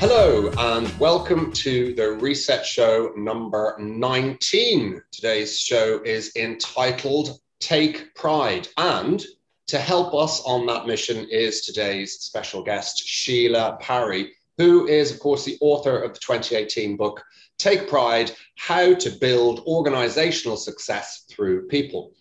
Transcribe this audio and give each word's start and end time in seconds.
Hello, 0.00 0.50
and 0.56 0.88
welcome 0.98 1.52
to 1.52 1.92
the 1.92 2.12
Reset 2.12 2.64
Show 2.64 3.12
number 3.18 3.76
19. 3.78 5.02
Today's 5.12 5.58
show 5.58 6.00
is 6.02 6.34
entitled 6.36 7.38
Take 7.58 8.14
Pride. 8.14 8.66
And 8.78 9.22
to 9.66 9.78
help 9.78 10.14
us 10.14 10.40
on 10.46 10.64
that 10.68 10.86
mission 10.86 11.28
is 11.30 11.60
today's 11.60 12.14
special 12.14 12.62
guest, 12.62 13.06
Sheila 13.06 13.76
Parry, 13.78 14.32
who 14.56 14.86
is, 14.86 15.12
of 15.12 15.20
course, 15.20 15.44
the 15.44 15.58
author 15.60 16.00
of 16.00 16.14
the 16.14 16.20
2018 16.20 16.96
book, 16.96 17.22
Take 17.58 17.86
Pride 17.86 18.32
How 18.56 18.94
to 18.94 19.10
Build 19.10 19.60
Organizational 19.66 20.56
Success 20.56 21.26
Through 21.28 21.68
People. 21.68 22.12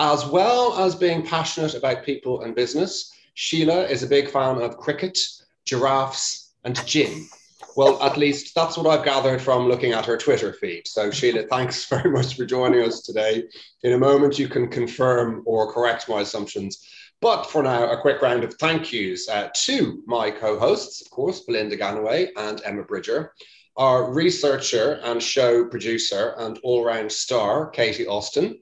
As 0.00 0.26
well 0.26 0.76
as 0.84 0.96
being 0.96 1.24
passionate 1.24 1.74
about 1.74 2.02
people 2.04 2.42
and 2.42 2.56
business, 2.56 3.12
Sheila 3.34 3.84
is 3.84 4.02
a 4.02 4.08
big 4.08 4.28
fan 4.28 4.60
of 4.60 4.78
cricket, 4.78 5.16
giraffes, 5.64 6.39
and 6.64 6.86
gin. 6.86 7.26
Well, 7.76 8.02
at 8.02 8.16
least 8.16 8.54
that's 8.54 8.76
what 8.76 8.86
I've 8.86 9.04
gathered 9.04 9.40
from 9.40 9.68
looking 9.68 9.92
at 9.92 10.06
her 10.06 10.16
Twitter 10.16 10.52
feed. 10.52 10.88
So, 10.88 11.10
Sheila, 11.10 11.44
thanks 11.44 11.84
very 11.88 12.10
much 12.10 12.36
for 12.36 12.44
joining 12.44 12.82
us 12.82 13.02
today. 13.02 13.44
In 13.82 13.92
a 13.92 13.98
moment, 13.98 14.38
you 14.38 14.48
can 14.48 14.68
confirm 14.68 15.42
or 15.46 15.72
correct 15.72 16.08
my 16.08 16.20
assumptions. 16.20 16.84
But 17.20 17.44
for 17.44 17.62
now, 17.62 17.90
a 17.90 18.00
quick 18.00 18.22
round 18.22 18.44
of 18.44 18.54
thank 18.54 18.92
yous 18.92 19.28
uh, 19.28 19.50
to 19.54 20.02
my 20.06 20.30
co 20.30 20.58
hosts, 20.58 21.02
of 21.02 21.10
course, 21.10 21.40
Belinda 21.40 21.76
Gannaway 21.76 22.28
and 22.36 22.62
Emma 22.64 22.82
Bridger, 22.82 23.34
our 23.76 24.10
researcher 24.12 25.00
and 25.04 25.22
show 25.22 25.66
producer 25.66 26.34
and 26.38 26.58
all 26.62 26.84
round 26.84 27.12
star, 27.12 27.68
Katie 27.68 28.06
Austin, 28.06 28.58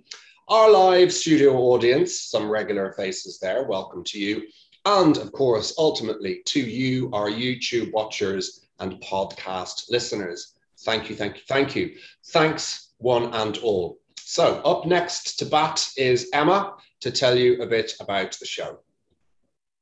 our 0.49 0.71
live 0.71 1.13
studio 1.13 1.55
audience, 1.57 2.23
some 2.23 2.49
regular 2.49 2.93
faces 2.93 3.39
there, 3.39 3.65
welcome 3.65 4.03
to 4.05 4.19
you. 4.19 4.43
And 4.89 5.19
of 5.19 5.33
course, 5.33 5.75
ultimately 5.77 6.41
to 6.47 6.61
you, 6.61 7.11
our 7.13 7.29
YouTube 7.29 7.93
watchers 7.93 8.69
and 8.81 8.95
podcast 9.03 9.91
listeners. 9.91 10.55
Thank 10.79 11.11
you, 11.11 11.15
thank 11.15 11.37
you, 11.37 11.43
thank 11.47 11.77
you. 11.77 11.95
Thanks, 12.29 12.95
one 12.97 13.35
and 13.35 13.59
all. 13.59 13.99
So, 14.19 14.63
up 14.63 14.87
next 14.87 15.39
to 15.41 15.45
bat 15.45 15.87
is 15.99 16.31
Emma 16.33 16.75
to 17.01 17.11
tell 17.11 17.37
you 17.37 17.61
a 17.61 17.67
bit 17.67 17.93
about 18.01 18.39
the 18.41 18.47
show. 18.47 18.79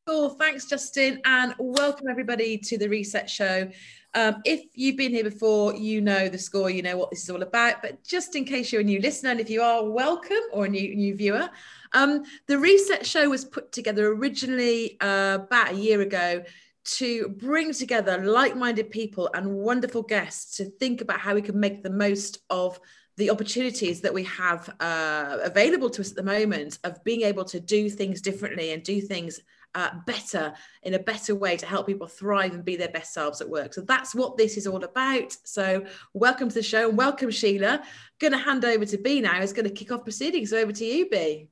Cool. 0.08 0.30
Thanks, 0.30 0.66
Justin, 0.66 1.20
and 1.24 1.54
welcome 1.60 2.08
everybody 2.08 2.58
to 2.58 2.76
the 2.76 2.88
Reset 2.88 3.30
Show. 3.30 3.70
Um, 4.16 4.40
if 4.46 4.64
you've 4.72 4.96
been 4.96 5.12
here 5.12 5.24
before, 5.24 5.74
you 5.76 6.00
know 6.00 6.30
the 6.30 6.38
score, 6.38 6.70
you 6.70 6.80
know 6.80 6.96
what 6.96 7.10
this 7.10 7.22
is 7.22 7.28
all 7.28 7.42
about. 7.42 7.82
But 7.82 8.02
just 8.02 8.34
in 8.34 8.46
case 8.46 8.72
you're 8.72 8.80
a 8.80 8.84
new 8.84 8.98
listener, 8.98 9.30
and 9.30 9.40
if 9.40 9.50
you 9.50 9.60
are, 9.60 9.84
welcome, 9.84 10.40
or 10.52 10.64
a 10.64 10.68
new 10.68 10.96
new 10.96 11.14
viewer. 11.14 11.50
Um, 11.92 12.24
the 12.46 12.58
Reset 12.58 13.06
Show 13.06 13.28
was 13.28 13.44
put 13.44 13.72
together 13.72 14.08
originally 14.08 14.98
uh, 15.00 15.38
about 15.42 15.72
a 15.72 15.76
year 15.76 16.00
ago 16.00 16.42
to 16.84 17.28
bring 17.28 17.74
together 17.74 18.24
like-minded 18.24 18.90
people 18.90 19.28
and 19.34 19.52
wonderful 19.52 20.02
guests 20.02 20.56
to 20.56 20.64
think 20.64 21.02
about 21.02 21.20
how 21.20 21.34
we 21.34 21.42
can 21.42 21.60
make 21.60 21.82
the 21.82 21.90
most 21.90 22.38
of 22.48 22.80
the 23.16 23.30
opportunities 23.30 24.00
that 24.00 24.14
we 24.14 24.24
have 24.24 24.74
uh, 24.80 25.38
available 25.42 25.90
to 25.90 26.00
us 26.00 26.10
at 26.10 26.16
the 26.16 26.22
moment 26.22 26.78
of 26.84 27.02
being 27.04 27.22
able 27.22 27.44
to 27.44 27.60
do 27.60 27.90
things 27.90 28.20
differently 28.20 28.72
and 28.72 28.82
do 28.82 29.00
things 29.00 29.40
uh, 29.76 29.90
better 30.06 30.54
in 30.82 30.94
a 30.94 30.98
better 30.98 31.34
way 31.34 31.56
to 31.56 31.66
help 31.66 31.86
people 31.86 32.06
thrive 32.06 32.54
and 32.54 32.64
be 32.64 32.76
their 32.76 32.88
best 32.88 33.12
selves 33.12 33.40
at 33.40 33.48
work. 33.48 33.74
So 33.74 33.82
that's 33.82 34.14
what 34.14 34.38
this 34.38 34.56
is 34.56 34.66
all 34.66 34.82
about. 34.82 35.36
So 35.44 35.84
welcome 36.14 36.48
to 36.48 36.54
the 36.54 36.62
show 36.62 36.88
and 36.88 36.98
welcome 36.98 37.30
Sheila. 37.30 37.82
Going 38.18 38.32
to 38.32 38.38
hand 38.38 38.64
over 38.64 38.86
to 38.86 38.98
B 38.98 39.20
now. 39.20 39.40
Is 39.40 39.52
going 39.52 39.68
to 39.68 39.74
kick 39.74 39.92
off 39.92 40.02
proceedings. 40.02 40.52
Over 40.54 40.72
to 40.72 40.84
you, 40.84 41.08
B. 41.10 41.48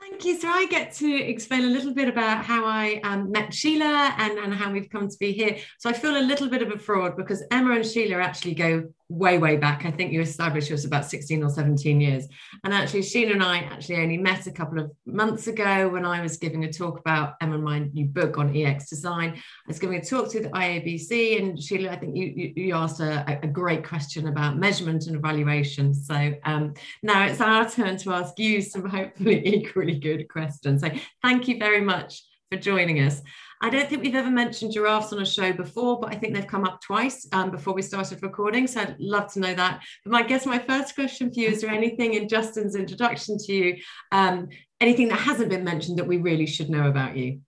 Thank 0.00 0.24
you. 0.24 0.40
So 0.40 0.48
I 0.48 0.64
get 0.66 0.94
to 0.94 1.14
explain 1.14 1.64
a 1.64 1.66
little 1.66 1.92
bit 1.92 2.08
about 2.08 2.42
how 2.46 2.64
I 2.64 3.02
um, 3.04 3.30
met 3.30 3.52
Sheila 3.52 4.14
and, 4.16 4.38
and 4.38 4.54
how 4.54 4.72
we've 4.72 4.88
come 4.88 5.08
to 5.08 5.16
be 5.18 5.32
here. 5.32 5.58
So 5.78 5.90
I 5.90 5.92
feel 5.92 6.16
a 6.16 6.24
little 6.24 6.48
bit 6.48 6.62
of 6.62 6.72
a 6.72 6.78
fraud 6.78 7.18
because 7.18 7.44
Emma 7.50 7.74
and 7.74 7.86
Sheila 7.86 8.16
actually 8.16 8.54
go 8.54 8.90
way, 9.10 9.38
way 9.38 9.56
back. 9.56 9.84
I 9.84 9.90
think 9.90 10.12
you 10.12 10.20
established 10.20 10.70
was 10.70 10.84
about 10.84 11.04
16 11.04 11.42
or 11.42 11.50
17 11.50 12.00
years. 12.00 12.28
And 12.64 12.72
actually, 12.72 13.02
Sheila 13.02 13.32
and 13.32 13.42
I 13.42 13.58
actually 13.58 13.96
only 13.96 14.16
met 14.16 14.46
a 14.46 14.52
couple 14.52 14.78
of 14.78 14.92
months 15.04 15.48
ago 15.48 15.88
when 15.88 16.06
I 16.06 16.22
was 16.22 16.36
giving 16.36 16.64
a 16.64 16.72
talk 16.72 17.00
about 17.00 17.34
Emma 17.40 17.56
and 17.56 17.64
my 17.64 17.80
new 17.80 18.06
book 18.06 18.38
on 18.38 18.56
EX 18.56 18.88
design. 18.88 19.30
I 19.30 19.40
was 19.66 19.80
giving 19.80 19.98
a 19.98 20.04
talk 20.04 20.30
to 20.30 20.40
the 20.40 20.48
IABC, 20.50 21.42
and 21.42 21.60
Sheila, 21.60 21.90
I 21.90 21.96
think 21.96 22.16
you, 22.16 22.26
you, 22.26 22.52
you 22.56 22.74
asked 22.74 23.00
a, 23.00 23.40
a, 23.42 23.48
great 23.48 23.84
question 23.86 24.28
about 24.28 24.58
measurement 24.58 25.06
and 25.08 25.16
evaluation. 25.16 25.92
So 25.92 26.34
um, 26.44 26.74
now 27.02 27.26
it's 27.26 27.40
our 27.40 27.68
turn 27.68 27.96
to 27.98 28.12
ask 28.12 28.38
you 28.38 28.62
some 28.62 28.88
hopefully 28.88 29.44
equally 29.56 29.98
good 29.98 30.28
questions. 30.28 30.82
So 30.82 30.90
thank 31.20 31.48
you 31.48 31.58
very 31.58 31.80
much 31.80 32.22
for 32.50 32.58
joining 32.58 33.00
us. 33.00 33.22
I 33.62 33.68
don't 33.68 33.88
think 33.88 34.02
we've 34.02 34.14
ever 34.14 34.30
mentioned 34.30 34.72
giraffes 34.72 35.12
on 35.12 35.20
a 35.20 35.26
show 35.26 35.52
before, 35.52 36.00
but 36.00 36.12
I 36.12 36.16
think 36.16 36.34
they've 36.34 36.46
come 36.46 36.64
up 36.64 36.80
twice 36.80 37.28
um, 37.32 37.50
before 37.50 37.74
we 37.74 37.82
started 37.82 38.22
recording. 38.22 38.66
So 38.66 38.80
I'd 38.80 38.96
love 38.98 39.30
to 39.34 39.40
know 39.40 39.54
that. 39.54 39.82
But 40.04 40.14
I 40.14 40.22
guess 40.22 40.46
my 40.46 40.58
first 40.58 40.94
question 40.94 41.30
for 41.32 41.40
you 41.40 41.48
is 41.48 41.60
there 41.60 41.70
anything 41.70 42.14
in 42.14 42.28
Justin's 42.28 42.74
introduction 42.74 43.36
to 43.36 43.52
you, 43.52 43.76
um, 44.12 44.48
anything 44.80 45.08
that 45.08 45.18
hasn't 45.18 45.50
been 45.50 45.64
mentioned 45.64 45.98
that 45.98 46.06
we 46.06 46.16
really 46.16 46.46
should 46.46 46.70
know 46.70 46.88
about 46.88 47.16
you? 47.16 47.40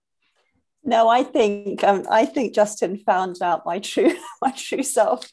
No, 0.83 1.07
I 1.07 1.23
think 1.23 1.83
um, 1.83 2.05
I 2.11 2.25
think 2.25 2.53
Justin 2.53 2.97
found 2.97 3.41
out 3.41 3.65
my 3.65 3.79
true 3.79 4.13
my 4.41 4.51
true 4.51 4.83
self. 4.83 5.29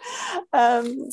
Um, 0.52 1.10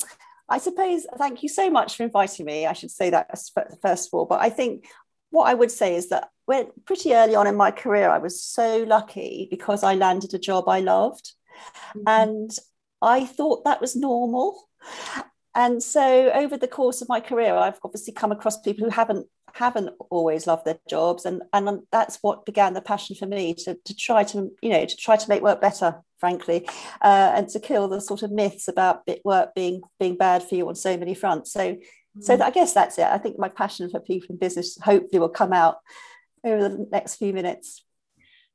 I 0.48 0.58
suppose. 0.58 1.06
Thank 1.18 1.42
you 1.42 1.48
so 1.48 1.68
much 1.68 1.96
for 1.96 2.04
inviting 2.04 2.46
me. 2.46 2.64
I 2.64 2.72
should 2.72 2.90
say 2.90 3.10
that 3.10 3.38
first 3.82 4.08
of 4.08 4.14
all. 4.14 4.24
But 4.24 4.40
I 4.40 4.48
think 4.48 4.86
what 5.30 5.48
I 5.48 5.54
would 5.54 5.70
say 5.70 5.94
is 5.94 6.08
that 6.08 6.30
when 6.46 6.68
pretty 6.86 7.14
early 7.14 7.34
on 7.34 7.46
in 7.46 7.56
my 7.56 7.70
career, 7.70 8.08
I 8.08 8.18
was 8.18 8.42
so 8.42 8.84
lucky 8.84 9.48
because 9.50 9.82
I 9.82 9.94
landed 9.94 10.32
a 10.34 10.38
job 10.38 10.68
I 10.68 10.80
loved. 10.80 11.32
Mm-hmm. 11.94 12.02
And 12.06 12.50
I 13.02 13.26
thought 13.26 13.64
that 13.64 13.80
was 13.80 13.96
normal. 13.96 14.68
And 15.54 15.82
so 15.82 16.30
over 16.32 16.56
the 16.56 16.68
course 16.68 17.02
of 17.02 17.08
my 17.08 17.20
career, 17.20 17.54
I've 17.54 17.80
obviously 17.84 18.12
come 18.12 18.32
across 18.32 18.60
people 18.60 18.84
who 18.84 18.90
haven't 18.90 19.26
haven't 19.54 19.90
always 20.10 20.46
loved 20.46 20.64
their 20.64 20.78
jobs. 20.88 21.24
And, 21.24 21.42
and 21.52 21.80
that's 21.90 22.18
what 22.22 22.46
began 22.46 22.74
the 22.74 22.80
passion 22.80 23.16
for 23.16 23.26
me 23.26 23.54
to, 23.54 23.76
to 23.84 23.96
try 23.96 24.22
to, 24.24 24.50
you 24.62 24.70
know, 24.70 24.84
to 24.84 24.96
try 24.96 25.16
to 25.16 25.28
make 25.28 25.42
work 25.42 25.60
better, 25.60 26.00
frankly, 26.18 26.68
uh, 27.02 27.32
and 27.34 27.48
to 27.48 27.58
kill 27.60 27.88
the 27.88 28.00
sort 28.00 28.22
of 28.22 28.30
myths 28.30 28.68
about 28.68 29.06
bit 29.06 29.20
work 29.24 29.54
being 29.54 29.80
being 29.98 30.16
bad 30.16 30.42
for 30.42 30.54
you 30.54 30.68
on 30.68 30.74
so 30.74 30.96
many 30.96 31.14
fronts. 31.14 31.52
So 31.52 31.76
so 32.20 32.36
mm. 32.36 32.40
I 32.40 32.50
guess 32.50 32.72
that's 32.72 32.98
it. 32.98 33.06
I 33.06 33.18
think 33.18 33.38
my 33.38 33.48
passion 33.48 33.90
for 33.90 34.00
people 34.00 34.28
in 34.30 34.36
business 34.38 34.78
hopefully 34.80 35.20
will 35.20 35.28
come 35.28 35.52
out 35.52 35.76
over 36.44 36.68
the 36.68 36.86
next 36.90 37.16
few 37.16 37.32
minutes. 37.32 37.84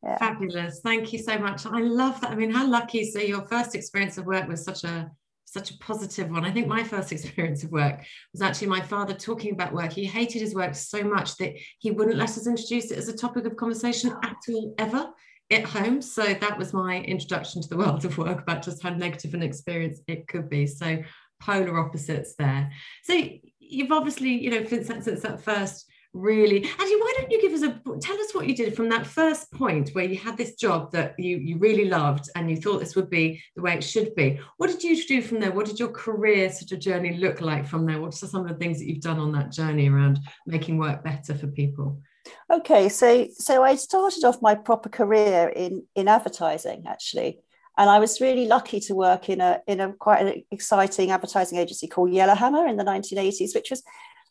Yeah. 0.04 0.18
Fabulous. 0.18 0.82
Thank 0.84 1.14
you 1.14 1.20
so 1.20 1.38
much. 1.38 1.66
I 1.66 1.80
love 1.80 2.20
that. 2.22 2.32
I 2.32 2.36
mean, 2.36 2.52
how 2.52 2.68
lucky. 2.68 3.10
So 3.10 3.20
your 3.20 3.46
first 3.46 3.74
experience 3.74 4.18
of 4.18 4.26
work 4.26 4.48
was 4.48 4.64
such 4.64 4.84
a 4.84 5.12
such 5.46 5.70
a 5.70 5.78
positive 5.78 6.32
one. 6.32 6.44
I 6.46 6.52
think 6.52 6.68
my 6.68 6.84
first 6.84 7.12
experience 7.14 7.64
of 7.64 7.72
work 7.72 8.04
was 8.34 8.42
actually 8.42 8.68
my 8.68 8.82
father 8.82 9.14
talking 9.14 9.54
about 9.54 9.74
work. 9.74 9.94
He 9.94 10.06
hated 10.06 10.42
his 10.42 10.56
work 10.56 10.76
so 10.76 11.04
much 11.04 11.38
that 11.38 11.54
he 11.80 11.92
wouldn't 11.92 12.18
let 12.18 12.30
us 12.30 12.48
introduce 12.48 12.92
it 12.92 12.98
as 12.98 13.08
a 13.08 13.16
topic 13.16 13.46
of 13.46 13.56
conversation 13.56 14.14
at 14.24 14.38
all 14.50 14.74
ever 14.78 15.10
at 15.52 15.64
home. 15.64 16.02
So 16.02 16.24
that 16.24 16.58
was 16.58 16.74
my 16.74 17.02
introduction 17.02 17.62
to 17.62 17.70
the 17.70 17.78
world 17.78 18.04
of 18.04 18.18
work 18.18 18.42
about 18.42 18.64
just 18.64 18.82
how 18.82 18.90
negative 18.90 19.34
an 19.36 19.44
experience 19.44 20.02
it 20.08 20.28
could 20.28 20.50
be. 20.50 20.66
So 20.66 21.04
polar 21.40 21.78
opposites 21.78 22.36
there. 22.38 22.72
So 23.04 23.22
you've 23.70 23.92
obviously, 23.92 24.30
you 24.30 24.50
know, 24.50 24.66
since, 24.66 24.88
since 24.88 25.22
that 25.22 25.42
first 25.42 25.86
really 26.14 26.64
actually 26.64 26.96
why 26.96 27.14
don't 27.18 27.32
you 27.32 27.42
give 27.42 27.54
us 27.54 27.64
a 27.64 27.72
tell 28.00 28.20
us 28.20 28.36
what 28.36 28.48
you 28.48 28.56
did 28.56 28.76
from 28.76 28.88
that 28.88 29.06
first 29.06 29.52
point 29.52 29.90
where 29.94 30.06
you 30.06 30.16
had 30.16 30.38
this 30.38 30.54
job 30.54 30.92
that 30.92 31.16
you 31.18 31.38
you 31.38 31.58
really 31.58 31.86
loved 31.86 32.30
and 32.36 32.50
you 32.50 32.56
thought 32.56 32.80
this 32.80 32.96
would 32.96 33.10
be 33.10 33.42
the 33.56 33.62
way 33.62 33.74
it 33.74 33.84
should 33.84 34.14
be. 34.14 34.40
What 34.58 34.70
did 34.70 34.84
you 34.84 35.04
do 35.06 35.22
from 35.22 35.40
there? 35.40 35.52
What 35.52 35.66
did 35.66 35.80
your 35.80 35.90
career 35.90 36.52
sort 36.52 36.72
of 36.72 36.80
journey 36.80 37.18
look 37.18 37.42
like 37.42 37.66
from 37.66 37.86
there? 37.86 38.00
What 38.00 38.14
are 38.14 38.28
some 38.28 38.46
of 38.46 38.48
the 38.48 38.56
things 38.56 38.78
that 38.78 38.88
you've 38.88 39.02
done 39.02 39.20
on 39.20 39.32
that 39.32 39.52
journey 39.52 39.90
around 39.90 40.20
making 40.46 40.78
work 40.78 41.04
better 41.04 41.34
for 41.34 41.48
people? 41.48 42.00
Okay 42.50 42.90
so 42.90 43.28
so 43.34 43.64
i 43.64 43.76
started 43.76 44.24
off 44.24 44.42
my 44.42 44.56
proper 44.56 44.90
career 44.90 45.52
in 45.56 45.84
in 45.96 46.08
advertising 46.08 46.84
actually 46.88 47.40
and 47.78 47.90
I 47.90 48.00
was 48.00 48.22
really 48.22 48.46
lucky 48.46 48.80
to 48.82 48.96
work 48.96 49.30
in 49.30 49.42
a 49.42 49.62
in 49.68 49.80
a 49.80 49.94
quite 49.94 50.26
an 50.26 50.44
exciting 50.52 51.12
advertising 51.12 51.58
agency 51.58 51.88
called 51.88 52.14
Yellowhammer 52.14 52.68
in 52.68 52.78
the 52.78 52.84
1980s, 52.84 53.56
which 53.56 53.70
was 53.70 53.84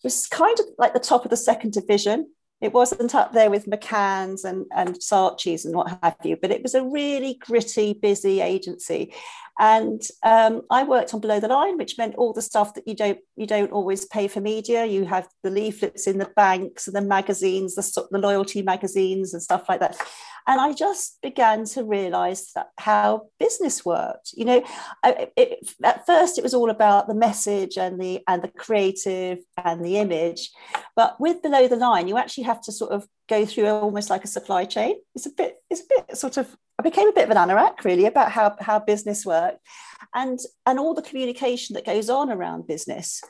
was 0.05 0.27
kind 0.27 0.59
of 0.59 0.67
like 0.79 0.95
the 0.95 1.01
top 1.01 1.25
of 1.25 1.31
the 1.31 1.37
second 1.37 1.73
division. 1.73 2.31
It 2.61 2.73
wasn't 2.73 3.15
up 3.17 3.33
there 3.33 3.51
with 3.51 3.67
McCann's 3.67 4.45
and, 4.45 4.67
and 4.75 4.95
Saatchi's 4.95 5.65
and 5.65 5.75
what 5.75 5.99
have 6.01 6.17
you, 6.23 6.37
but 6.41 6.53
it 6.53 6.63
was 6.63 6.75
a 6.75 6.85
really 6.85 7.35
gritty, 7.41 7.93
busy 7.93 8.41
agency. 8.41 9.13
And 9.59 10.03
um, 10.23 10.63
I 10.71 10.83
worked 10.83 11.15
on 11.15 11.21
below 11.21 11.41
the 11.41 11.49
line, 11.49 11.77
which 11.77 11.99
meant 11.99 12.15
all 12.17 12.33
the 12.33 12.43
stuff 12.43 12.75
that 12.75 12.89
you 12.89 12.95
don't 12.95 13.19
you 13.37 13.47
don't 13.47 13.73
always 13.73 14.05
pay 14.07 14.29
for 14.29 14.41
media. 14.41 14.87
You 14.87 15.05
have 15.05 15.29
the 15.43 15.51
leaflets 15.51 16.07
in 16.07 16.19
the 16.19 16.31
banks 16.37 16.87
and 16.87 16.97
the 16.97 17.03
magazines, 17.03 17.75
the, 17.75 18.07
the 18.11 18.19
loyalty 18.19 18.63
magazines 18.63 19.35
and 19.35 19.43
stuff 19.43 19.69
like 19.69 19.81
that 19.81 19.97
and 20.47 20.61
I 20.61 20.73
just 20.73 21.21
began 21.23 21.65
to 21.67 21.85
realize 21.85 22.53
how 22.79 23.29
business 23.39 23.85
worked. 23.85 24.33
You 24.35 24.45
know, 24.45 24.65
it, 25.05 25.73
at 25.83 26.07
first 26.07 26.39
it 26.39 26.43
was 26.43 26.55
all 26.55 26.71
about 26.71 27.07
the 27.07 27.15
message 27.15 27.77
and 27.77 28.01
the 28.01 28.21
and 28.27 28.43
the 28.43 28.49
creative 28.49 29.39
and 29.63 29.85
the 29.85 29.99
image, 29.99 30.51
but 30.97 31.21
with 31.21 31.43
below 31.43 31.69
the 31.69 31.77
line, 31.77 32.09
you 32.09 32.19
actually 32.19 32.45
have 32.45 32.63
to 32.63 32.73
sort 32.73 32.93
of 32.93 33.07
go 33.29 33.47
through 33.47 33.67
almost 33.67 34.11
like 34.11 34.25
a 34.25 34.29
supply 34.29 34.65
chain. 34.65 34.97
It's 35.15 35.27
a 35.27 35.31
bit 35.31 35.57
it's 35.71 35.83
a 35.83 35.85
bit 35.89 36.17
sort 36.17 36.37
of 36.37 36.57
I 36.83 36.91
became 36.91 37.07
a 37.07 37.13
bit 37.13 37.31
of 37.31 37.31
an 37.31 37.37
anorak 37.37 37.85
really 37.85 38.07
about 38.07 38.33
how, 38.33 38.57
how 38.59 38.81
business 38.81 39.25
worked 39.25 39.61
and, 40.17 40.41
and 40.67 40.81
all 40.81 40.95
the 40.95 41.03
communication 41.03 41.75
that 41.75 41.87
goes 41.87 42.11
on 42.11 42.29
around 42.29 42.67
business 42.67 43.23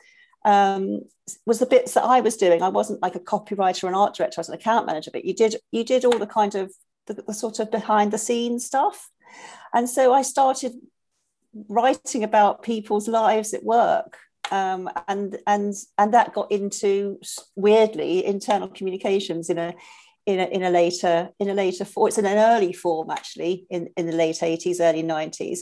um, 0.43 1.01
was 1.45 1.59
the 1.59 1.67
bits 1.67 1.93
that 1.93 2.03
I 2.03 2.21
was 2.21 2.35
doing. 2.35 2.63
I 2.63 2.69
wasn't 2.69 3.03
like 3.03 3.13
a 3.13 3.19
copywriter 3.19 3.83
or 3.83 3.89
an 3.89 3.93
art 3.93 4.15
director, 4.15 4.39
I 4.39 4.41
was 4.41 4.49
an 4.49 4.55
account 4.55 4.87
manager, 4.87 5.11
but 5.13 5.23
you 5.23 5.35
did, 5.35 5.57
you 5.71 5.83
did 5.83 6.03
all 6.03 6.17
the 6.17 6.25
kind 6.25 6.55
of 6.55 6.73
the, 7.05 7.13
the 7.13 7.33
sort 7.33 7.59
of 7.59 7.69
behind 7.69 8.11
the 8.11 8.17
scenes 8.17 8.65
stuff. 8.65 9.11
And 9.71 9.87
so 9.87 10.11
I 10.11 10.23
started 10.23 10.73
writing 11.69 12.23
about 12.23 12.63
people's 12.63 13.07
lives 13.07 13.53
at 13.53 13.63
work 13.63 14.17
um, 14.51 14.89
and 15.07 15.37
and 15.45 15.75
and 15.99 16.13
that 16.13 16.33
got 16.33 16.51
into 16.51 17.19
weirdly 17.55 18.25
internal 18.25 18.67
communications 18.67 19.49
in 19.49 19.59
a 19.59 19.75
in 20.25 20.39
a, 20.39 20.45
in 20.45 20.63
a 20.63 20.69
later 20.69 21.29
in 21.39 21.49
a 21.49 21.53
later 21.53 21.85
form. 21.85 22.07
It's 22.07 22.17
in 22.17 22.25
an 22.25 22.37
early 22.37 22.73
form 22.73 23.09
actually 23.09 23.65
in, 23.69 23.89
in 23.97 24.07
the 24.07 24.15
late 24.15 24.37
80s, 24.37 24.79
early 24.79 25.03
90s. 25.03 25.59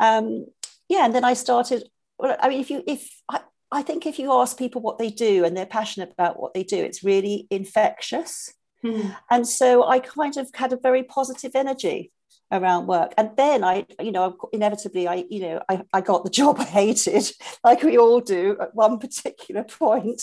Um, 0.00 0.46
yeah, 0.88 1.04
and 1.04 1.14
then 1.14 1.24
I 1.24 1.34
started. 1.34 1.88
Well, 2.18 2.36
I 2.40 2.48
mean, 2.48 2.60
if 2.60 2.70
you 2.70 2.82
if 2.86 3.08
I, 3.28 3.40
I 3.70 3.82
think 3.82 4.06
if 4.06 4.18
you 4.18 4.32
ask 4.32 4.58
people 4.58 4.80
what 4.80 4.98
they 4.98 5.10
do 5.10 5.44
and 5.44 5.56
they're 5.56 5.66
passionate 5.66 6.12
about 6.12 6.40
what 6.40 6.54
they 6.54 6.64
do, 6.64 6.76
it's 6.76 7.04
really 7.04 7.46
infectious. 7.50 8.52
Hmm. 8.82 9.10
And 9.30 9.46
so 9.46 9.84
I 9.84 9.98
kind 9.98 10.36
of 10.36 10.48
had 10.54 10.72
a 10.72 10.78
very 10.78 11.02
positive 11.02 11.52
energy 11.54 12.12
around 12.50 12.86
work. 12.86 13.12
And 13.16 13.30
then 13.36 13.64
i 13.64 13.86
you 14.00 14.12
know 14.12 14.36
inevitably 14.52 15.06
i 15.06 15.24
you 15.28 15.40
know 15.40 15.62
I, 15.68 15.82
I 15.92 16.00
got 16.00 16.24
the 16.24 16.30
job 16.40 16.58
i 16.58 16.64
hated 16.64 17.30
like 17.64 17.82
we 17.82 17.98
all 17.98 18.20
do 18.20 18.56
at 18.60 18.74
one 18.74 18.98
particular 18.98 19.64
point. 19.64 20.22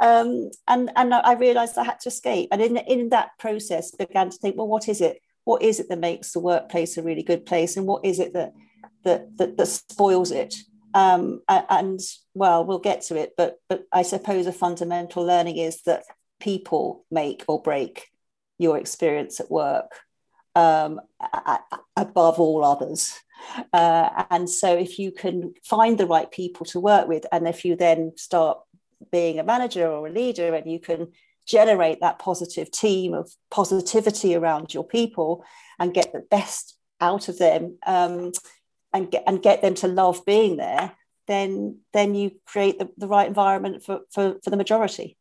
Um, 0.00 0.50
and 0.68 0.90
and 0.96 1.14
i 1.14 1.34
realized 1.34 1.78
i 1.78 1.84
had 1.84 2.00
to 2.00 2.08
escape. 2.08 2.48
And 2.52 2.62
in 2.62 2.76
in 2.76 3.08
that 3.10 3.30
process 3.38 3.90
began 3.90 4.30
to 4.30 4.36
think 4.36 4.56
well 4.56 4.68
what 4.68 4.88
is 4.88 5.00
it? 5.00 5.20
What 5.44 5.62
is 5.62 5.78
it 5.78 5.88
that 5.88 5.98
makes 5.98 6.32
the 6.32 6.40
workplace 6.40 6.96
a 6.96 7.02
really 7.02 7.22
good 7.22 7.46
place? 7.46 7.76
And 7.76 7.86
what 7.86 8.04
is 8.04 8.18
it 8.18 8.32
that 8.34 8.52
that 9.04 9.36
that, 9.38 9.56
that 9.56 9.66
spoils 9.66 10.30
it? 10.30 10.54
Um, 10.94 11.42
and 11.48 12.00
well 12.34 12.64
we'll 12.64 12.78
get 12.78 13.02
to 13.02 13.16
it. 13.16 13.32
But 13.36 13.56
but 13.68 13.84
i 13.92 14.02
suppose 14.02 14.46
a 14.46 14.52
fundamental 14.52 15.24
learning 15.24 15.56
is 15.56 15.82
that 15.82 16.04
people 16.38 17.04
make 17.10 17.44
or 17.48 17.60
break 17.60 18.08
your 18.58 18.78
experience 18.78 19.40
at 19.40 19.50
work 19.50 19.92
um, 20.56 21.00
above 21.96 22.40
all 22.40 22.64
others. 22.64 23.14
Uh, 23.72 24.24
and 24.30 24.48
so, 24.48 24.74
if 24.74 24.98
you 24.98 25.12
can 25.12 25.54
find 25.62 25.98
the 25.98 26.06
right 26.06 26.30
people 26.30 26.64
to 26.66 26.80
work 26.80 27.06
with, 27.06 27.26
and 27.30 27.46
if 27.46 27.64
you 27.64 27.76
then 27.76 28.12
start 28.16 28.58
being 29.12 29.38
a 29.38 29.44
manager 29.44 29.86
or 29.86 30.06
a 30.06 30.10
leader, 30.10 30.54
and 30.54 30.70
you 30.70 30.80
can 30.80 31.08
generate 31.46 32.00
that 32.00 32.18
positive 32.18 32.70
team 32.70 33.14
of 33.14 33.30
positivity 33.50 34.34
around 34.34 34.74
your 34.74 34.84
people 34.84 35.44
and 35.78 35.94
get 35.94 36.12
the 36.12 36.24
best 36.30 36.76
out 37.00 37.28
of 37.28 37.38
them 37.38 37.78
um, 37.86 38.32
and, 38.92 39.10
get, 39.10 39.22
and 39.26 39.42
get 39.42 39.62
them 39.62 39.74
to 39.74 39.86
love 39.86 40.24
being 40.24 40.56
there, 40.56 40.92
then, 41.28 41.78
then 41.92 42.14
you 42.14 42.32
create 42.46 42.78
the, 42.78 42.88
the 42.96 43.06
right 43.06 43.28
environment 43.28 43.84
for, 43.84 44.00
for, 44.10 44.36
for 44.42 44.50
the 44.50 44.56
majority. 44.56 45.16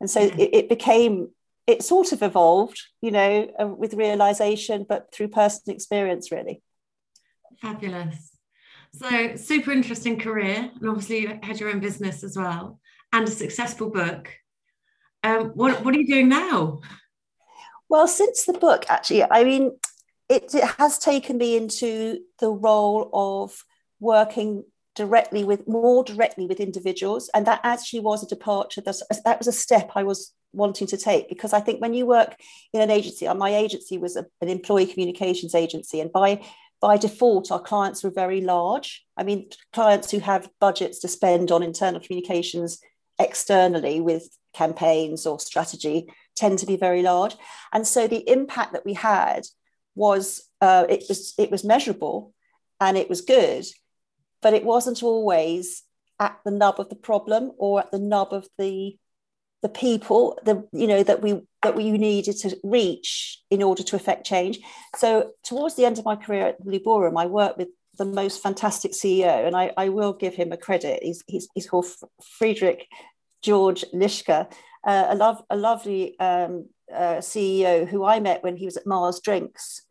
And 0.00 0.10
so 0.10 0.20
it, 0.20 0.36
it 0.38 0.68
became 0.68 1.28
it 1.68 1.82
sort 1.82 2.12
of 2.12 2.22
evolved, 2.22 2.80
you 3.02 3.10
know, 3.10 3.52
uh, 3.60 3.66
with 3.66 3.92
realization, 3.92 4.86
but 4.88 5.12
through 5.12 5.28
personal 5.28 5.76
experience, 5.76 6.32
really. 6.32 6.62
Fabulous. 7.60 8.30
So, 8.94 9.36
super 9.36 9.70
interesting 9.70 10.18
career, 10.18 10.70
and 10.74 10.88
obviously 10.88 11.18
you 11.18 11.38
had 11.42 11.60
your 11.60 11.68
own 11.68 11.80
business 11.80 12.24
as 12.24 12.38
well, 12.38 12.80
and 13.12 13.28
a 13.28 13.30
successful 13.30 13.90
book. 13.90 14.32
Um, 15.22 15.50
what 15.50 15.84
What 15.84 15.94
are 15.94 15.98
you 15.98 16.06
doing 16.06 16.30
now? 16.30 16.80
Well, 17.90 18.08
since 18.08 18.44
the 18.44 18.54
book, 18.54 18.86
actually, 18.88 19.24
I 19.24 19.44
mean, 19.44 19.78
it, 20.30 20.54
it 20.54 20.64
has 20.78 20.98
taken 20.98 21.36
me 21.36 21.56
into 21.56 22.20
the 22.38 22.50
role 22.50 23.10
of 23.12 23.62
working 24.00 24.64
directly 24.94 25.44
with 25.44 25.68
more 25.68 26.02
directly 26.02 26.46
with 26.46 26.60
individuals 26.60 27.30
and 27.32 27.46
that 27.46 27.60
actually 27.62 28.00
was 28.00 28.22
a 28.22 28.26
departure 28.26 28.80
that, 28.80 28.96
that 29.24 29.38
was 29.38 29.46
a 29.46 29.52
step 29.52 29.92
i 29.94 30.02
was 30.02 30.32
wanting 30.52 30.86
to 30.88 30.96
take 30.96 31.28
because 31.28 31.52
I 31.52 31.60
think 31.60 31.80
when 31.80 31.94
you 31.94 32.06
work 32.06 32.36
in 32.72 32.80
an 32.80 32.90
agency, 32.90 33.26
uh, 33.26 33.34
my 33.34 33.54
agency 33.54 33.98
was 33.98 34.16
a, 34.16 34.26
an 34.40 34.48
employee 34.48 34.86
communications 34.86 35.54
agency, 35.54 36.00
and 36.00 36.12
by 36.12 36.42
by 36.80 36.96
default, 36.96 37.50
our 37.50 37.60
clients 37.60 38.04
were 38.04 38.10
very 38.10 38.40
large. 38.40 39.04
I 39.16 39.24
mean, 39.24 39.48
clients 39.72 40.10
who 40.10 40.20
have 40.20 40.50
budgets 40.60 41.00
to 41.00 41.08
spend 41.08 41.50
on 41.50 41.62
internal 41.62 42.00
communications 42.00 42.78
externally 43.18 44.00
with 44.00 44.28
campaigns 44.54 45.26
or 45.26 45.40
strategy 45.40 46.06
tend 46.36 46.60
to 46.60 46.66
be 46.66 46.76
very 46.76 47.02
large, 47.02 47.36
and 47.72 47.86
so 47.86 48.06
the 48.06 48.28
impact 48.30 48.72
that 48.72 48.86
we 48.86 48.94
had 48.94 49.42
was 49.94 50.48
uh, 50.60 50.86
it 50.88 51.04
was 51.08 51.34
it 51.38 51.50
was 51.50 51.64
measurable, 51.64 52.32
and 52.80 52.96
it 52.96 53.08
was 53.08 53.20
good, 53.20 53.66
but 54.40 54.54
it 54.54 54.64
wasn't 54.64 55.02
always 55.02 55.82
at 56.20 56.38
the 56.44 56.50
nub 56.50 56.80
of 56.80 56.88
the 56.88 56.96
problem 56.96 57.52
or 57.58 57.80
at 57.80 57.90
the 57.90 57.98
nub 57.98 58.32
of 58.32 58.48
the 58.58 58.96
the 59.62 59.68
people 59.68 60.38
the 60.44 60.66
you 60.72 60.86
know 60.86 61.02
that 61.02 61.22
we 61.22 61.40
that 61.62 61.74
we 61.74 61.90
needed 61.90 62.36
to 62.36 62.56
reach 62.62 63.40
in 63.50 63.62
order 63.62 63.82
to 63.82 63.96
affect 63.96 64.26
change. 64.26 64.58
So 64.96 65.32
towards 65.44 65.74
the 65.74 65.84
end 65.84 65.98
of 65.98 66.04
my 66.04 66.16
career 66.16 66.48
at 66.48 66.84
Ballroom 66.84 67.16
i 67.16 67.26
worked 67.26 67.58
with 67.58 67.68
the 67.96 68.04
most 68.04 68.42
fantastic 68.42 68.92
ceo 68.92 69.46
and 69.46 69.56
i, 69.56 69.72
I 69.76 69.88
will 69.88 70.12
give 70.12 70.34
him 70.34 70.52
a 70.52 70.56
credit. 70.56 71.02
He's, 71.02 71.24
he's, 71.26 71.48
he's 71.54 71.68
called 71.68 71.86
friedrich 72.38 72.86
george 73.42 73.84
lischka 73.92 74.50
uh, 74.84 75.06
a, 75.10 75.14
love, 75.16 75.42
a 75.50 75.56
lovely 75.56 76.18
um, 76.20 76.68
uh, 76.92 77.16
CEO 77.16 77.86
who 77.86 78.04
I 78.04 78.20
met 78.20 78.42
when 78.42 78.56
he 78.56 78.64
was 78.64 78.76
at 78.76 78.86
Mars 78.86 79.20
Drinks. 79.20 79.82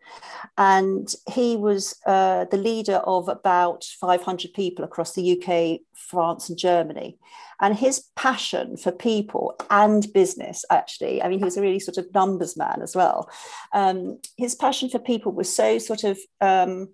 And 0.58 1.14
he 1.30 1.58
was 1.58 1.96
uh, 2.06 2.46
the 2.46 2.58
leader 2.58 2.98
of 2.98 3.28
about 3.28 3.84
500 3.84 4.54
people 4.54 4.86
across 4.86 5.14
the 5.14 5.38
UK, 5.38 5.82
France, 5.94 6.50
and 6.50 6.58
Germany. 6.58 7.18
And 7.60 7.76
his 7.76 8.06
passion 8.16 8.78
for 8.78 8.92
people 8.92 9.56
and 9.70 10.12
business, 10.14 10.64
actually, 10.70 11.22
I 11.22 11.28
mean, 11.28 11.40
he 11.40 11.46
was 11.46 11.58
a 11.58 11.62
really 11.62 11.80
sort 11.80 11.98
of 11.98 12.14
numbers 12.14 12.56
man 12.56 12.82
as 12.82 12.96
well. 12.96 13.30
Um, 13.74 14.20
his 14.38 14.56
passion 14.56 14.90
for 14.90 15.00
people 15.00 15.32
was 15.32 15.54
so 15.54 15.80
sort 15.80 16.04
of 16.04 16.20
um, 16.40 16.90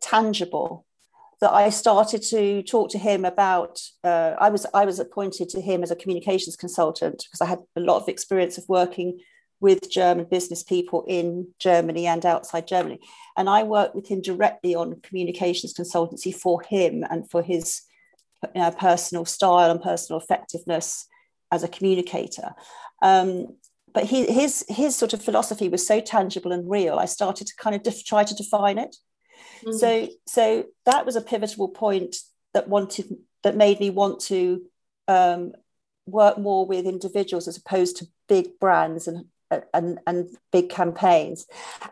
tangible 0.00 0.84
that 1.40 1.52
I 1.52 1.70
started 1.70 2.22
to 2.30 2.62
talk 2.62 2.90
to 2.90 2.98
him 2.98 3.24
about. 3.24 3.80
Uh, 4.02 4.34
I 4.38 4.50
was 4.50 4.66
I 4.74 4.84
was 4.84 4.98
appointed 4.98 5.48
to 5.50 5.60
him 5.60 5.82
as 5.82 5.90
a 5.90 5.96
communications 5.96 6.56
consultant 6.56 7.24
because 7.24 7.40
I 7.40 7.46
had 7.46 7.60
a 7.76 7.80
lot 7.80 8.02
of 8.02 8.08
experience 8.08 8.58
of 8.58 8.64
working 8.68 9.20
with 9.60 9.90
German 9.90 10.26
business 10.30 10.62
people 10.62 11.04
in 11.08 11.48
Germany 11.58 12.06
and 12.06 12.26
outside 12.26 12.66
Germany, 12.66 13.00
and 13.36 13.48
I 13.48 13.62
worked 13.62 13.94
with 13.94 14.08
him 14.08 14.20
directly 14.20 14.74
on 14.74 15.00
communications 15.02 15.74
consultancy 15.74 16.34
for 16.34 16.62
him 16.62 17.04
and 17.10 17.28
for 17.30 17.42
his 17.42 17.82
you 18.54 18.60
know, 18.60 18.70
personal 18.70 19.24
style 19.24 19.70
and 19.70 19.80
personal 19.80 20.20
effectiveness 20.20 21.06
as 21.50 21.62
a 21.62 21.68
communicator. 21.68 22.50
Um, 23.02 23.56
but 23.92 24.04
he, 24.04 24.26
his 24.26 24.64
his 24.68 24.96
sort 24.96 25.14
of 25.14 25.22
philosophy 25.22 25.68
was 25.68 25.86
so 25.86 26.00
tangible 26.00 26.52
and 26.52 26.68
real. 26.68 26.98
I 26.98 27.06
started 27.06 27.46
to 27.46 27.54
kind 27.56 27.76
of 27.76 27.82
def- 27.82 28.04
try 28.04 28.24
to 28.24 28.34
define 28.34 28.76
it. 28.76 28.96
Mm. 29.64 29.74
So 29.74 30.08
so 30.26 30.64
that 30.86 31.06
was 31.06 31.16
a 31.16 31.20
pivotal 31.20 31.68
point 31.68 32.16
that 32.52 32.68
wanted 32.68 33.16
that 33.42 33.56
made 33.56 33.80
me 33.80 33.90
want 33.90 34.20
to 34.20 34.62
um, 35.08 35.52
work 36.06 36.38
more 36.38 36.66
with 36.66 36.86
individuals 36.86 37.48
as 37.48 37.56
opposed 37.56 37.96
to 37.98 38.06
big 38.28 38.58
brands 38.58 39.06
and 39.06 39.26
and 39.72 40.00
and 40.06 40.28
big 40.52 40.70
campaigns. 40.70 41.46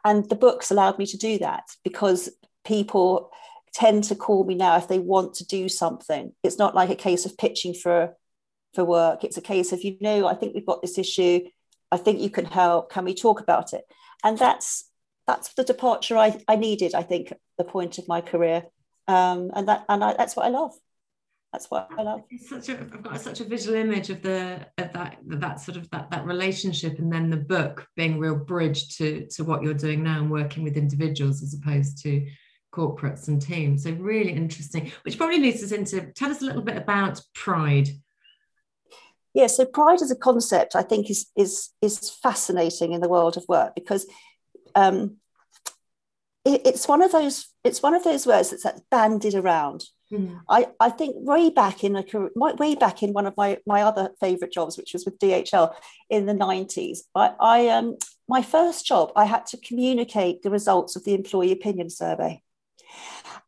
And 0.04 0.28
the 0.28 0.36
books 0.36 0.70
allowed 0.70 0.98
me 0.98 1.06
to 1.06 1.16
do 1.16 1.38
that 1.38 1.64
because 1.84 2.30
people 2.64 3.30
tend 3.74 4.04
to 4.04 4.14
call 4.14 4.44
me 4.44 4.54
now 4.54 4.76
if 4.76 4.88
they 4.88 4.98
want 4.98 5.34
to 5.34 5.46
do 5.46 5.68
something. 5.68 6.32
It's 6.42 6.58
not 6.58 6.74
like 6.74 6.90
a 6.90 6.94
case 6.94 7.24
of 7.26 7.38
pitching 7.38 7.74
for 7.74 8.14
for 8.74 8.84
work. 8.84 9.24
It's 9.24 9.36
a 9.36 9.42
case 9.42 9.72
of 9.72 9.82
you 9.82 9.96
know 10.00 10.26
I 10.26 10.34
think 10.34 10.54
we've 10.54 10.66
got 10.66 10.82
this 10.82 10.98
issue. 10.98 11.40
I 11.90 11.96
think 11.98 12.20
you 12.20 12.30
can 12.30 12.46
help. 12.46 12.90
Can 12.90 13.04
we 13.04 13.14
talk 13.14 13.40
about 13.40 13.72
it? 13.72 13.84
And 14.24 14.38
that's 14.38 14.88
that's 15.32 15.54
the 15.54 15.64
departure 15.64 16.16
I, 16.16 16.38
I 16.46 16.56
needed, 16.56 16.94
I 16.94 17.02
think, 17.02 17.32
at 17.32 17.38
the 17.56 17.64
point 17.64 17.98
of 17.98 18.06
my 18.06 18.20
career. 18.20 18.64
Um, 19.08 19.50
and 19.54 19.66
that 19.68 19.84
and 19.88 20.04
I, 20.04 20.14
that's 20.14 20.36
what 20.36 20.46
I 20.46 20.50
love. 20.50 20.72
That's 21.52 21.70
what 21.70 21.88
I 21.98 22.02
love. 22.02 22.22
It's 22.30 22.48
such 22.48 22.68
a, 22.68 22.78
I've 22.78 23.02
got 23.02 23.20
such 23.20 23.40
a 23.40 23.44
visual 23.44 23.76
image 23.76 24.10
of 24.10 24.22
the 24.22 24.66
of 24.78 24.92
that 24.92 25.18
that 25.24 25.60
sort 25.60 25.76
of 25.76 25.90
that 25.90 26.10
that 26.10 26.26
relationship, 26.26 26.98
and 26.98 27.12
then 27.12 27.30
the 27.30 27.36
book 27.36 27.86
being 27.96 28.14
a 28.14 28.18
real 28.18 28.36
bridge 28.36 28.96
to 28.98 29.26
to 29.34 29.44
what 29.44 29.62
you're 29.62 29.74
doing 29.74 30.02
now 30.02 30.18
and 30.18 30.30
working 30.30 30.64
with 30.64 30.76
individuals 30.76 31.42
as 31.42 31.54
opposed 31.54 32.02
to 32.02 32.26
corporates 32.74 33.28
and 33.28 33.40
teams. 33.40 33.84
So 33.84 33.92
really 33.92 34.32
interesting, 34.32 34.92
which 35.02 35.18
probably 35.18 35.40
leads 35.40 35.62
us 35.62 35.72
into 35.72 36.12
tell 36.12 36.30
us 36.30 36.42
a 36.42 36.46
little 36.46 36.62
bit 36.62 36.76
about 36.76 37.20
pride. 37.34 37.88
Yeah, 39.34 39.46
so 39.46 39.64
pride 39.64 40.02
as 40.02 40.10
a 40.10 40.16
concept, 40.16 40.76
I 40.76 40.82
think, 40.82 41.10
is 41.10 41.30
is 41.36 41.70
is 41.80 42.10
fascinating 42.22 42.92
in 42.92 43.00
the 43.00 43.08
world 43.08 43.36
of 43.36 43.44
work 43.48 43.74
because 43.74 44.06
um, 44.74 45.16
it, 46.44 46.62
it's 46.66 46.88
one 46.88 47.02
of 47.02 47.12
those 47.12 47.48
it's 47.64 47.82
one 47.82 47.94
of 47.94 48.04
those 48.04 48.26
words 48.26 48.50
that's, 48.50 48.64
that's 48.64 48.82
bandied 48.90 49.34
around. 49.34 49.84
Mm. 50.12 50.40
I, 50.48 50.68
I 50.78 50.90
think 50.90 51.14
way 51.16 51.48
back 51.48 51.84
in 51.84 51.96
a 51.96 52.04
way 52.34 52.74
back 52.74 53.02
in 53.02 53.12
one 53.12 53.26
of 53.26 53.36
my, 53.36 53.58
my 53.66 53.82
other 53.82 54.10
favorite 54.20 54.52
jobs, 54.52 54.76
which 54.76 54.92
was 54.92 55.04
with 55.04 55.18
DHL 55.18 55.74
in 56.10 56.26
the 56.26 56.34
90s, 56.34 57.00
I, 57.14 57.34
I 57.40 57.68
um 57.68 57.96
my 58.28 58.42
first 58.42 58.86
job, 58.86 59.12
I 59.16 59.24
had 59.24 59.46
to 59.46 59.56
communicate 59.56 60.42
the 60.42 60.50
results 60.50 60.96
of 60.96 61.04
the 61.04 61.14
employee 61.14 61.52
opinion 61.52 61.90
survey. 61.90 62.42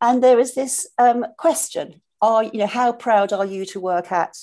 And 0.01 0.23
there 0.23 0.37
was 0.37 0.53
this 0.53 0.87
um, 0.97 1.25
question: 1.37 2.01
Are 2.21 2.43
you 2.43 2.59
know 2.59 2.67
how 2.67 2.91
proud 2.91 3.31
are 3.33 3.45
you 3.45 3.65
to 3.67 3.79
work 3.79 4.11
at 4.11 4.35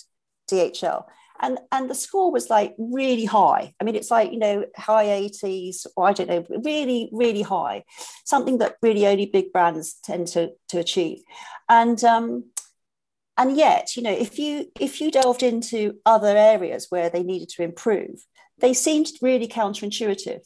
DHL? 0.50 1.04
And 1.42 1.58
and 1.72 1.90
the 1.90 1.94
score 1.94 2.30
was 2.30 2.48
like 2.48 2.74
really 2.78 3.24
high. 3.24 3.74
I 3.80 3.84
mean, 3.84 3.96
it's 3.96 4.10
like 4.10 4.32
you 4.32 4.38
know 4.38 4.64
high 4.76 5.06
80s, 5.06 5.86
or 5.96 6.08
I 6.08 6.12
don't 6.12 6.28
know, 6.28 6.46
really 6.64 7.10
really 7.12 7.42
high, 7.42 7.84
something 8.24 8.58
that 8.58 8.76
really 8.80 9.06
only 9.06 9.26
big 9.26 9.52
brands 9.52 9.94
tend 10.04 10.28
to 10.28 10.52
to 10.68 10.78
achieve. 10.78 11.18
And 11.68 12.02
um, 12.04 12.44
and 13.36 13.56
yet, 13.56 13.96
you 13.96 14.02
know, 14.02 14.12
if 14.12 14.38
you 14.38 14.70
if 14.78 15.00
you 15.00 15.10
delved 15.10 15.42
into 15.42 15.98
other 16.06 16.36
areas 16.36 16.86
where 16.90 17.10
they 17.10 17.22
needed 17.22 17.48
to 17.50 17.62
improve, 17.62 18.24
they 18.58 18.74
seemed 18.74 19.08
really 19.20 19.48
counterintuitive. 19.48 20.40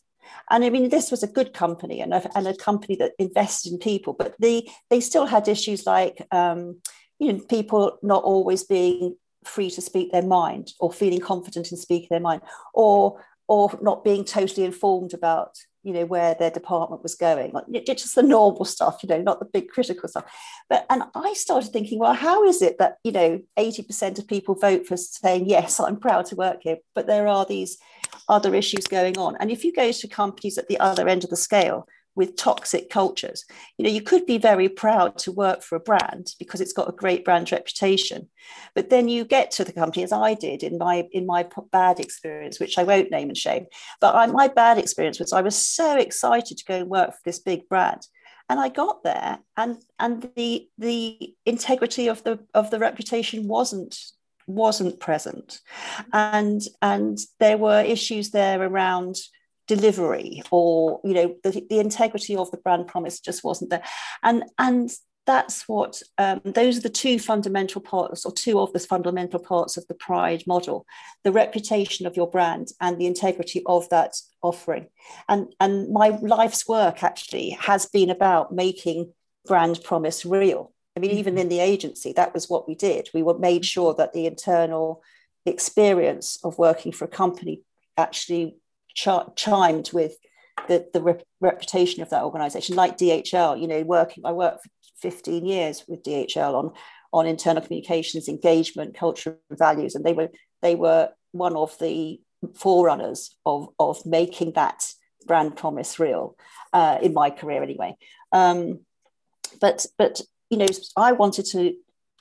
And 0.50 0.64
I 0.64 0.70
mean, 0.70 0.88
this 0.88 1.10
was 1.10 1.22
a 1.22 1.28
good 1.28 1.52
company 1.52 2.00
and 2.00 2.14
a, 2.14 2.36
and 2.36 2.46
a 2.46 2.56
company 2.56 2.96
that 2.96 3.12
invested 3.18 3.72
in 3.72 3.78
people, 3.78 4.12
but 4.12 4.34
they 4.40 4.70
they 4.90 5.00
still 5.00 5.26
had 5.26 5.48
issues 5.48 5.86
like 5.86 6.26
um, 6.32 6.80
you 7.18 7.32
know 7.32 7.40
people 7.48 7.98
not 8.02 8.22
always 8.22 8.64
being 8.64 9.16
free 9.46 9.70
to 9.70 9.80
speak 9.80 10.12
their 10.12 10.22
mind 10.22 10.72
or 10.80 10.92
feeling 10.92 11.20
confident 11.20 11.70
in 11.70 11.76
speaking 11.76 12.08
their 12.10 12.20
mind 12.20 12.42
or 12.74 13.22
or 13.48 13.78
not 13.80 14.02
being 14.02 14.24
totally 14.24 14.66
informed 14.66 15.14
about 15.14 15.56
you 15.82 15.92
know 15.92 16.04
where 16.04 16.34
their 16.34 16.50
department 16.50 17.02
was 17.02 17.14
going 17.14 17.52
like 17.52 17.64
just 17.86 18.16
the 18.16 18.22
normal 18.22 18.64
stuff 18.64 19.02
you 19.02 19.08
know 19.08 19.22
not 19.22 19.38
the 19.38 19.46
big 19.46 19.68
critical 19.68 20.08
stuff. 20.08 20.24
But 20.68 20.84
and 20.90 21.04
i 21.14 21.32
started 21.34 21.72
thinking 21.72 22.00
well 22.00 22.14
how 22.14 22.44
is 22.44 22.60
it 22.60 22.78
that 22.78 22.96
you 23.04 23.12
know 23.12 23.40
80% 23.56 24.18
of 24.18 24.26
people 24.26 24.56
vote 24.56 24.86
for 24.86 24.96
saying 24.96 25.48
yes 25.48 25.78
i'm 25.78 25.96
proud 25.96 26.26
to 26.26 26.36
work 26.36 26.58
here 26.62 26.78
but 26.94 27.06
there 27.06 27.28
are 27.28 27.46
these 27.46 27.78
other 28.28 28.54
issues 28.54 28.86
going 28.86 29.18
on? 29.18 29.36
And 29.40 29.50
if 29.50 29.64
you 29.64 29.72
go 29.72 29.92
to 29.92 30.08
companies 30.08 30.58
at 30.58 30.68
the 30.68 30.78
other 30.80 31.08
end 31.08 31.24
of 31.24 31.30
the 31.30 31.36
scale 31.36 31.86
with 32.16 32.34
toxic 32.34 32.88
cultures. 32.90 33.44
You 33.76 33.84
know, 33.84 33.90
you 33.90 34.00
could 34.00 34.26
be 34.26 34.38
very 34.38 34.68
proud 34.68 35.18
to 35.18 35.30
work 35.30 35.62
for 35.62 35.76
a 35.76 35.80
brand 35.80 36.34
because 36.38 36.60
it's 36.60 36.72
got 36.72 36.88
a 36.88 36.92
great 36.92 37.24
brand 37.24 37.52
reputation, 37.52 38.28
but 38.74 38.90
then 38.90 39.08
you 39.08 39.24
get 39.24 39.50
to 39.52 39.64
the 39.64 39.72
company, 39.72 40.02
as 40.02 40.12
I 40.12 40.34
did 40.34 40.62
in 40.62 40.78
my 40.78 41.06
in 41.12 41.26
my 41.26 41.46
bad 41.70 42.00
experience, 42.00 42.58
which 42.58 42.78
I 42.78 42.84
won't 42.84 43.10
name 43.10 43.28
and 43.28 43.36
shame. 43.36 43.66
But 44.00 44.14
I, 44.16 44.26
my 44.26 44.48
bad 44.48 44.78
experience 44.78 45.20
was 45.20 45.32
I 45.32 45.42
was 45.42 45.56
so 45.56 45.96
excited 45.96 46.56
to 46.56 46.64
go 46.64 46.76
and 46.76 46.88
work 46.88 47.10
for 47.10 47.20
this 47.24 47.38
big 47.38 47.68
brand, 47.68 48.06
and 48.48 48.58
I 48.58 48.70
got 48.70 49.04
there, 49.04 49.38
and 49.56 49.76
and 49.98 50.28
the 50.34 50.68
the 50.78 51.34
integrity 51.44 52.08
of 52.08 52.24
the 52.24 52.40
of 52.54 52.70
the 52.70 52.78
reputation 52.78 53.46
wasn't 53.46 53.96
wasn't 54.48 55.00
present 55.00 55.60
and 56.12 56.62
and 56.80 57.18
there 57.40 57.58
were 57.58 57.80
issues 57.80 58.30
there 58.30 58.62
around 58.62 59.16
delivery 59.66 60.42
or 60.50 61.00
you 61.04 61.12
know 61.12 61.36
the, 61.42 61.64
the 61.68 61.80
integrity 61.80 62.36
of 62.36 62.50
the 62.50 62.56
brand 62.56 62.86
promise 62.86 63.20
just 63.20 63.44
wasn't 63.44 63.70
there. 63.70 63.82
And 64.22 64.44
and 64.58 64.90
that's 65.26 65.68
what 65.68 66.00
um, 66.18 66.40
those 66.44 66.78
are 66.78 66.82
the 66.82 66.88
two 66.88 67.18
fundamental 67.18 67.80
parts 67.80 68.24
or 68.24 68.32
two 68.32 68.60
of 68.60 68.72
the 68.72 68.78
fundamental 68.78 69.40
parts 69.40 69.76
of 69.76 69.86
the 69.88 69.94
pride 69.94 70.44
model 70.46 70.86
the 71.24 71.32
reputation 71.32 72.06
of 72.06 72.16
your 72.16 72.30
brand 72.30 72.68
and 72.80 72.98
the 72.98 73.06
integrity 73.06 73.62
of 73.66 73.88
that 73.90 74.14
offering. 74.42 74.86
And 75.28 75.52
and 75.60 75.92
my 75.92 76.10
life's 76.10 76.68
work 76.68 77.02
actually 77.02 77.50
has 77.50 77.86
been 77.86 78.10
about 78.10 78.54
making 78.54 79.12
brand 79.46 79.80
promise 79.82 80.24
real. 80.24 80.72
I 80.96 81.00
mean 81.00 81.10
even 81.10 81.34
mm-hmm. 81.34 81.42
in 81.42 81.48
the 81.48 81.60
agency 81.60 82.12
that 82.12 82.32
was 82.32 82.48
what 82.48 82.68
we 82.68 82.74
did. 82.74 83.10
We 83.12 83.22
were 83.22 83.38
made 83.38 83.64
sure 83.64 83.94
that 83.94 84.12
the 84.12 84.26
internal 84.26 85.02
experience 85.44 86.38
of 86.44 86.58
working 86.58 86.92
for 86.92 87.04
a 87.04 87.08
company 87.08 87.62
actually 87.96 88.56
ch- 88.96 89.34
chimed 89.36 89.90
with 89.92 90.16
the, 90.68 90.86
the 90.92 91.02
rep- 91.02 91.22
reputation 91.40 92.02
of 92.02 92.10
that 92.10 92.24
organization, 92.24 92.74
like 92.74 92.98
DHL, 92.98 93.60
you 93.60 93.68
know, 93.68 93.82
working, 93.82 94.24
I 94.26 94.32
worked 94.32 94.64
for 94.64 94.70
15 95.00 95.44
years 95.44 95.84
with 95.86 96.02
DHL 96.02 96.54
on, 96.54 96.72
on 97.12 97.26
internal 97.26 97.62
communications, 97.62 98.28
engagement, 98.28 98.96
culture, 98.96 99.38
and 99.50 99.58
values. 99.58 99.94
And 99.94 100.04
they 100.04 100.14
were, 100.14 100.30
they 100.62 100.74
were 100.74 101.10
one 101.32 101.54
of 101.54 101.78
the 101.78 102.20
forerunners 102.54 103.36
of, 103.44 103.68
of 103.78 104.04
making 104.06 104.52
that 104.52 104.90
brand 105.26 105.56
promise 105.56 105.98
real 105.98 106.36
uh, 106.72 106.98
in 107.02 107.12
my 107.12 107.30
career 107.30 107.62
anyway. 107.62 107.96
Um, 108.32 108.80
but, 109.60 109.86
but, 109.98 110.20
you 110.50 110.58
know, 110.58 110.66
I 110.96 111.12
wanted 111.12 111.46
to 111.52 111.74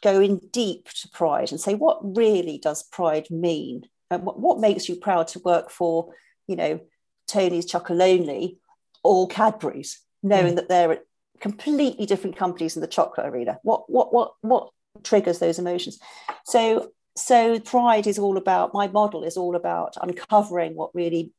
go 0.03 0.20
in 0.20 0.39
deep 0.51 0.89
to 0.89 1.10
pride 1.10 1.51
and 1.51 1.60
say, 1.60 1.74
what 1.74 2.00
really 2.15 2.58
does 2.58 2.84
pride 2.84 3.27
mean? 3.32 3.88
And 4.12 4.24
what, 4.24 4.39
what 4.39 4.60
makes 4.60 4.88
you 4.88 4.98
proud 4.98 5.27
to 5.29 5.39
work 5.39 5.72
for 5.72 6.13
you 6.48 6.56
know, 6.56 6.80
Tony's 7.28 7.72
Chocolonely 7.72 8.58
or 9.04 9.28
Cadbury's, 9.28 10.00
knowing 10.24 10.54
mm. 10.54 10.56
that 10.58 10.70
they're 10.70 11.00
completely 11.40 12.06
different 12.06 12.38
companies 12.38 12.75
in 12.75 12.82
the 12.82 12.88
chocolate 12.88 13.28
arena. 13.28 13.60
What 13.64 13.90
what 13.90 14.14
what 14.14 14.34
what 14.42 14.70
triggers 15.04 15.40
those 15.40 15.60
emotions? 15.60 16.00
So 16.46 16.92
so 17.16 17.60
pride 17.60 18.08
is 18.08 18.20
all 18.20 18.38
about 18.38 18.74
my 18.74 18.88
model 18.88 19.24
is 19.24 19.38
all 19.38 19.56
about 19.56 19.96
uncovering 20.02 20.75
what 20.75 20.94
really 20.94 21.32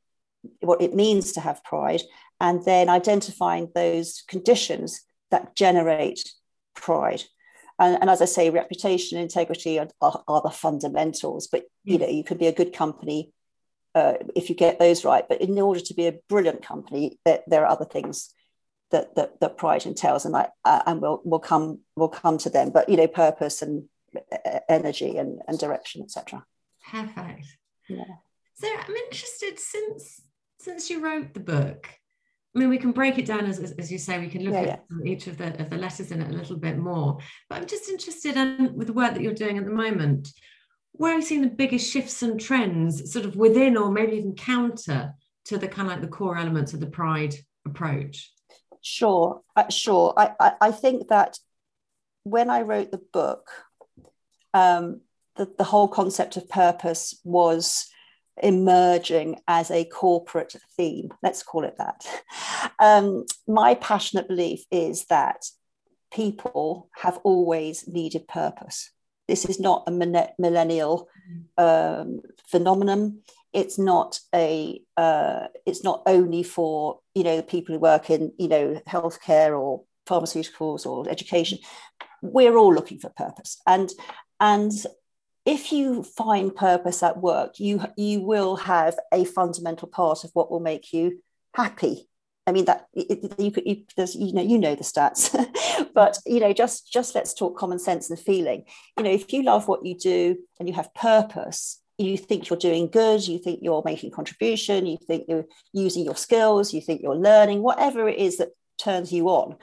what 0.60 0.80
it 0.80 0.94
means 0.94 1.32
to 1.32 1.40
have 1.40 1.62
pride 1.64 2.02
and 2.40 2.64
then 2.64 2.88
identifying 2.88 3.70
those 3.74 4.22
conditions 4.28 5.02
that 5.30 5.54
generate 5.56 6.32
pride 6.74 7.22
and, 7.78 7.98
and 8.00 8.08
as 8.08 8.22
i 8.22 8.24
say 8.24 8.48
reputation 8.48 9.18
and 9.18 9.24
integrity 9.24 9.78
are, 9.78 9.88
are, 10.00 10.22
are, 10.28 10.40
the 10.42 10.50
fundamentals 10.50 11.46
but 11.46 11.64
you 11.84 11.98
know 11.98 12.08
you 12.08 12.24
could 12.24 12.38
be 12.38 12.46
a 12.46 12.52
good 12.52 12.72
company 12.72 13.32
uh, 13.96 14.14
if 14.34 14.50
you 14.50 14.54
get 14.54 14.78
those 14.78 15.04
right. 15.04 15.26
But 15.26 15.40
in 15.40 15.58
order 15.58 15.80
to 15.80 15.94
be 15.94 16.06
a 16.06 16.18
brilliant 16.28 16.62
company, 16.62 17.18
there, 17.24 17.40
there 17.46 17.62
are 17.64 17.72
other 17.72 17.86
things 17.86 18.32
that, 18.90 19.16
that, 19.16 19.40
that 19.40 19.56
pride 19.56 19.86
entails, 19.86 20.26
and 20.26 20.36
I 20.36 20.48
and 20.64 21.00
we'll 21.00 21.20
we'll 21.24 21.40
come 21.40 21.80
we'll 21.96 22.08
come 22.08 22.38
to 22.38 22.50
them. 22.50 22.70
But 22.70 22.88
you 22.88 22.96
know, 22.96 23.08
purpose 23.08 23.62
and 23.62 23.84
uh, 24.14 24.60
energy 24.68 25.16
and, 25.16 25.40
and 25.48 25.58
direction, 25.58 26.02
etc. 26.02 26.44
Perfect. 26.88 27.46
Yeah. 27.88 28.04
So 28.54 28.68
I'm 28.68 28.94
interested 28.94 29.58
since 29.58 30.20
since 30.60 30.90
you 30.90 31.02
wrote 31.02 31.34
the 31.34 31.40
book. 31.40 31.88
I 32.54 32.58
mean, 32.58 32.68
we 32.68 32.78
can 32.78 32.92
break 32.92 33.18
it 33.18 33.26
down 33.26 33.44
as, 33.44 33.58
as 33.72 33.92
you 33.92 33.98
say. 33.98 34.18
We 34.18 34.28
can 34.28 34.42
look 34.42 34.54
yeah, 34.54 34.60
at 34.60 34.84
yeah. 35.04 35.12
each 35.12 35.26
of 35.26 35.38
the 35.38 35.58
of 35.60 35.70
the 35.70 35.78
letters 35.78 36.12
in 36.12 36.20
it 36.20 36.30
a 36.30 36.36
little 36.36 36.56
bit 36.56 36.76
more. 36.76 37.18
But 37.48 37.62
I'm 37.62 37.66
just 37.66 37.88
interested 37.88 38.36
in 38.36 38.74
with 38.76 38.88
the 38.88 38.92
work 38.92 39.14
that 39.14 39.22
you're 39.22 39.34
doing 39.34 39.58
at 39.58 39.64
the 39.64 39.72
moment 39.72 40.28
where 40.98 41.12
are 41.12 41.16
you 41.16 41.22
seeing 41.22 41.42
the 41.42 41.48
biggest 41.48 41.90
shifts 41.90 42.22
and 42.22 42.40
trends 42.40 43.12
sort 43.12 43.24
of 43.24 43.36
within 43.36 43.76
or 43.76 43.90
maybe 43.90 44.16
even 44.16 44.34
counter 44.34 45.14
to 45.44 45.58
the 45.58 45.68
kind 45.68 45.88
of 45.88 45.94
like 45.94 46.00
the 46.00 46.08
core 46.08 46.36
elements 46.36 46.74
of 46.74 46.80
the 46.80 46.86
pride 46.86 47.34
approach? 47.66 48.32
Sure 48.82 49.42
uh, 49.56 49.68
sure. 49.68 50.14
I, 50.16 50.32
I, 50.38 50.52
I 50.60 50.70
think 50.70 51.08
that 51.08 51.38
when 52.24 52.50
i 52.50 52.62
wrote 52.62 52.90
the 52.90 53.02
book 53.12 53.48
um, 54.54 55.02
the, 55.36 55.48
the 55.58 55.64
whole 55.64 55.88
concept 55.88 56.36
of 56.36 56.48
purpose 56.48 57.20
was 57.24 57.88
emerging 58.42 59.38
as 59.46 59.70
a 59.70 59.84
corporate 59.84 60.56
theme 60.76 61.10
let's 61.22 61.42
call 61.42 61.64
it 61.64 61.76
that. 61.78 62.06
Um, 62.78 63.24
my 63.48 63.74
passionate 63.74 64.28
belief 64.28 64.64
is 64.70 65.06
that 65.06 65.46
people 66.12 66.90
have 66.94 67.18
always 67.24 67.88
needed 67.88 68.28
purpose 68.28 68.90
this 69.28 69.44
is 69.44 69.58
not 69.58 69.84
a 69.86 69.90
millennial 69.90 71.08
um, 71.58 72.20
phenomenon. 72.46 73.20
It's 73.52 73.78
not 73.78 74.20
a. 74.34 74.80
Uh, 74.96 75.48
it's 75.64 75.82
not 75.82 76.02
only 76.06 76.42
for 76.42 77.00
you 77.14 77.24
know 77.24 77.42
people 77.42 77.74
who 77.74 77.80
work 77.80 78.10
in 78.10 78.32
you 78.38 78.48
know 78.48 78.80
healthcare 78.86 79.58
or 79.58 79.82
pharmaceuticals 80.06 80.86
or 80.86 81.08
education. 81.08 81.58
We're 82.22 82.56
all 82.56 82.74
looking 82.74 82.98
for 82.98 83.10
purpose, 83.10 83.60
and 83.66 83.90
and 84.40 84.72
if 85.44 85.72
you 85.72 86.02
find 86.02 86.54
purpose 86.54 87.02
at 87.02 87.20
work, 87.20 87.58
you 87.58 87.82
you 87.96 88.20
will 88.20 88.56
have 88.56 88.96
a 89.12 89.24
fundamental 89.24 89.88
part 89.88 90.24
of 90.24 90.30
what 90.34 90.50
will 90.50 90.60
make 90.60 90.92
you 90.92 91.22
happy 91.54 92.08
I 92.46 92.52
mean 92.52 92.66
that 92.66 92.86
it, 92.94 93.34
you 93.38 93.50
could 93.50 93.66
you, 93.66 93.82
there's 93.96 94.14
you 94.14 94.32
know 94.32 94.42
you 94.42 94.58
know 94.58 94.74
the 94.74 94.84
stats, 94.84 95.34
but 95.94 96.18
you 96.24 96.40
know 96.40 96.52
just 96.52 96.92
just 96.92 97.14
let's 97.14 97.34
talk 97.34 97.58
common 97.58 97.78
sense 97.78 98.08
and 98.08 98.18
feeling. 98.18 98.64
You 98.96 99.04
know 99.04 99.10
if 99.10 99.32
you 99.32 99.42
love 99.42 99.66
what 99.66 99.84
you 99.84 99.96
do 99.96 100.36
and 100.60 100.68
you 100.68 100.74
have 100.74 100.94
purpose, 100.94 101.80
you 101.98 102.16
think 102.16 102.48
you're 102.48 102.58
doing 102.58 102.88
good, 102.88 103.26
you 103.26 103.38
think 103.38 103.60
you're 103.62 103.82
making 103.84 104.12
contribution, 104.12 104.86
you 104.86 104.98
think 105.06 105.24
you're 105.28 105.46
using 105.72 106.04
your 106.04 106.16
skills, 106.16 106.72
you 106.72 106.80
think 106.80 107.02
you're 107.02 107.16
learning, 107.16 107.62
whatever 107.62 108.08
it 108.08 108.18
is 108.18 108.36
that 108.36 108.50
turns 108.78 109.12
you 109.12 109.28
on, 109.28 109.56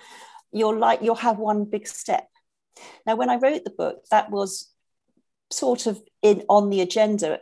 you're 0.51 0.77
like 0.77 1.01
you'll 1.01 1.15
have 1.15 1.37
one 1.37 1.65
big 1.65 1.87
step. 1.87 2.27
Now, 3.05 3.15
when 3.15 3.29
I 3.29 3.37
wrote 3.37 3.63
the 3.63 3.69
book, 3.69 4.03
that 4.11 4.29
was 4.29 4.69
sort 5.51 5.85
of 5.85 6.01
in 6.21 6.43
on 6.49 6.69
the 6.69 6.81
agenda, 6.81 7.39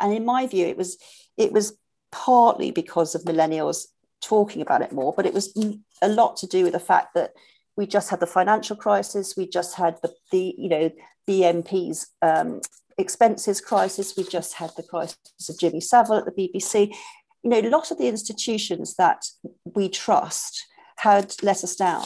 and 0.00 0.12
in 0.12 0.24
my 0.24 0.46
view, 0.46 0.66
it 0.66 0.76
was 0.76 0.98
it 1.36 1.52
was 1.52 1.76
partly 2.10 2.70
because 2.70 3.14
of 3.14 3.22
millennials 3.22 3.86
talking 4.22 4.62
about 4.62 4.82
it 4.82 4.92
more, 4.92 5.12
but 5.14 5.26
it 5.26 5.34
was 5.34 5.56
a 6.00 6.08
lot 6.08 6.36
to 6.38 6.46
do 6.46 6.64
with 6.64 6.72
the 6.72 6.80
fact 6.80 7.14
that 7.14 7.32
we 7.76 7.86
just 7.86 8.10
had 8.10 8.20
the 8.20 8.26
financial 8.26 8.76
crisis, 8.76 9.36
we 9.36 9.46
just 9.46 9.76
had 9.76 9.98
the, 10.02 10.12
the 10.30 10.54
you 10.56 10.68
know 10.68 10.90
MP's 11.28 12.08
um, 12.20 12.60
expenses 12.98 13.60
crisis, 13.60 14.14
we 14.16 14.24
just 14.24 14.54
had 14.54 14.70
the 14.76 14.82
crisis 14.82 15.16
of 15.48 15.58
Jimmy 15.58 15.80
Savile 15.80 16.18
at 16.18 16.24
the 16.24 16.32
BBC. 16.32 16.94
you 17.42 17.50
know, 17.50 17.60
a 17.60 17.68
lot 17.68 17.90
of 17.90 17.98
the 17.98 18.08
institutions 18.08 18.94
that 18.96 19.24
we 19.64 19.88
trust 19.88 20.66
had 20.96 21.34
let 21.42 21.64
us 21.64 21.74
down. 21.74 22.04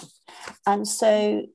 And 0.66 0.86
so 0.86 1.46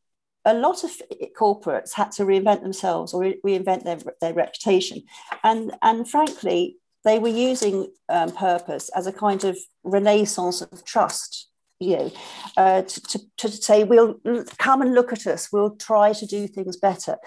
a 0.45 0.53
lot 0.53 0.83
of 0.83 0.91
corporates 1.39 1.93
had 1.93 2.11
to 2.13 2.23
reinvent 2.23 2.61
themselves 2.61 3.13
or 3.13 3.33
reinvent 3.45 3.83
their, 3.83 3.99
their 4.19 4.33
reputation. 4.33 5.03
And, 5.43 5.73
and 5.81 6.09
frankly, 6.09 6.77
they 7.03 7.19
were 7.19 7.27
using 7.27 7.91
um, 8.09 8.31
purpose 8.31 8.89
as 8.89 9.07
a 9.07 9.13
kind 9.13 9.43
of 9.43 9.57
renaissance 9.83 10.61
of 10.61 10.85
trust 10.85 11.51
you 11.81 11.97
know, 11.97 12.11
uh, 12.57 12.83
to, 12.83 13.01
to, 13.01 13.19
to, 13.37 13.49
say, 13.49 13.83
we'll 13.83 14.15
come 14.59 14.83
and 14.83 14.93
look 14.93 15.11
at 15.11 15.25
us, 15.25 15.51
we'll 15.51 15.75
try 15.75 16.13
to 16.13 16.27
do 16.27 16.47
things 16.47 16.77
better. 16.77 17.17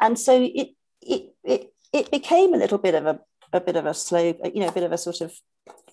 And 0.00 0.18
so 0.18 0.38
it, 0.38 0.68
it, 1.00 1.34
it, 1.42 1.72
it 1.92 2.10
became 2.10 2.52
a 2.52 2.58
little 2.58 2.76
bit 2.76 2.94
of 2.94 3.06
a, 3.06 3.20
a 3.54 3.60
bit 3.60 3.76
of 3.76 3.86
a 3.86 3.94
slow, 3.94 4.34
you 4.44 4.60
know, 4.60 4.68
a 4.68 4.72
bit 4.72 4.82
of 4.82 4.92
a 4.92 4.98
sort 4.98 5.22
of 5.22 5.32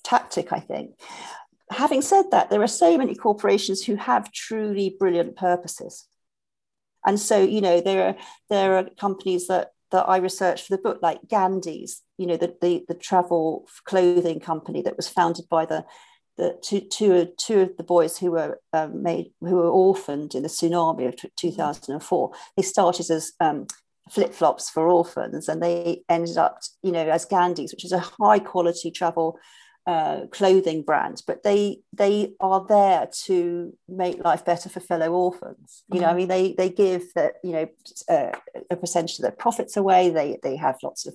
tactic, 0.04 0.52
I 0.52 0.60
think. 0.60 1.00
Having 1.72 2.02
said 2.02 2.26
that, 2.32 2.50
there 2.50 2.62
are 2.62 2.68
so 2.68 2.98
many 2.98 3.16
corporations 3.16 3.86
who 3.86 3.96
have 3.96 4.32
truly 4.34 4.96
brilliant 5.00 5.38
purposes. 5.38 6.06
And 7.06 7.18
so, 7.20 7.42
you 7.42 7.62
know, 7.62 7.80
there 7.80 8.10
are 8.10 8.16
there 8.50 8.78
are 8.78 8.90
companies 9.00 9.48
that 9.48 9.72
that 9.92 10.08
I 10.08 10.18
researched 10.18 10.68
for 10.68 10.76
the 10.76 10.82
book, 10.82 11.00
like 11.02 11.28
Gandys, 11.28 12.02
you 12.18 12.28
know, 12.28 12.38
the, 12.38 12.56
the, 12.62 12.86
the 12.88 12.94
travel 12.94 13.68
clothing 13.86 14.40
company 14.40 14.82
that 14.82 14.98
was 14.98 15.08
founded 15.08 15.46
by 15.50 15.66
the 15.66 15.86
the 16.38 16.58
two, 16.64 16.80
two, 16.80 17.28
two 17.38 17.60
of 17.60 17.76
the 17.76 17.84
boys 17.84 18.18
who 18.18 18.32
were 18.32 18.62
um, 18.72 19.04
made 19.04 19.32
who 19.42 19.58
were 19.58 19.70
orphaned 19.70 20.34
in 20.34 20.42
the 20.42 20.48
tsunami 20.48 21.06
of 21.06 21.16
2004 21.36 22.32
they 22.56 22.64
started 22.64 23.12
as 23.12 23.34
um, 23.42 23.68
flip-flops 24.10 24.70
for 24.70 24.88
orphans 24.88 25.50
and 25.50 25.62
they 25.62 26.02
ended 26.08 26.38
up 26.38 26.60
you 26.82 26.94
know 26.94 27.08
as 27.10 27.26
gandys 27.26 27.74
which 27.74 27.84
is 27.84 27.92
a 27.92 28.00
high 28.00 28.40
quality 28.40 28.90
travel 28.90 29.38
uh, 29.90 30.28
clothing 30.28 30.84
brands, 30.84 31.22
but 31.22 31.42
they 31.42 31.80
they 31.94 32.34
are 32.40 32.64
there 32.68 33.10
to 33.26 33.74
make 33.88 34.24
life 34.24 34.46
better 34.46 34.70
for 34.70 34.80
fellow 34.80 35.12
orphans 35.12 35.84
you 35.88 35.96
mm-hmm. 35.96 36.02
know 36.02 36.08
i 36.08 36.10
mm-hmm. 36.10 36.18
mean 36.18 36.28
they 36.28 36.54
they 36.54 36.70
give 36.70 37.04
that 37.16 37.34
you 37.44 37.54
know 37.56 37.68
uh, 38.16 38.32
a 38.70 38.76
percentage 38.76 39.18
of 39.18 39.24
their 39.24 39.40
profits 39.44 39.76
away 39.78 40.10
they 40.10 40.38
they 40.44 40.56
have 40.56 40.76
lots 40.84 41.08
of 41.08 41.14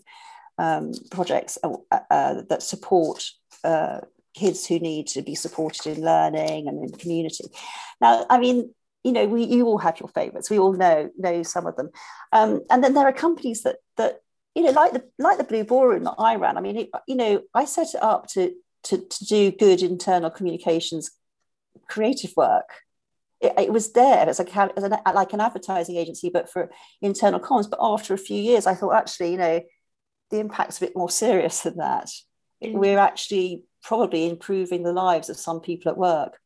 um, 0.58 0.92
projects 1.10 1.56
uh, 1.62 1.76
uh 2.10 2.42
that 2.48 2.62
support 2.62 3.24
uh, 3.62 4.00
kids 4.34 4.66
who 4.66 4.78
need 4.78 5.06
to 5.06 5.22
be 5.22 5.34
supported 5.34 5.96
in 5.96 6.04
learning 6.04 6.68
and 6.68 6.82
in 6.84 6.98
community. 6.98 7.44
Now, 8.00 8.26
I 8.28 8.38
mean, 8.38 8.74
you 9.04 9.12
know, 9.12 9.26
we 9.26 9.44
you 9.44 9.66
all 9.66 9.78
have 9.78 10.00
your 10.00 10.08
favourites. 10.08 10.50
We 10.50 10.58
all 10.58 10.72
know 10.72 11.10
know 11.16 11.42
some 11.42 11.66
of 11.66 11.76
them, 11.76 11.90
um, 12.32 12.60
and 12.70 12.82
then 12.82 12.94
there 12.94 13.06
are 13.06 13.12
companies 13.12 13.62
that 13.62 13.76
that 13.96 14.20
you 14.54 14.62
know, 14.62 14.70
like 14.70 14.92
the 14.92 15.04
like 15.18 15.38
the 15.38 15.44
Blue 15.44 15.64
Ballroom 15.64 16.04
that 16.04 16.14
I 16.18 16.36
ran. 16.36 16.56
I 16.56 16.60
mean, 16.60 16.76
it, 16.76 16.90
you 17.06 17.16
know, 17.16 17.42
I 17.54 17.64
set 17.64 17.94
it 17.94 18.02
up 18.02 18.28
to 18.28 18.54
to 18.84 18.98
to 18.98 19.24
do 19.24 19.50
good 19.50 19.82
internal 19.82 20.30
communications, 20.30 21.10
creative 21.88 22.32
work. 22.36 22.68
It, 23.40 23.52
it 23.58 23.72
was 23.72 23.92
there 23.92 24.28
as, 24.28 24.40
a, 24.40 24.72
as 24.76 24.84
an, 24.84 24.96
like 25.14 25.32
an 25.32 25.40
advertising 25.40 25.96
agency, 25.96 26.30
but 26.30 26.50
for 26.50 26.70
internal 27.02 27.40
comms. 27.40 27.68
But 27.68 27.80
after 27.82 28.14
a 28.14 28.18
few 28.18 28.40
years, 28.40 28.66
I 28.66 28.74
thought 28.74 28.94
actually, 28.94 29.32
you 29.32 29.38
know, 29.38 29.60
the 30.30 30.38
impact's 30.38 30.78
a 30.78 30.86
bit 30.86 30.96
more 30.96 31.10
serious 31.10 31.60
than 31.60 31.76
that. 31.76 32.08
Mm. 32.62 32.74
We're 32.74 32.98
actually 32.98 33.64
probably 33.82 34.28
improving 34.28 34.82
the 34.82 34.92
lives 34.92 35.28
of 35.28 35.36
some 35.36 35.60
people 35.60 35.90
at 35.90 35.98
work. 35.98 36.38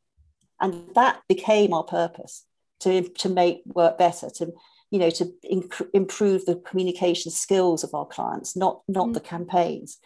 And 0.61 0.93
that 0.95 1.21
became 1.29 1.73
our 1.73 1.85
purpose 1.85 2.45
to, 2.81 3.03
to 3.03 3.29
make 3.29 3.63
work 3.67 3.97
better, 3.97 4.29
to 4.37 4.53
you 4.91 4.99
know, 4.99 5.11
to 5.11 5.33
inc- 5.51 5.89
improve 5.93 6.47
the 6.47 6.57
communication 6.57 7.31
skills 7.31 7.85
of 7.85 7.95
our 7.95 8.07
clients, 8.07 8.57
not 8.57 8.81
not 8.89 9.09
mm. 9.09 9.15
the 9.15 9.21
campaigns, 9.21 9.99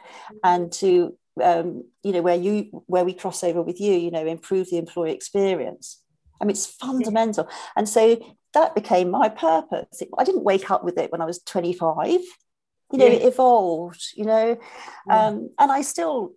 and 0.42 0.72
to 0.72 1.16
um, 1.42 1.84
you 2.02 2.12
know 2.12 2.22
where 2.22 2.36
you 2.36 2.84
where 2.86 3.04
we 3.04 3.14
cross 3.14 3.42
over 3.44 3.62
with 3.62 3.80
you, 3.80 3.94
you 3.94 4.10
know, 4.10 4.26
improve 4.26 4.70
the 4.70 4.78
employee 4.78 5.12
experience. 5.12 6.02
I 6.40 6.44
mean, 6.44 6.52
it's 6.52 6.66
fundamental, 6.66 7.48
and 7.76 7.88
so 7.88 8.20
that 8.54 8.74
became 8.74 9.10
my 9.10 9.28
purpose. 9.28 10.02
It, 10.02 10.08
I 10.18 10.24
didn't 10.24 10.44
wake 10.44 10.70
up 10.70 10.84
with 10.84 10.98
it 10.98 11.10
when 11.12 11.20
I 11.20 11.26
was 11.26 11.40
twenty 11.42 11.72
five. 11.72 12.20
You 12.92 12.98
know, 12.98 13.06
yeah. 13.06 13.12
it 13.12 13.22
evolved. 13.22 14.04
You 14.14 14.24
know, 14.24 14.58
yeah. 15.06 15.26
um, 15.26 15.50
and 15.58 15.72
I 15.72 15.82
still 15.82 16.32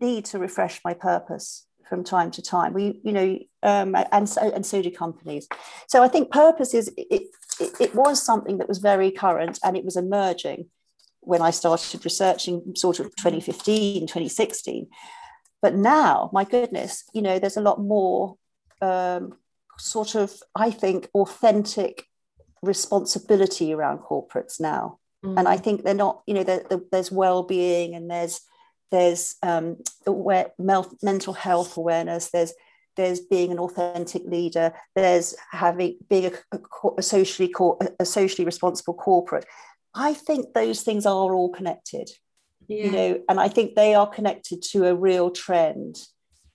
need 0.00 0.26
to 0.26 0.38
refresh 0.38 0.80
my 0.84 0.94
purpose 0.94 1.66
from 1.88 2.04
time 2.04 2.30
to 2.32 2.42
time. 2.42 2.72
We, 2.72 3.00
you 3.04 3.12
know, 3.12 3.38
um, 3.62 3.96
and 4.12 4.28
so 4.28 4.40
and 4.40 4.64
so 4.64 4.82
do 4.82 4.90
companies. 4.90 5.48
So 5.88 6.02
I 6.02 6.08
think 6.08 6.30
purpose 6.30 6.74
is 6.74 6.88
it, 6.96 7.28
it, 7.60 7.80
it 7.80 7.94
was 7.94 8.22
something 8.22 8.58
that 8.58 8.68
was 8.68 8.78
very 8.78 9.10
current 9.10 9.58
and 9.64 9.76
it 9.76 9.84
was 9.84 9.96
emerging 9.96 10.66
when 11.26 11.42
I 11.42 11.50
started 11.50 12.04
researching 12.04 12.74
sort 12.76 13.00
of 13.00 13.06
2015, 13.16 14.02
2016. 14.02 14.86
But 15.62 15.74
now, 15.74 16.30
my 16.32 16.44
goodness, 16.44 17.04
you 17.14 17.22
know, 17.22 17.38
there's 17.38 17.56
a 17.56 17.62
lot 17.62 17.80
more 17.80 18.36
um, 18.82 19.34
sort 19.78 20.14
of, 20.14 20.32
I 20.54 20.70
think, 20.70 21.08
authentic 21.14 22.06
responsibility 22.62 23.72
around 23.72 23.98
corporates 23.98 24.60
now. 24.60 24.98
Mm. 25.24 25.38
And 25.38 25.48
I 25.48 25.56
think 25.56 25.82
they're 25.82 25.94
not, 25.94 26.22
you 26.26 26.34
know, 26.34 26.44
there's 26.90 27.10
well-being 27.10 27.94
and 27.94 28.10
there's 28.10 28.40
there's 28.90 29.34
um, 29.42 29.78
aware, 30.06 30.52
mental 30.58 31.32
health 31.32 31.76
awareness, 31.76 32.30
there's 32.30 32.52
there's 32.96 33.20
being 33.20 33.50
an 33.50 33.58
authentic 33.58 34.22
leader, 34.24 34.72
there's 34.94 35.34
having 35.50 35.98
being 36.08 36.32
a, 36.52 36.58
a 36.96 37.02
socially 37.02 37.52
a 37.98 38.04
socially 38.04 38.44
responsible 38.44 38.94
corporate. 38.94 39.46
I 39.94 40.14
think 40.14 40.52
those 40.52 40.82
things 40.82 41.06
are 41.06 41.34
all 41.34 41.50
connected, 41.50 42.10
yeah. 42.66 42.84
you 42.84 42.90
know, 42.90 43.20
and 43.28 43.38
I 43.38 43.48
think 43.48 43.74
they 43.74 43.94
are 43.94 44.08
connected 44.08 44.62
to 44.70 44.86
a 44.86 44.94
real 44.94 45.30
trend 45.30 45.96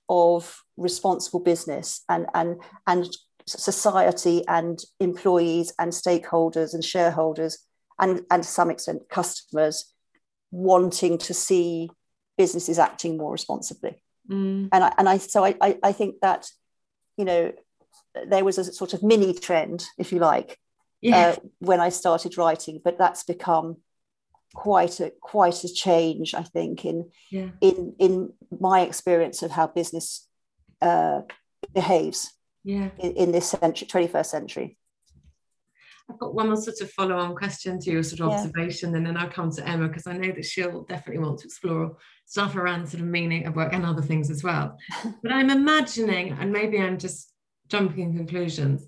of 0.09 0.61
responsible 0.77 1.39
business 1.39 2.03
and 2.09 2.25
and 2.33 2.61
and 2.87 3.07
society 3.45 4.45
and 4.47 4.79
employees 4.99 5.73
and 5.79 5.91
stakeholders 5.91 6.73
and 6.73 6.83
shareholders 6.83 7.59
and 7.99 8.21
and 8.31 8.43
to 8.43 8.49
some 8.49 8.69
extent 8.69 9.09
customers 9.09 9.93
wanting 10.51 11.17
to 11.17 11.33
see 11.33 11.89
businesses 12.37 12.79
acting 12.79 13.17
more 13.17 13.31
responsibly. 13.31 14.01
Mm. 14.29 14.69
And 14.71 14.83
I, 14.83 14.93
and 14.97 15.09
I 15.09 15.17
so 15.17 15.45
I, 15.45 15.55
I, 15.61 15.77
I 15.83 15.91
think 15.91 16.15
that 16.21 16.49
you 17.17 17.25
know 17.25 17.51
there 18.27 18.45
was 18.45 18.57
a 18.57 18.63
sort 18.63 18.93
of 18.93 19.03
mini 19.03 19.33
trend, 19.33 19.85
if 19.97 20.11
you 20.11 20.19
like, 20.19 20.57
yeah. 21.01 21.29
uh, 21.29 21.35
when 21.59 21.79
I 21.79 21.89
started 21.89 22.37
writing, 22.37 22.81
but 22.83 22.97
that's 22.97 23.23
become 23.23 23.77
quite 24.53 24.99
a 24.99 25.11
quite 25.21 25.63
a 25.63 25.73
change, 25.73 26.33
I 26.33 26.43
think, 26.43 26.85
in 26.85 27.09
yeah. 27.29 27.49
in 27.61 27.95
in 27.99 28.33
my 28.59 28.81
experience 28.81 29.43
of 29.43 29.51
how 29.51 29.67
business 29.67 30.27
uh, 30.81 31.21
behaves 31.73 32.33
yeah. 32.63 32.89
in, 32.97 33.13
in 33.13 33.31
this 33.31 33.49
century, 33.49 33.87
21st 33.87 34.25
century. 34.25 34.77
I've 36.09 36.17
got 36.17 36.33
one 36.33 36.47
more 36.47 36.57
sort 36.57 36.81
of 36.81 36.89
follow 36.91 37.17
on 37.17 37.35
question 37.35 37.79
to 37.81 37.91
your 37.91 38.01
sort 38.01 38.21
of 38.21 38.29
yeah. 38.29 38.35
observation, 38.37 38.95
and 38.95 39.05
then 39.05 39.15
I'll 39.15 39.29
come 39.29 39.51
to 39.51 39.67
Emma 39.67 39.87
because 39.87 40.07
I 40.07 40.13
know 40.13 40.31
that 40.31 40.45
she'll 40.45 40.83
definitely 40.83 41.23
want 41.23 41.39
to 41.39 41.45
explore 41.45 41.97
stuff 42.25 42.55
around 42.55 42.87
sort 42.87 43.01
of 43.01 43.07
meaning 43.07 43.45
of 43.45 43.55
work 43.55 43.73
and 43.73 43.85
other 43.85 44.01
things 44.01 44.31
as 44.31 44.43
well. 44.43 44.77
but 45.23 45.31
I'm 45.31 45.51
imagining, 45.51 46.31
and 46.39 46.51
maybe 46.51 46.79
I'm 46.79 46.97
just 46.97 47.31
jumping 47.67 48.15
conclusions, 48.15 48.87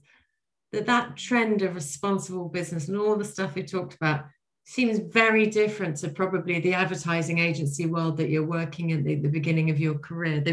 that 0.72 0.86
that 0.86 1.18
trend 1.18 1.62
of 1.62 1.76
responsible 1.76 2.50
business 2.50 2.88
and 2.88 2.98
all 2.98 3.16
the 3.16 3.26
stuff 3.26 3.56
we 3.56 3.64
talked 3.64 3.96
about 3.96 4.26
seems 4.64 5.00
very 5.00 5.48
different 5.48 5.98
to 5.98 6.10
probably 6.10 6.60
the 6.60 6.74
advertising 6.74 7.40
agency 7.40 7.86
world 7.86 8.18
that 8.18 8.30
you're 8.30 8.46
working 8.46 8.92
in 8.92 9.04
the, 9.04 9.16
the 9.16 9.30
beginning 9.30 9.70
of 9.70 9.80
your 9.80 9.96
career. 9.96 10.44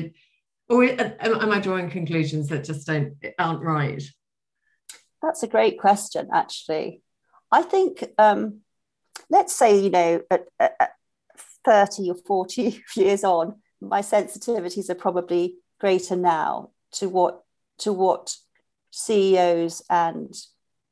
Or 0.68 0.84
am 0.84 1.52
I 1.52 1.60
drawing 1.60 1.90
conclusions 1.90 2.48
that 2.48 2.64
just 2.64 2.86
don't 2.86 3.14
aren't 3.38 3.62
right? 3.62 4.02
That's 5.22 5.42
a 5.42 5.48
great 5.48 5.78
question, 5.78 6.28
actually. 6.32 7.02
I 7.50 7.62
think, 7.62 8.04
um, 8.18 8.60
let's 9.30 9.54
say, 9.54 9.80
you 9.80 9.90
know, 9.90 10.22
at, 10.30 10.46
at 10.58 10.92
30 11.64 12.10
or 12.10 12.16
40 12.16 12.82
years 12.96 13.24
on, 13.24 13.56
my 13.80 14.00
sensitivities 14.00 14.90
are 14.90 14.94
probably 14.94 15.56
greater 15.80 16.16
now 16.16 16.70
to 16.90 17.08
what 17.08 17.44
to 17.78 17.92
what 17.92 18.34
CEOs 18.90 19.82
and 19.90 20.34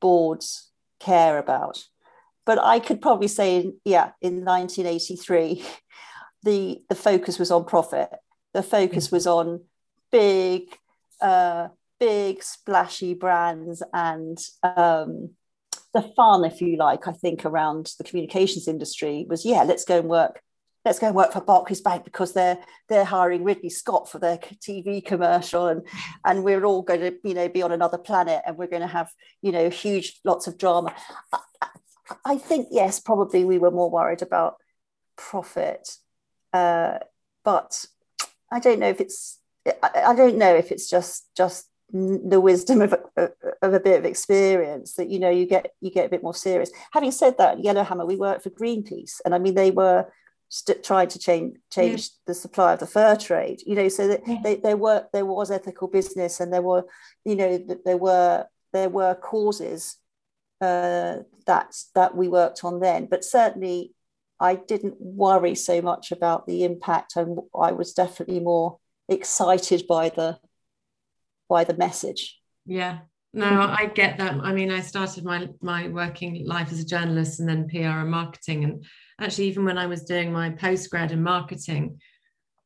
boards 0.00 0.70
care 1.00 1.38
about. 1.38 1.85
But 2.44 2.62
I 2.62 2.78
could 2.78 3.00
probably 3.00 3.28
say, 3.28 3.72
yeah, 3.85 4.11
in 4.20 4.44
1983, 4.44 5.64
the, 6.42 6.82
the 6.88 6.94
focus 6.94 7.38
was 7.38 7.50
on 7.50 7.64
profit. 7.64 8.11
The 8.54 8.62
focus 8.62 9.11
was 9.11 9.26
on 9.26 9.64
big 10.12 10.68
uh, 11.20 11.68
big 11.98 12.42
splashy 12.42 13.14
brands 13.14 13.82
and 13.92 14.38
um, 14.62 15.30
the 15.94 16.02
fun, 16.14 16.44
if 16.44 16.61
you 16.61 16.76
like, 16.76 17.09
I 17.09 17.12
think 17.12 17.44
around 17.44 17.92
the 17.98 18.04
communications 18.04 18.68
industry 18.68 19.26
was 19.28 19.44
yeah, 19.44 19.62
let's 19.62 19.85
go 19.85 19.98
and 19.98 20.09
work. 20.09 20.40
Let's 20.87 21.01
go 21.01 21.09
and 21.09 21.16
work 21.16 21.33
for 21.33 21.40
Barclays 21.40 21.81
Bank 21.81 22.05
because 22.05 22.33
they're 22.33 22.59
they're 22.88 23.05
hiring 23.05 23.42
Ridley 23.42 23.70
Scott 23.70 24.09
for 24.09 24.20
their 24.20 24.38
TV 24.38 25.05
commercial, 25.05 25.66
and 25.66 25.83
and 26.25 26.44
we're 26.44 26.64
all 26.64 26.83
going 26.83 27.01
to 27.01 27.12
you 27.25 27.35
know 27.35 27.49
be 27.49 27.61
on 27.61 27.72
another 27.72 27.99
planet, 27.99 28.42
and 28.46 28.57
we're 28.57 28.68
going 28.68 28.83
to 28.83 28.87
have 28.87 29.11
you 29.42 29.51
know 29.51 29.68
huge 29.68 30.20
lots 30.22 30.46
of 30.46 30.59
drama. 30.59 30.94
I, 31.33 31.66
I 32.25 32.38
think 32.38 32.68
yes, 32.70 33.01
probably 33.01 33.44
we 33.44 33.59
were 33.59 33.72
more 33.72 33.90
worried 33.90 34.22
about 34.22 34.59
profit, 35.16 35.96
uh, 36.53 37.01
but 37.44 37.85
I 38.53 38.61
don't 38.61 38.79
know 38.79 38.88
if 38.88 39.01
it's 39.01 39.40
I, 39.66 39.90
I 40.07 40.14
don't 40.14 40.38
know 40.38 40.55
if 40.55 40.70
it's 40.70 40.88
just 40.88 41.27
just 41.37 41.66
the 41.92 42.40
wisdom 42.40 42.81
of, 42.81 42.94
of 43.16 43.75
a 43.75 43.81
bit 43.81 43.99
of 43.99 44.05
experience 44.05 44.94
that 44.94 45.09
you 45.09 45.18
know 45.18 45.31
you 45.31 45.46
get 45.46 45.72
you 45.81 45.90
get 45.90 46.07
a 46.07 46.11
bit 46.11 46.22
more 46.22 46.35
serious 46.35 46.70
having 46.92 47.12
said 47.12 47.38
that 47.38 47.62
yellowhammer 47.62 48.05
we 48.05 48.16
worked 48.16 48.42
for 48.42 48.51
greenpeace 48.51 49.20
and 49.25 49.37
i 49.37 49.38
mean 49.38 49.55
they 49.55 49.70
were 49.70 50.05
st- 50.48 50.82
trying 50.85 51.09
to 51.09 51.18
change 51.18 51.56
change 51.70 52.02
yeah. 52.02 52.09
the 52.26 52.35
supply 52.35 52.72
of 52.72 52.80
the 52.80 52.87
fur 52.87 53.16
trade 53.16 53.61
you 53.66 53.74
know 53.74 53.88
so 53.88 54.09
that 54.09 54.22
yeah. 54.26 54.38
they, 54.42 54.56
there 54.56 54.76
were 54.76 55.06
there 55.12 55.26
was 55.26 55.50
ethical 55.50 55.88
business 55.88 56.40
and 56.40 56.52
there 56.52 56.62
were 56.62 56.85
you 57.24 57.37
know 57.37 57.59
there 57.85 57.96
were 57.96 58.44
there 58.72 58.88
were 58.88 59.14
causes 59.14 59.96
uh, 60.61 61.18
that 61.46 61.74
that 61.94 62.16
we 62.16 62.28
worked 62.28 62.64
on 62.64 62.80
then 62.80 63.06
but 63.06 63.24
certainly 63.24 63.92
i 64.40 64.54
didn't 64.54 64.96
worry 64.98 65.54
so 65.54 65.82
much 65.82 66.12
about 66.12 66.46
the 66.46 66.64
impact 66.64 67.16
and 67.16 67.38
i 67.59 67.72
was 67.72 67.92
definitely 67.92 68.40
more 68.40 68.78
excited 69.09 69.87
by 69.87 70.09
the 70.09 70.38
by 71.48 71.64
the 71.64 71.76
message. 71.76 72.38
Yeah. 72.64 72.98
No, 73.32 73.46
I 73.46 73.90
get 73.94 74.16
that. 74.16 74.35
I 74.42 74.52
mean, 74.54 74.70
I 74.70 74.80
started 74.80 75.24
my 75.24 75.50
my 75.61 75.88
working 75.88 76.46
life 76.46 76.72
as 76.72 76.80
a 76.80 76.87
journalist 76.87 77.38
and 77.38 77.48
then 77.48 77.68
PR 77.68 78.00
and 78.00 78.11
marketing. 78.11 78.64
And 78.64 78.85
actually, 79.20 79.48
even 79.48 79.64
when 79.64 79.79
I 79.79 79.87
was 79.87 80.05
doing 80.05 80.33
my 80.33 80.50
postgrad 80.50 81.11
in 81.11 81.22
marketing, 81.22 82.00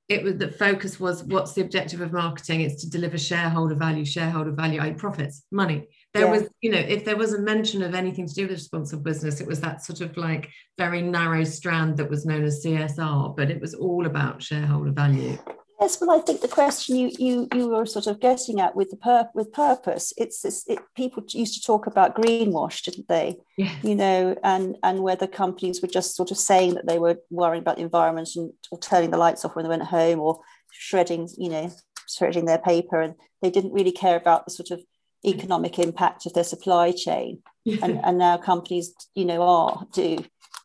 it 0.09 0.25
was 0.25 0.37
the 0.39 0.51
focus 0.51 0.99
was 0.99 1.23
what's 1.23 1.53
the 1.53 1.61
objective 1.63 2.01
of 2.01 2.13
marketing? 2.13 2.63
It's 2.63 2.83
to 2.83 2.91
deliver 2.91 3.17
shareholder 3.17 3.77
value, 3.77 4.05
shareholder 4.05 4.51
value, 4.51 4.81
I 4.81 4.91
profits, 4.91 5.45
money. 5.53 5.89
There 6.13 6.25
yeah. 6.25 6.33
was, 6.33 6.49
you 6.61 6.73
know, 6.73 6.81
if 6.81 7.05
there 7.05 7.17
was 7.17 7.33
a 7.33 7.41
mention 7.41 7.83
of 7.83 7.95
anything 7.95 8.27
to 8.27 8.35
do 8.35 8.43
with 8.43 8.51
responsible 8.51 9.05
business, 9.05 9.41
it 9.41 9.47
was 9.47 9.61
that 9.61 9.85
sort 9.85 10.01
of 10.01 10.17
like 10.17 10.51
very 10.77 11.01
narrow 11.01 11.45
strand 11.45 11.97
that 11.99 12.11
was 12.11 12.27
known 12.27 12.43
as 12.43 12.65
CSR, 12.65 13.37
but 13.37 13.51
it 13.51 13.61
was 13.61 13.75
all 13.75 14.07
about 14.07 14.43
shareholder 14.43 14.91
value. 14.91 15.39
Yes, 15.81 15.99
well, 15.99 16.11
I 16.11 16.19
think 16.21 16.43
the 16.43 16.49
question 16.49 16.97
you 16.97 17.11
you 17.19 17.49
you 17.55 17.69
were 17.69 17.87
sort 17.87 18.07
of 18.07 18.21
getting 18.21 18.61
at 18.61 18.77
with 18.77 18.91
the 18.91 18.99
pur- 18.99 19.31
with 19.35 19.51
purpose, 19.53 20.13
it's 20.19 20.43
this. 20.43 20.69
It, 20.69 20.79
people 20.95 21.25
used 21.31 21.55
to 21.55 21.67
talk 21.67 21.87
about 21.87 22.15
greenwash, 22.15 22.83
didn't 22.83 23.09
they? 23.09 23.39
Yes. 23.57 23.83
You 23.83 23.95
know, 23.95 24.37
and 24.45 24.77
and 24.83 25.01
whether 25.03 25.27
companies 25.27 25.81
were 25.81 25.89
just 25.89 26.17
sort 26.17 26.31
of 26.31 26.37
saying 26.37 26.75
that 26.75 26.87
they 26.87 26.99
were 26.99 27.17
worrying 27.31 27.63
about 27.63 27.77
the 27.77 27.83
environment 27.83 28.29
and 28.37 28.53
or 28.71 28.79
turning 28.79 29.11
the 29.11 29.17
lights 29.17 29.43
off 29.45 29.57
when 29.57 29.65
they 29.65 29.71
went 29.71 29.83
home, 29.85 30.21
or 30.21 30.41
shredding, 30.71 31.29
you 31.39 31.49
know, 31.49 31.73
shredding 32.07 32.45
their 32.45 32.59
paper, 32.59 33.01
and 33.01 33.15
they 33.41 33.51
didn't 33.51 33.73
really 33.73 33.93
care 33.93 34.17
about 34.17 34.45
the 34.45 34.51
sort 34.51 34.71
of 34.71 34.83
economic 35.25 35.79
impact 35.79 36.27
of 36.27 36.35
their 36.35 36.45
supply 36.45 36.93
chain. 36.93 37.43
and 37.83 38.01
and 38.05 38.19
now 38.19 38.37
companies, 38.37 38.93
you 39.15 39.25
know, 39.25 39.41
are 39.41 39.87
do. 39.95 40.19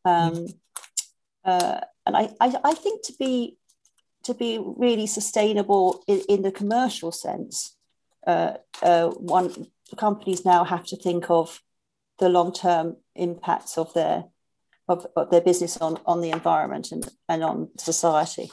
Um, 0.04 0.48
uh, 1.46 1.80
and 2.06 2.18
I, 2.18 2.30
I 2.42 2.56
I 2.66 2.74
think 2.74 3.06
to 3.06 3.14
be 3.18 3.58
to 4.26 4.34
be 4.34 4.60
really 4.60 5.08
sustainable 5.08 6.04
in, 6.08 6.22
in 6.28 6.42
the 6.42 6.52
commercial 6.52 7.12
sense, 7.12 7.76
uh, 8.28 8.54
uh, 8.82 9.10
one 9.10 9.68
companies 9.98 10.44
now 10.44 10.64
have 10.64 10.86
to 10.86 10.98
think 10.98 11.30
of 11.30 11.62
the 12.18 12.30
long-term 12.30 12.98
impacts 13.16 13.78
of 13.78 13.94
their 13.94 14.26
of, 14.88 15.08
of, 15.16 15.32
their 15.32 15.42
business 15.42 15.78
on, 15.78 16.00
on 16.06 16.22
the 16.22 16.30
environment 16.30 16.92
and, 16.92 17.08
and 17.28 17.44
on 17.44 17.70
society. 17.76 18.52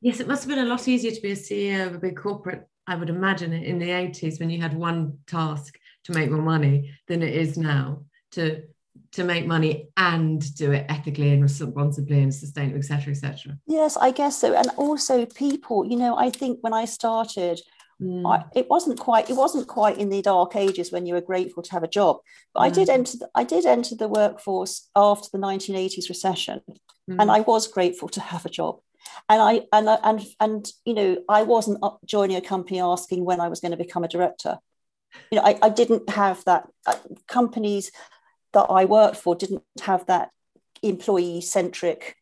Yes, 0.00 0.18
it 0.18 0.26
must 0.26 0.44
have 0.44 0.48
been 0.48 0.64
a 0.64 0.68
lot 0.68 0.88
easier 0.88 1.10
to 1.10 1.20
be 1.20 1.32
a 1.32 1.36
CEO 1.36 1.86
of 1.86 1.94
a 1.94 1.98
big 1.98 2.16
corporate, 2.16 2.66
I 2.86 2.96
would 2.96 3.10
imagine, 3.10 3.52
in 3.52 3.78
the 3.78 3.90
80s 3.90 4.40
when 4.40 4.48
you 4.48 4.62
had 4.62 4.74
one 4.74 5.18
task 5.26 5.78
to 6.04 6.12
make 6.12 6.30
more 6.30 6.42
money 6.42 6.94
than 7.08 7.22
it 7.22 7.34
is 7.34 7.58
now 7.58 8.04
to 8.32 8.62
to 9.12 9.24
make 9.24 9.46
money 9.46 9.88
and 9.96 10.54
do 10.56 10.72
it 10.72 10.86
ethically 10.88 11.32
and 11.32 11.42
responsibly 11.42 12.20
and 12.20 12.32
sustainably, 12.32 12.78
etc., 12.78 13.12
etc. 13.12 13.58
Yes, 13.66 13.96
I 13.96 14.10
guess 14.10 14.40
so. 14.40 14.54
And 14.54 14.68
also 14.76 15.26
people, 15.26 15.84
you 15.84 15.96
know, 15.96 16.16
I 16.16 16.30
think 16.30 16.58
when 16.62 16.72
I 16.72 16.84
started, 16.84 17.60
mm. 18.02 18.22
I, 18.26 18.44
it 18.54 18.68
wasn't 18.68 18.98
quite 18.98 19.30
it 19.30 19.36
wasn't 19.36 19.68
quite 19.68 19.98
in 19.98 20.08
the 20.08 20.22
dark 20.22 20.56
ages 20.56 20.90
when 20.90 21.06
you 21.06 21.14
were 21.14 21.20
grateful 21.20 21.62
to 21.62 21.72
have 21.72 21.84
a 21.84 21.88
job. 21.88 22.18
But 22.52 22.60
mm. 22.60 22.64
I 22.64 22.70
did 22.70 22.88
mm. 22.88 22.94
enter 22.94 23.18
the, 23.18 23.28
I 23.34 23.44
did 23.44 23.66
enter 23.66 23.94
the 23.94 24.08
workforce 24.08 24.88
after 24.96 25.28
the 25.32 25.38
1980s 25.38 26.08
recession, 26.08 26.60
mm. 26.68 27.16
and 27.18 27.30
I 27.30 27.40
was 27.40 27.68
grateful 27.68 28.08
to 28.10 28.20
have 28.20 28.44
a 28.44 28.50
job. 28.50 28.80
And 29.28 29.40
I 29.40 29.60
and 29.72 29.88
and 29.88 30.26
and 30.40 30.72
you 30.84 30.94
know 30.94 31.18
I 31.28 31.42
wasn't 31.42 31.84
joining 32.04 32.36
a 32.36 32.40
company 32.40 32.80
asking 32.80 33.24
when 33.24 33.40
I 33.40 33.48
was 33.48 33.60
going 33.60 33.72
to 33.72 33.76
become 33.76 34.02
a 34.02 34.08
director 34.08 34.58
you 35.30 35.38
know, 35.38 35.44
I, 35.44 35.58
I 35.62 35.68
didn't 35.68 36.08
have 36.10 36.44
that. 36.44 36.68
Uh, 36.86 36.96
companies 37.26 37.90
that 38.54 38.66
I 38.70 38.84
worked 38.86 39.16
for 39.16 39.34
didn't 39.34 39.62
have 39.82 40.06
that 40.06 40.30
employee 40.82 41.40
centric 41.40 42.16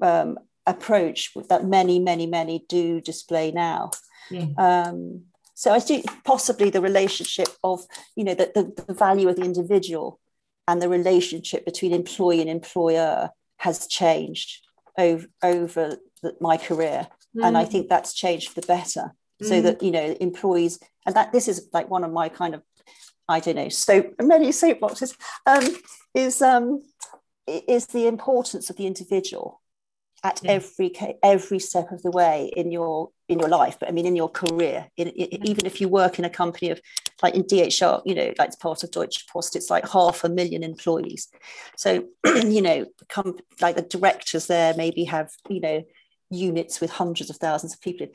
um, 0.00 0.38
approach 0.66 1.32
that 1.48 1.64
many, 1.64 1.98
many, 1.98 2.26
many 2.26 2.64
do 2.68 3.00
display 3.00 3.50
now. 3.50 3.90
Yeah. 4.30 4.46
Um, 4.56 5.22
so 5.54 5.72
I 5.72 5.80
think 5.80 6.06
possibly 6.24 6.70
the 6.70 6.80
relationship 6.80 7.48
of, 7.62 7.80
you 8.16 8.24
know, 8.24 8.34
the, 8.34 8.50
the, 8.54 8.84
the 8.86 8.94
value 8.94 9.28
of 9.28 9.36
the 9.36 9.44
individual 9.44 10.18
and 10.66 10.80
the 10.80 10.88
relationship 10.88 11.64
between 11.64 11.92
employee 11.92 12.40
and 12.40 12.50
employer 12.50 13.30
has 13.58 13.86
changed 13.86 14.66
over, 14.96 15.26
over 15.42 15.96
the, 16.22 16.34
my 16.40 16.56
career. 16.56 17.08
Mm. 17.36 17.46
And 17.46 17.58
I 17.58 17.64
mm. 17.64 17.70
think 17.70 17.88
that's 17.88 18.14
changed 18.14 18.48
for 18.50 18.60
the 18.60 18.66
better. 18.66 19.14
So 19.42 19.54
mm. 19.54 19.62
that, 19.64 19.82
you 19.82 19.90
know, 19.90 20.16
employees, 20.20 20.78
and 21.06 21.14
that 21.16 21.32
this 21.32 21.48
is 21.48 21.68
like 21.72 21.90
one 21.90 22.04
of 22.04 22.12
my 22.12 22.28
kind 22.28 22.54
of 22.54 22.62
I 23.30 23.40
don't 23.40 23.56
know, 23.56 23.68
soap, 23.68 24.14
many 24.20 24.48
soapboxes, 24.48 25.16
um, 25.46 25.66
is 26.14 26.42
um, 26.42 26.82
is 27.46 27.86
the 27.86 28.06
importance 28.06 28.70
of 28.70 28.76
the 28.76 28.86
individual 28.86 29.60
at 30.22 30.40
yeah. 30.42 30.52
every 30.52 30.92
every 31.22 31.58
step 31.58 31.90
of 31.92 32.02
the 32.02 32.10
way 32.10 32.52
in 32.56 32.70
your 32.70 33.10
in 33.28 33.38
your 33.38 33.48
life 33.48 33.78
but 33.80 33.88
i 33.88 33.92
mean 33.92 34.04
in 34.04 34.16
your 34.16 34.28
career 34.28 34.86
in, 34.96 35.08
in, 35.08 35.46
even 35.46 35.64
if 35.64 35.80
you 35.80 35.88
work 35.88 36.18
in 36.18 36.24
a 36.24 36.30
company 36.30 36.70
of 36.70 36.80
like 37.22 37.34
in 37.34 37.44
DHL 37.44 38.02
you 38.04 38.14
know 38.14 38.32
like 38.38 38.48
it's 38.48 38.56
part 38.56 38.82
of 38.82 38.90
deutsche 38.90 39.26
post 39.28 39.56
it's 39.56 39.70
like 39.70 39.88
half 39.88 40.24
a 40.24 40.28
million 40.28 40.62
employees 40.62 41.28
so 41.76 42.04
you 42.44 42.60
know 42.60 42.86
come 43.08 43.38
like 43.60 43.76
the 43.76 43.82
directors 43.82 44.46
there 44.46 44.74
maybe 44.76 45.04
have 45.04 45.30
you 45.48 45.60
know 45.60 45.82
units 46.30 46.80
with 46.80 46.90
hundreds 46.90 47.30
of 47.30 47.36
thousands 47.36 47.72
of 47.72 47.80
people 47.80 48.06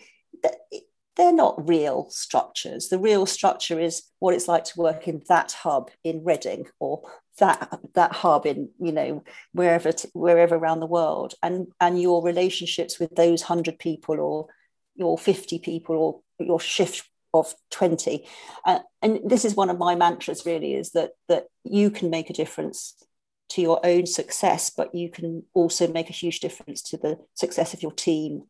they're 1.15 1.33
not 1.33 1.67
real 1.67 2.09
structures. 2.09 2.89
The 2.89 2.99
real 2.99 3.25
structure 3.25 3.79
is 3.79 4.03
what 4.19 4.33
it's 4.33 4.47
like 4.47 4.65
to 4.65 4.79
work 4.79 5.07
in 5.07 5.21
that 5.29 5.53
hub 5.53 5.89
in 6.03 6.23
Reading 6.23 6.67
or 6.79 7.03
that 7.39 7.79
that 7.93 8.11
hub 8.13 8.45
in 8.45 8.69
you 8.79 8.91
know 8.91 9.23
wherever 9.51 9.91
wherever 10.13 10.55
around 10.55 10.79
the 10.79 10.85
world, 10.85 11.33
and 11.41 11.67
and 11.79 12.01
your 12.01 12.23
relationships 12.23 12.99
with 12.99 13.15
those 13.15 13.43
hundred 13.43 13.79
people 13.79 14.19
or 14.19 14.47
your 14.95 15.17
fifty 15.17 15.59
people 15.59 15.95
or 15.95 16.45
your 16.45 16.59
shift 16.59 17.09
of 17.33 17.53
20 17.71 18.25
uh, 18.65 18.79
and 19.01 19.19
this 19.25 19.43
is 19.43 19.55
one 19.55 19.69
of 19.69 19.77
my 19.77 19.93
mantras 19.93 20.45
really 20.45 20.73
is 20.73 20.91
that 20.91 21.11
that 21.27 21.47
you 21.65 21.89
can 21.89 22.09
make 22.09 22.29
a 22.29 22.33
difference 22.33 22.95
to 23.49 23.61
your 23.61 23.79
own 23.85 24.05
success 24.05 24.69
but 24.69 24.95
you 24.95 25.09
can 25.09 25.43
also 25.53 25.85
make 25.87 26.09
a 26.09 26.13
huge 26.13 26.39
difference 26.39 26.81
to 26.81 26.95
the 26.95 27.17
success 27.33 27.73
of 27.73 27.83
your 27.83 27.91
team 27.91 28.43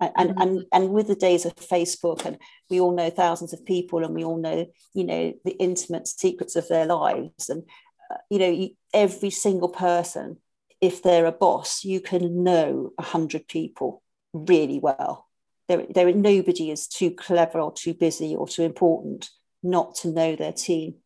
and, 0.00 0.30
mm-hmm. 0.30 0.40
and 0.40 0.64
and 0.72 0.90
with 0.90 1.08
the 1.08 1.14
days 1.14 1.46
of 1.46 1.54
facebook 1.56 2.24
and 2.24 2.38
we 2.68 2.80
all 2.80 2.94
know 2.94 3.08
thousands 3.08 3.52
of 3.52 3.64
people 3.64 4.04
and 4.04 4.14
we 4.14 4.24
all 4.24 4.36
know 4.36 4.66
you 4.94 5.04
know 5.04 5.32
the 5.44 5.52
intimate 5.52 6.06
secrets 6.06 6.54
of 6.54 6.68
their 6.68 6.86
lives 6.86 7.48
and 7.48 7.62
uh, 8.10 8.16
you 8.30 8.38
know 8.38 8.68
every 8.92 9.30
single 9.30 9.70
person 9.70 10.36
if 10.80 11.02
they're 11.02 11.26
a 11.26 11.32
boss 11.32 11.84
you 11.84 12.00
can 12.00 12.44
know 12.44 12.92
a 12.98 13.02
hundred 13.02 13.48
people 13.48 14.02
really 14.36 14.78
well. 14.78 15.26
There, 15.68 15.84
there 15.90 16.12
nobody 16.12 16.70
is 16.70 16.86
too 16.86 17.10
clever 17.10 17.60
or 17.60 17.72
too 17.72 17.94
busy 17.94 18.36
or 18.36 18.46
too 18.46 18.62
important 18.62 19.30
not 19.62 19.96
to 19.96 20.08
know 20.08 20.36
their 20.36 20.52
team. 20.52 20.96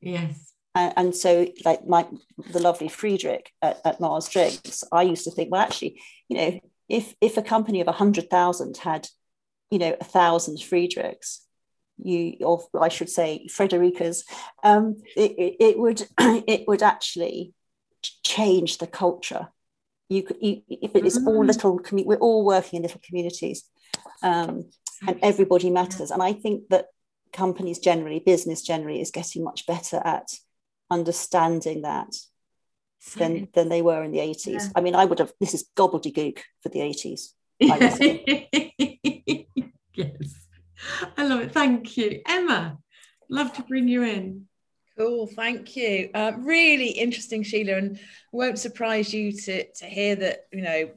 Yes. 0.00 0.52
And, 0.74 0.94
and 0.96 1.14
so 1.14 1.48
like 1.64 1.86
my 1.86 2.06
the 2.52 2.60
lovely 2.60 2.88
friedrich 2.88 3.50
at, 3.62 3.80
at 3.84 4.00
mars 4.00 4.28
drinks 4.28 4.84
i 4.92 5.02
used 5.02 5.24
to 5.24 5.30
think 5.30 5.50
well 5.50 5.62
actually 5.62 6.00
you 6.28 6.36
know 6.36 6.60
if 6.88 7.14
if 7.20 7.36
a 7.36 7.42
company 7.42 7.80
of 7.80 7.86
100,000 7.86 8.76
had, 8.78 9.08
you 9.70 9.78
know, 9.78 9.96
a 10.00 10.04
thousand 10.04 10.60
Friedrichs, 10.62 11.46
you 11.98 12.36
or 12.40 12.64
I 12.80 12.88
should 12.88 13.10
say 13.10 13.48
Frederica's, 13.48 14.24
um, 14.62 14.96
it, 15.16 15.56
it, 15.60 15.78
would 15.78 16.02
it 16.18 16.66
would 16.66 16.82
actually 16.82 17.52
change 18.24 18.78
the 18.78 18.86
culture. 18.86 19.48
You 20.08 20.22
could 20.22 20.38
you, 20.40 20.62
if 20.68 20.94
it 20.94 21.04
is 21.04 21.18
all 21.26 21.44
mm. 21.44 21.48
little 21.48 21.80
we're 21.92 22.16
all 22.16 22.44
working 22.44 22.78
in 22.78 22.82
little 22.82 23.00
communities, 23.04 23.64
um, 24.22 24.70
and 25.06 25.18
everybody 25.22 25.70
matters. 25.70 26.10
And 26.10 26.22
I 26.22 26.32
think 26.32 26.68
that 26.70 26.86
companies 27.32 27.78
generally, 27.78 28.20
business 28.20 28.62
generally, 28.62 29.00
is 29.00 29.10
getting 29.10 29.44
much 29.44 29.66
better 29.66 30.00
at 30.04 30.28
understanding 30.90 31.82
that 31.82 32.14
than 33.16 33.48
than 33.54 33.68
they 33.68 33.82
were 33.82 34.02
in 34.02 34.12
the 34.12 34.18
80s. 34.18 34.46
Yeah. 34.46 34.68
I 34.74 34.80
mean, 34.80 34.94
I 34.94 35.04
would 35.04 35.18
have 35.18 35.32
this 35.40 35.54
is 35.54 35.68
gobbledygook 35.76 36.38
for 36.62 36.68
the 36.68 36.80
80s. 36.80 37.32
yes. 39.94 40.46
I 41.16 41.26
love 41.26 41.40
it. 41.40 41.52
Thank 41.52 41.96
you. 41.96 42.20
Emma, 42.26 42.78
love 43.28 43.52
to 43.54 43.62
bring 43.62 43.88
you 43.88 44.02
in. 44.04 44.46
Cool, 44.96 45.26
thank 45.28 45.76
you. 45.76 46.10
Uh, 46.12 46.32
really 46.38 46.88
interesting, 46.88 47.44
Sheila, 47.44 47.76
and 47.76 48.00
won't 48.32 48.58
surprise 48.58 49.14
you 49.14 49.32
to 49.32 49.64
to 49.72 49.86
hear 49.86 50.16
that 50.16 50.46
you 50.52 50.62
know 50.62 50.90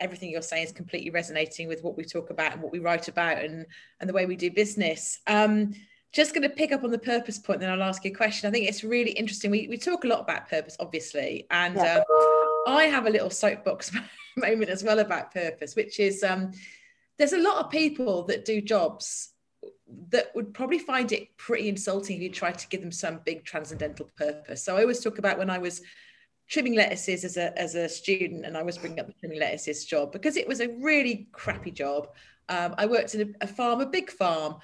everything 0.00 0.30
you're 0.30 0.42
saying 0.42 0.64
is 0.64 0.72
completely 0.72 1.10
resonating 1.10 1.68
with 1.68 1.82
what 1.84 1.96
we 1.96 2.04
talk 2.04 2.30
about 2.30 2.52
and 2.52 2.62
what 2.62 2.72
we 2.72 2.80
write 2.80 3.08
about 3.08 3.38
and 3.44 3.66
and 4.00 4.08
the 4.08 4.14
way 4.14 4.26
we 4.26 4.36
do 4.36 4.50
business. 4.50 5.20
Um, 5.26 5.74
just 6.12 6.34
going 6.34 6.42
to 6.42 6.54
pick 6.54 6.72
up 6.72 6.84
on 6.84 6.90
the 6.90 6.98
purpose 6.98 7.38
point, 7.38 7.60
then 7.60 7.70
I'll 7.70 7.82
ask 7.82 8.04
you 8.04 8.10
a 8.10 8.14
question. 8.14 8.46
I 8.46 8.52
think 8.52 8.68
it's 8.68 8.84
really 8.84 9.12
interesting. 9.12 9.50
We, 9.50 9.66
we 9.68 9.78
talk 9.78 10.04
a 10.04 10.08
lot 10.08 10.20
about 10.20 10.48
purpose, 10.48 10.76
obviously, 10.78 11.46
and 11.50 11.74
yeah. 11.76 12.02
um, 12.08 12.64
I 12.66 12.84
have 12.84 13.06
a 13.06 13.10
little 13.10 13.30
soapbox 13.30 13.92
moment 14.36 14.70
as 14.70 14.84
well 14.84 14.98
about 14.98 15.32
purpose, 15.32 15.74
which 15.74 15.98
is 15.98 16.22
um, 16.22 16.52
there's 17.18 17.32
a 17.32 17.38
lot 17.38 17.64
of 17.64 17.70
people 17.70 18.24
that 18.24 18.44
do 18.44 18.60
jobs 18.60 19.30
that 20.10 20.34
would 20.34 20.52
probably 20.54 20.78
find 20.78 21.12
it 21.12 21.36
pretty 21.36 21.68
insulting 21.68 22.16
if 22.16 22.22
you 22.22 22.30
tried 22.30 22.58
to 22.58 22.68
give 22.68 22.80
them 22.80 22.92
some 22.92 23.20
big 23.24 23.44
transcendental 23.44 24.08
purpose. 24.16 24.62
So 24.62 24.76
I 24.76 24.82
always 24.82 25.00
talk 25.00 25.18
about 25.18 25.38
when 25.38 25.50
I 25.50 25.58
was 25.58 25.82
trimming 26.48 26.74
lettuces 26.74 27.24
as 27.24 27.36
a 27.38 27.58
as 27.58 27.74
a 27.74 27.88
student, 27.88 28.44
and 28.44 28.56
I 28.56 28.62
was 28.62 28.76
bringing 28.76 29.00
up 29.00 29.06
the 29.06 29.14
trimming 29.14 29.40
lettuces 29.40 29.84
job 29.86 30.12
because 30.12 30.36
it 30.36 30.46
was 30.46 30.60
a 30.60 30.68
really 30.68 31.28
crappy 31.32 31.70
job. 31.70 32.08
Um, 32.48 32.74
I 32.76 32.86
worked 32.86 33.14
in 33.14 33.34
a, 33.40 33.44
a 33.44 33.46
farm, 33.46 33.80
a 33.80 33.86
big 33.86 34.10
farm. 34.10 34.56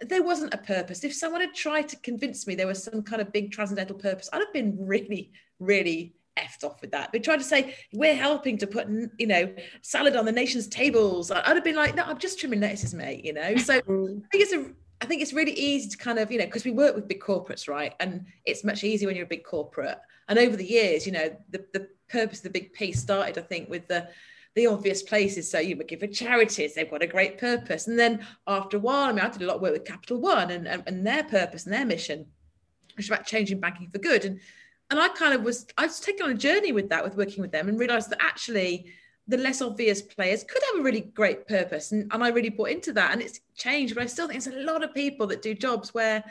There 0.00 0.22
wasn't 0.22 0.54
a 0.54 0.58
purpose. 0.58 1.04
If 1.04 1.14
someone 1.14 1.40
had 1.40 1.54
tried 1.54 1.88
to 1.90 1.96
convince 1.96 2.46
me 2.46 2.54
there 2.54 2.66
was 2.66 2.82
some 2.82 3.02
kind 3.02 3.20
of 3.20 3.32
big 3.32 3.52
transcendental 3.52 3.96
purpose, 3.96 4.28
I'd 4.32 4.38
have 4.38 4.52
been 4.52 4.76
really, 4.78 5.32
really 5.58 6.14
effed 6.38 6.64
off 6.64 6.80
with 6.80 6.90
that. 6.92 7.12
They 7.12 7.18
tried 7.18 7.38
to 7.38 7.44
say 7.44 7.76
we're 7.92 8.16
helping 8.16 8.58
to 8.58 8.66
put, 8.66 8.88
you 9.18 9.26
know, 9.26 9.54
salad 9.82 10.16
on 10.16 10.24
the 10.24 10.32
nation's 10.32 10.66
tables. 10.66 11.30
I'd 11.30 11.46
have 11.46 11.64
been 11.64 11.76
like, 11.76 11.94
no, 11.94 12.02
I'm 12.04 12.18
just 12.18 12.40
trimming 12.40 12.60
lettuces, 12.60 12.94
mate. 12.94 13.24
You 13.24 13.34
know. 13.34 13.56
So 13.56 13.80
mm. 13.82 14.22
I 14.24 14.28
think 14.30 14.44
it's 14.44 14.52
a, 14.52 14.70
I 15.00 15.06
think 15.06 15.22
it's 15.22 15.32
really 15.32 15.52
easy 15.52 15.90
to 15.90 15.96
kind 15.96 16.18
of, 16.18 16.30
you 16.32 16.38
know, 16.38 16.46
because 16.46 16.64
we 16.64 16.70
work 16.70 16.94
with 16.94 17.08
big 17.08 17.20
corporates, 17.20 17.68
right? 17.68 17.94
And 18.00 18.26
it's 18.44 18.64
much 18.64 18.84
easier 18.84 19.08
when 19.08 19.16
you're 19.16 19.26
a 19.26 19.28
big 19.28 19.44
corporate. 19.44 19.98
And 20.28 20.38
over 20.38 20.56
the 20.56 20.64
years, 20.64 21.06
you 21.06 21.12
know, 21.12 21.36
the 21.50 21.64
the 21.72 21.88
purpose 22.08 22.38
of 22.38 22.44
the 22.44 22.50
big 22.50 22.72
piece 22.72 23.00
started, 23.00 23.38
I 23.38 23.42
think, 23.42 23.68
with 23.68 23.86
the 23.88 24.08
the 24.54 24.66
obvious 24.66 25.02
places. 25.02 25.50
So 25.50 25.58
you 25.58 25.76
would 25.76 25.88
give 25.88 26.00
for 26.00 26.06
charities, 26.06 26.74
they've 26.74 26.90
got 26.90 27.02
a 27.02 27.06
great 27.06 27.38
purpose. 27.38 27.86
And 27.88 27.98
then 27.98 28.24
after 28.46 28.76
a 28.76 28.80
while, 28.80 29.08
I 29.08 29.12
mean, 29.12 29.24
I 29.24 29.28
did 29.28 29.42
a 29.42 29.46
lot 29.46 29.56
of 29.56 29.62
work 29.62 29.72
with 29.72 29.84
Capital 29.84 30.20
One 30.20 30.50
and, 30.50 30.68
and, 30.68 30.82
and 30.86 31.06
their 31.06 31.24
purpose 31.24 31.64
and 31.64 31.74
their 31.74 31.84
mission, 31.84 32.26
which 32.96 33.06
is 33.06 33.10
about 33.10 33.26
changing 33.26 33.60
banking 33.60 33.90
for 33.90 33.98
good. 33.98 34.24
And 34.24 34.40
and 34.90 35.00
I 35.00 35.08
kind 35.08 35.34
of 35.34 35.42
was 35.42 35.66
I 35.78 35.86
was 35.86 36.00
taken 36.00 36.26
on 36.26 36.32
a 36.32 36.34
journey 36.34 36.72
with 36.72 36.88
that 36.90 37.02
with 37.02 37.16
working 37.16 37.40
with 37.40 37.52
them 37.52 37.68
and 37.68 37.78
realized 37.78 38.10
that 38.10 38.22
actually 38.22 38.86
the 39.26 39.38
less 39.38 39.62
obvious 39.62 40.02
players 40.02 40.44
could 40.44 40.62
have 40.70 40.80
a 40.80 40.82
really 40.82 41.00
great 41.00 41.48
purpose 41.48 41.92
and, 41.92 42.12
and 42.12 42.22
I 42.22 42.28
really 42.28 42.50
bought 42.50 42.70
into 42.70 42.92
that 42.92 43.12
and 43.12 43.22
it's 43.22 43.40
changed 43.56 43.94
but 43.94 44.04
I 44.04 44.06
still 44.06 44.28
think 44.28 44.42
there's 44.42 44.54
a 44.54 44.60
lot 44.60 44.84
of 44.84 44.94
people 44.94 45.26
that 45.28 45.42
do 45.42 45.54
jobs 45.54 45.94
where 45.94 46.22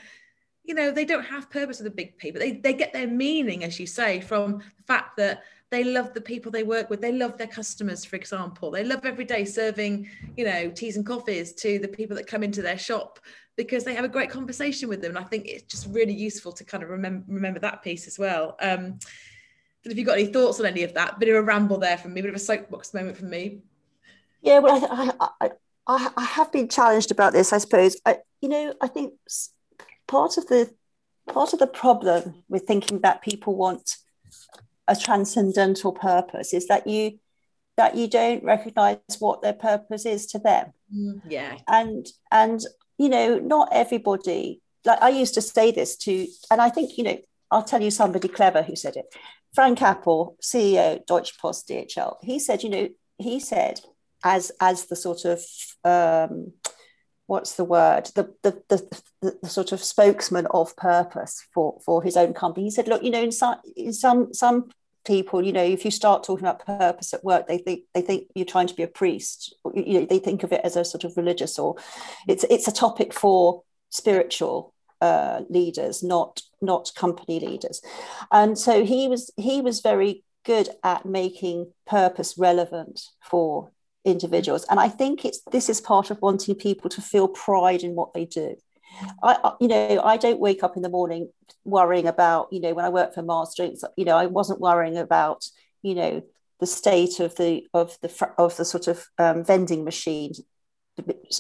you 0.63 0.75
know 0.75 0.91
they 0.91 1.05
don't 1.05 1.25
have 1.25 1.49
purpose 1.49 1.79
with 1.79 1.86
the 1.86 1.95
big 1.95 2.17
P 2.17 2.31
but 2.31 2.39
they, 2.39 2.53
they 2.53 2.73
get 2.73 2.93
their 2.93 3.07
meaning 3.07 3.63
as 3.63 3.79
you 3.79 3.88
say 3.88 4.21
from 4.21 4.59
the 4.59 4.83
fact 4.86 5.17
that 5.17 5.43
they 5.73 5.83
love 5.83 6.13
the 6.13 6.21
people 6.21 6.51
they 6.51 6.63
work 6.63 6.89
with 6.89 7.01
they 7.01 7.12
love 7.12 7.38
their 7.38 7.47
customers 7.47 8.05
for 8.05 8.15
example 8.15 8.69
they 8.69 8.83
love 8.83 9.03
every 9.05 9.25
day 9.25 9.43
serving 9.43 10.07
you 10.38 10.45
know 10.45 10.69
teas 10.69 10.97
and 10.97 11.05
coffees 11.05 11.53
to 11.53 11.79
the 11.79 11.88
people 11.88 12.15
that 12.15 12.27
come 12.27 12.43
into 12.43 12.62
their 12.62 12.77
shop 12.77 13.19
because 13.55 13.83
they 13.83 13.93
have 13.93 14.05
a 14.05 14.09
great 14.09 14.29
conversation 14.29 14.89
with 14.89 15.01
them. 15.01 15.15
And 15.15 15.23
I 15.23 15.27
think 15.27 15.45
it's 15.45 15.63
just 15.63 15.88
really 15.89 16.13
useful 16.13 16.51
to 16.53 16.63
kind 16.63 16.83
of 16.83 16.89
remember 16.89 17.25
remember 17.27 17.59
that 17.59 17.83
piece 17.83 18.07
as 18.07 18.17
well. 18.17 18.55
Um, 18.59 18.99
but 19.83 19.91
if 19.91 19.97
you've 19.97 20.07
got 20.07 20.17
any 20.17 20.27
thoughts 20.27 20.59
on 20.59 20.65
any 20.65 20.83
of 20.83 20.93
that, 20.93 21.19
bit 21.19 21.29
of 21.29 21.36
a 21.36 21.41
ramble 21.41 21.77
there 21.77 21.97
from 21.97 22.13
me, 22.13 22.21
bit 22.21 22.29
of 22.29 22.36
a 22.36 22.39
soapbox 22.39 22.93
moment 22.93 23.17
from 23.17 23.29
me. 23.29 23.59
Yeah, 24.41 24.59
well, 24.59 24.88
I, 24.89 25.27
I, 25.41 25.49
I, 25.88 26.12
I 26.17 26.23
have 26.23 26.51
been 26.51 26.69
challenged 26.69 27.12
about 27.12 27.33
this, 27.33 27.53
I 27.53 27.57
suppose. 27.57 27.97
I, 28.05 28.19
you 28.41 28.49
know, 28.49 28.73
I 28.81 28.88
think 28.88 29.13
part 30.07 30.38
of 30.38 30.47
the 30.47 30.73
part 31.27 31.53
of 31.53 31.59
the 31.59 31.67
problem 31.67 32.43
with 32.49 32.63
thinking 32.63 33.01
that 33.01 33.21
people 33.21 33.55
want 33.55 33.97
a 34.87 34.95
transcendental 34.95 35.91
purpose? 35.91 36.53
Is 36.53 36.67
that 36.67 36.87
you 36.87 37.19
that 37.75 37.95
you 37.95 38.07
don't 38.07 38.43
recognize 38.43 38.97
what 39.19 39.41
their 39.41 39.53
purpose 39.53 40.05
is 40.05 40.27
to 40.27 40.39
them? 40.39 40.73
Mm, 40.95 41.21
yeah. 41.27 41.57
And 41.67 42.05
and 42.31 42.61
you 42.97 43.09
know, 43.09 43.39
not 43.39 43.69
everybody, 43.71 44.61
like 44.85 45.01
I 45.01 45.09
used 45.09 45.33
to 45.35 45.41
say 45.41 45.71
this 45.71 45.95
to, 45.97 46.27
and 46.51 46.61
I 46.61 46.69
think, 46.69 46.97
you 46.97 47.03
know, 47.03 47.17
I'll 47.49 47.63
tell 47.63 47.81
you 47.81 47.91
somebody 47.91 48.27
clever 48.27 48.61
who 48.63 48.75
said 48.75 48.95
it. 48.95 49.05
Frank 49.53 49.81
Appel 49.81 50.35
CEO 50.41 51.05
Deutsche 51.05 51.37
Post 51.37 51.67
DHL, 51.67 52.15
he 52.21 52.39
said, 52.39 52.63
you 52.63 52.69
know, 52.69 52.89
he 53.17 53.39
said, 53.39 53.79
as 54.23 54.51
as 54.59 54.85
the 54.85 54.95
sort 54.95 55.25
of 55.25 55.43
um, 55.83 56.53
what's 57.27 57.55
the 57.55 57.63
word 57.63 58.05
the, 58.15 58.33
the 58.43 58.62
the, 58.69 59.01
the 59.21 59.38
the 59.41 59.49
sort 59.49 59.71
of 59.71 59.83
spokesman 59.83 60.47
of 60.51 60.75
purpose 60.75 61.45
for 61.53 61.79
for 61.86 62.03
his 62.03 62.17
own 62.17 62.33
company. 62.33 62.65
He 62.65 62.71
said 62.71 62.88
look 62.88 63.03
you 63.03 63.12
know 63.12 63.23
in 63.23 63.31
some 63.31 63.57
in 63.75 63.93
some 63.93 64.33
some 64.33 64.69
people 65.05 65.43
you 65.43 65.51
know 65.51 65.63
if 65.63 65.83
you 65.83 65.91
start 65.91 66.23
talking 66.23 66.45
about 66.45 66.65
purpose 66.65 67.13
at 67.13 67.23
work 67.23 67.47
they 67.47 67.57
think 67.57 67.81
they 67.93 68.01
think 68.01 68.27
you're 68.36 68.45
trying 68.45 68.67
to 68.67 68.75
be 68.75 68.83
a 68.83 68.88
priest. 68.88 69.55
You 69.73 70.01
know 70.01 70.05
they 70.05 70.19
think 70.19 70.43
of 70.43 70.51
it 70.51 70.62
as 70.63 70.75
a 70.75 70.86
sort 70.86 71.03
of 71.03 71.15
religious 71.17 71.57
or 71.57 71.75
it's 72.27 72.43
it's 72.49 72.67
a 72.67 72.73
topic 72.73 73.13
for 73.13 73.63
spiritual 73.89 74.73
uh, 75.01 75.41
leaders 75.49 76.03
not 76.03 76.41
not 76.62 76.91
company 76.95 77.39
leaders. 77.39 77.81
And 78.31 78.57
so 78.57 78.86
he 78.86 79.07
was 79.07 79.31
he 79.38 79.62
was 79.62 79.81
very 79.81 80.23
good 80.45 80.69
at 80.83 81.05
making 81.05 81.71
purpose 81.86 82.38
relevant 82.38 83.01
for 83.21 83.71
individuals 84.05 84.65
and 84.69 84.79
i 84.79 84.89
think 84.89 85.23
it's 85.23 85.41
this 85.51 85.69
is 85.69 85.79
part 85.79 86.11
of 86.11 86.21
wanting 86.21 86.55
people 86.55 86.89
to 86.89 87.01
feel 87.01 87.27
pride 87.27 87.83
in 87.83 87.95
what 87.95 88.13
they 88.13 88.25
do 88.25 88.55
I, 89.21 89.53
you 89.59 89.67
know, 89.67 90.01
I 90.03 90.17
don't 90.17 90.39
wake 90.39 90.63
up 90.63 90.75
in 90.75 90.81
the 90.81 90.89
morning 90.89 91.29
worrying 91.63 92.07
about, 92.07 92.47
you 92.51 92.59
know, 92.59 92.73
when 92.73 92.85
I 92.85 92.89
work 92.89 93.13
for 93.13 93.21
Mars 93.21 93.53
Drinks, 93.55 93.83
you 93.97 94.05
know, 94.05 94.17
I 94.17 94.27
wasn't 94.27 94.59
worrying 94.59 94.97
about, 94.97 95.45
you 95.81 95.95
know, 95.95 96.23
the 96.59 96.67
state 96.67 97.19
of 97.19 97.35
the 97.35 97.67
of 97.73 97.97
the 98.01 98.31
of 98.37 98.55
the 98.57 98.65
sort 98.65 98.87
of 98.87 99.05
um, 99.17 99.43
vending 99.43 99.83
machine, 99.83 100.33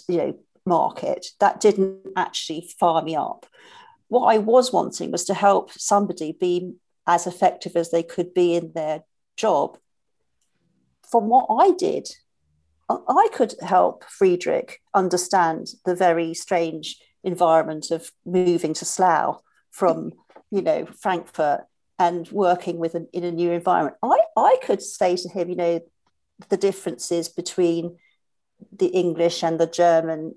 you 0.07 0.17
know, 0.17 0.39
market. 0.65 1.27
That 1.39 1.59
didn't 1.59 1.99
actually 2.15 2.69
fire 2.79 3.03
me 3.03 3.15
up. 3.15 3.45
What 4.07 4.25
I 4.25 4.37
was 4.37 4.73
wanting 4.73 5.11
was 5.11 5.25
to 5.25 5.33
help 5.33 5.71
somebody 5.71 6.35
be 6.39 6.73
as 7.07 7.27
effective 7.27 7.75
as 7.75 7.91
they 7.91 8.03
could 8.03 8.33
be 8.33 8.55
in 8.55 8.71
their 8.73 9.01
job. 9.37 9.77
From 11.09 11.27
what 11.27 11.47
I 11.49 11.71
did, 11.71 12.07
I 12.89 13.27
could 13.33 13.55
help 13.61 14.03
Friedrich 14.03 14.79
understand 14.93 15.67
the 15.85 15.95
very 15.95 16.33
strange 16.33 16.99
environment 17.23 17.91
of 17.91 18.11
moving 18.25 18.73
to 18.75 18.85
Slough 18.85 19.41
from, 19.71 20.11
you 20.51 20.61
know, 20.61 20.85
Frankfurt 20.85 21.65
and 21.97 22.27
working 22.29 22.77
with 22.77 22.95
an, 22.95 23.07
in 23.13 23.23
a 23.23 23.31
new 23.31 23.51
environment. 23.51 23.97
I, 24.03 24.19
I 24.35 24.57
could 24.63 24.81
say 24.81 25.15
to 25.15 25.29
him, 25.29 25.49
you 25.49 25.55
know, 25.55 25.79
the 26.49 26.57
differences 26.57 27.29
between 27.29 27.97
the 28.71 28.87
English 28.87 29.43
and 29.43 29.59
the 29.59 29.67
German 29.67 30.35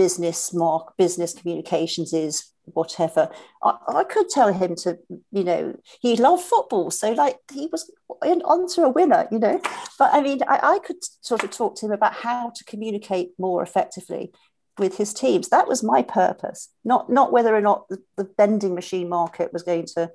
business 0.00 0.54
mark 0.54 0.96
business 0.96 1.34
communications 1.34 2.14
is 2.14 2.52
whatever. 2.64 3.28
I, 3.62 3.76
I 4.00 4.04
could 4.04 4.30
tell 4.30 4.50
him 4.50 4.74
to, 4.76 4.98
you 5.30 5.44
know, 5.44 5.78
he 6.00 6.16
loved 6.16 6.42
football. 6.42 6.90
So 6.90 7.12
like 7.12 7.36
he 7.52 7.68
was 7.70 7.90
in, 8.24 8.40
onto 8.40 8.80
a 8.80 8.88
winner, 8.88 9.28
you 9.30 9.38
know. 9.38 9.60
But 9.98 10.14
I 10.14 10.22
mean, 10.22 10.40
I, 10.48 10.58
I 10.74 10.78
could 10.78 10.96
sort 11.20 11.44
of 11.44 11.50
talk 11.50 11.76
to 11.76 11.86
him 11.86 11.92
about 11.92 12.14
how 12.14 12.50
to 12.56 12.64
communicate 12.64 13.32
more 13.38 13.62
effectively 13.62 14.32
with 14.78 14.96
his 14.96 15.12
teams. 15.12 15.50
That 15.50 15.68
was 15.68 15.82
my 15.82 16.00
purpose, 16.00 16.70
not 16.82 17.10
not 17.10 17.30
whether 17.30 17.54
or 17.54 17.60
not 17.60 17.86
the, 17.90 17.98
the 18.16 18.26
vending 18.38 18.74
machine 18.74 19.10
market 19.10 19.52
was 19.52 19.64
going 19.64 19.84
to, 19.96 20.10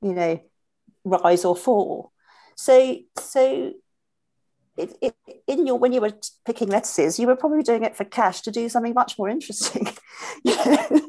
you 0.00 0.14
know, 0.14 0.40
rise 1.04 1.44
or 1.44 1.54
fall. 1.54 2.10
So 2.56 2.96
so 3.18 3.74
it, 4.76 4.96
it, 5.00 5.14
in 5.46 5.66
your 5.66 5.78
when 5.78 5.92
you 5.92 6.00
were 6.00 6.12
picking 6.44 6.68
lettuces, 6.68 7.18
you 7.18 7.26
were 7.26 7.36
probably 7.36 7.62
doing 7.62 7.84
it 7.84 7.96
for 7.96 8.04
cash 8.04 8.40
to 8.42 8.50
do 8.50 8.68
something 8.68 8.94
much 8.94 9.18
more 9.18 9.28
interesting, 9.28 9.88
you 10.44 10.56
know? 10.56 11.00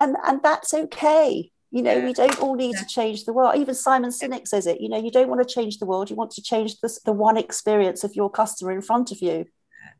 and 0.00 0.16
and 0.26 0.42
that's 0.42 0.74
okay. 0.74 1.50
You 1.70 1.82
know, 1.82 2.00
we 2.00 2.14
don't 2.14 2.40
all 2.40 2.54
need 2.54 2.76
to 2.78 2.86
change 2.86 3.24
the 3.24 3.32
world. 3.34 3.56
Even 3.56 3.74
Simon 3.74 4.10
Sinek 4.10 4.48
says 4.48 4.66
it. 4.66 4.80
You 4.80 4.88
know, 4.88 4.98
you 4.98 5.10
don't 5.10 5.28
want 5.28 5.46
to 5.46 5.54
change 5.54 5.78
the 5.78 5.84
world. 5.84 6.08
You 6.08 6.16
want 6.16 6.30
to 6.32 6.42
change 6.42 6.80
the, 6.80 6.98
the 7.04 7.12
one 7.12 7.36
experience 7.36 8.04
of 8.04 8.14
your 8.14 8.30
customer 8.30 8.72
in 8.72 8.80
front 8.80 9.12
of 9.12 9.20
you 9.20 9.44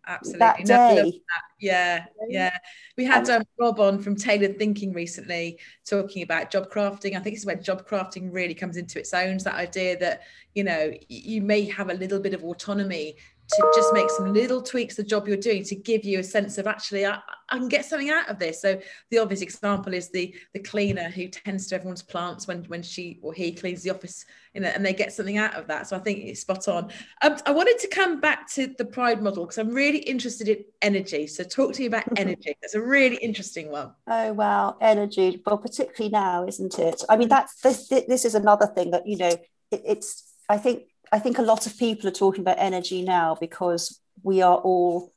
absolutely. 0.07 0.39
That 0.39 0.67
day. 0.67 1.11
That. 1.11 1.43
Yeah, 1.61 2.05
yeah. 2.29 2.57
We 2.97 3.05
had 3.05 3.29
um, 3.31 3.43
Rob 3.59 3.81
on 3.81 4.01
from 4.01 4.17
Tailored 4.17 4.59
Thinking 4.59 4.93
recently 4.93 5.59
talking 5.89 6.23
about 6.23 6.51
job 6.51 6.71
crafting. 6.71 7.17
I 7.17 7.21
think 7.21 7.35
this 7.35 7.41
is 7.41 7.47
where 7.47 7.57
job 7.57 7.89
crafting 7.89 8.33
really 8.33 8.55
comes 8.55 8.77
into 8.77 8.99
its 8.99 9.13
own. 9.13 9.35
It's 9.35 9.45
that 9.45 9.55
idea 9.55 9.99
that, 9.99 10.23
you 10.55 10.65
know, 10.65 10.93
you 11.09 11.43
may 11.43 11.65
have 11.67 11.91
a 11.91 11.95
little 11.95 12.21
bit 12.21 12.35
of 12.35 12.45
autonomy 12.45 13.17
to 13.49 13.73
just 13.75 13.95
make 13.95 14.11
some 14.11 14.35
little 14.35 14.61
tweaks 14.61 14.97
the 14.97 15.03
job 15.03 15.27
you're 15.27 15.37
doing 15.37 15.65
to 15.65 15.75
give 15.75 16.05
you 16.05 16.19
a 16.19 16.25
sense 16.25 16.59
of 16.59 16.67
actually 16.67 17.07
I, 17.07 17.19
I, 17.49 17.57
can 17.57 17.69
get 17.69 17.85
something 17.85 18.11
out 18.11 18.29
of 18.29 18.39
this. 18.39 18.61
So 18.61 18.79
the 19.11 19.19
obvious 19.19 19.41
example 19.41 19.95
is 19.95 20.11
the 20.11 20.35
the 20.53 20.61
cleaner 20.61 21.09
who 21.09 21.29
tends 21.29 21.67
to 21.69 21.77
everyone's 21.77 22.03
plants 22.03 22.47
when 22.47 22.65
when 22.65 22.83
she 22.83 23.19
or 23.23 23.33
he 23.33 23.53
cleans 23.53 23.83
the 23.83 23.91
office, 23.91 24.27
you 24.53 24.61
know, 24.61 24.69
and 24.69 24.85
they 24.85 24.93
get 24.93 25.13
something 25.13 25.39
out 25.39 25.55
of 25.55 25.67
that. 25.69 25.87
So 25.87 25.97
I 25.97 26.01
think 26.01 26.25
it's 26.25 26.41
spot 26.41 26.69
on. 26.69 26.91
Um, 27.23 27.37
I 27.47 27.53
wanted 27.53 27.79
to 27.79 27.89
come 27.89 28.21
back 28.21 28.49
to 28.53 28.75
the 28.77 28.85
pride 28.85 29.23
model 29.23 29.45
because 29.45 29.59
I'm 29.59 29.73
really 29.73 30.01
interested 30.01 30.49
in 30.49 30.65
energy. 30.83 31.27
So 31.27 31.43
talk 31.43 31.73
to 31.75 31.81
me 31.81 31.87
about 31.87 32.05
energy. 32.19 32.55
That's 32.61 32.75
a 32.75 32.83
really 32.83 33.17
interesting 33.17 33.71
one. 33.71 33.93
Oh 34.07 34.35
wow, 34.35 34.77
energy. 34.81 35.43
Well, 35.47 35.59
particularly 35.59 36.11
now, 36.11 36.47
isn't 36.47 36.79
it? 36.79 37.03
I 37.09 37.17
mean, 37.17 37.29
that's 37.29 37.61
this. 37.63 37.89
This 37.89 38.27
is 38.27 38.35
another 38.35 38.67
thing 38.67 38.91
that 38.91 39.07
you 39.07 39.17
know. 39.17 39.37
It, 39.71 39.83
it's 39.85 40.25
I 40.49 40.57
think 40.57 40.85
I 41.13 41.19
think 41.19 41.39
a 41.39 41.43
lot 41.43 41.67
of 41.67 41.79
people 41.79 42.09
are 42.09 42.13
talking 42.13 42.41
about 42.41 42.59
energy 42.59 43.03
now 43.03 43.37
because 43.41 44.01
we 44.23 44.43
are 44.43 44.57
all 44.57 45.13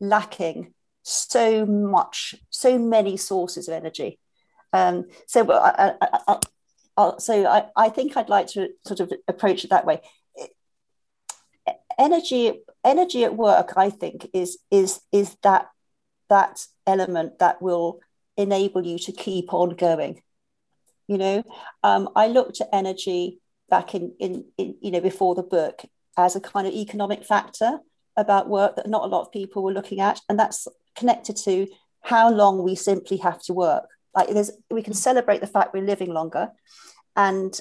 lacking 0.00 0.74
so 1.02 1.66
much, 1.66 2.34
so 2.50 2.78
many 2.78 3.16
sources 3.16 3.68
of 3.68 3.74
energy. 3.74 4.18
Um, 4.72 5.04
so, 5.26 5.50
I, 5.52 5.94
I, 6.00 6.38
I, 6.96 7.12
so 7.18 7.46
I, 7.46 7.66
I 7.76 7.88
think 7.88 8.16
I'd 8.16 8.28
like 8.28 8.48
to 8.48 8.68
sort 8.86 9.00
of 9.00 9.12
approach 9.28 9.64
it 9.64 9.70
that 9.70 9.86
way. 9.86 10.00
Energy, 11.98 12.60
energy 12.84 13.24
at 13.24 13.36
work, 13.36 13.72
I 13.76 13.90
think, 13.90 14.28
is 14.34 14.58
is 14.70 15.00
is 15.12 15.34
that 15.42 15.68
that 16.28 16.66
element 16.86 17.38
that 17.38 17.62
will 17.62 18.00
enable 18.36 18.84
you 18.84 18.98
to 18.98 19.12
keep 19.12 19.54
on 19.54 19.70
going. 19.70 20.22
You 21.08 21.18
know, 21.18 21.42
um, 21.82 22.10
I 22.14 22.28
looked 22.28 22.60
at 22.60 22.68
energy 22.72 23.40
back 23.68 23.94
in, 23.94 24.14
in, 24.18 24.44
in, 24.58 24.76
you 24.80 24.90
know, 24.90 25.00
before 25.00 25.34
the 25.34 25.42
book 25.42 25.82
as 26.16 26.36
a 26.36 26.40
kind 26.40 26.66
of 26.66 26.72
economic 26.72 27.24
factor 27.24 27.78
about 28.16 28.48
work 28.48 28.76
that 28.76 28.88
not 28.88 29.04
a 29.04 29.08
lot 29.08 29.22
of 29.22 29.32
people 29.32 29.62
were 29.62 29.72
looking 29.72 30.00
at. 30.00 30.20
And 30.28 30.38
that's 30.38 30.66
connected 30.96 31.36
to 31.44 31.66
how 32.02 32.30
long 32.30 32.62
we 32.62 32.74
simply 32.74 33.18
have 33.18 33.42
to 33.42 33.52
work. 33.52 33.84
Like 34.14 34.28
there's, 34.28 34.50
we 34.70 34.82
can 34.82 34.94
celebrate 34.94 35.40
the 35.40 35.46
fact 35.46 35.74
we're 35.74 35.82
living 35.82 36.12
longer. 36.12 36.50
And 37.16 37.58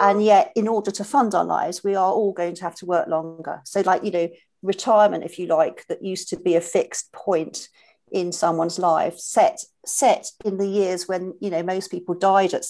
and 0.00 0.24
yet 0.24 0.50
in 0.56 0.66
order 0.66 0.90
to 0.90 1.04
fund 1.04 1.34
our 1.34 1.44
lives 1.44 1.84
we 1.84 1.94
are 1.94 2.10
all 2.10 2.32
going 2.32 2.54
to 2.54 2.62
have 2.62 2.74
to 2.74 2.86
work 2.86 3.06
longer 3.06 3.60
so 3.64 3.82
like 3.82 4.02
you 4.02 4.10
know 4.10 4.28
retirement 4.62 5.24
if 5.24 5.38
you 5.38 5.46
like 5.46 5.84
that 5.88 6.02
used 6.02 6.28
to 6.28 6.36
be 6.38 6.56
a 6.56 6.60
fixed 6.60 7.12
point 7.12 7.68
in 8.12 8.32
someone's 8.32 8.78
life 8.78 9.18
set 9.18 9.62
set 9.86 10.30
in 10.44 10.58
the 10.58 10.66
years 10.66 11.08
when 11.08 11.34
you 11.40 11.50
know 11.50 11.62
most 11.62 11.90
people 11.90 12.14
died 12.14 12.52
at 12.52 12.66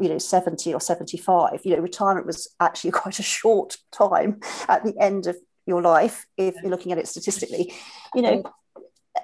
you 0.00 0.08
know 0.08 0.18
70 0.18 0.72
or 0.72 0.80
75 0.80 1.60
you 1.64 1.74
know 1.74 1.82
retirement 1.82 2.26
was 2.26 2.48
actually 2.60 2.90
quite 3.02 3.18
a 3.18 3.22
short 3.22 3.76
time 3.92 4.40
at 4.68 4.84
the 4.84 4.94
end 5.00 5.26
of 5.26 5.36
your 5.66 5.82
life 5.82 6.26
if 6.36 6.54
you're 6.62 6.70
looking 6.70 6.92
at 6.92 6.98
it 6.98 7.08
statistically. 7.08 7.72
You 8.14 8.22
know 8.22 8.42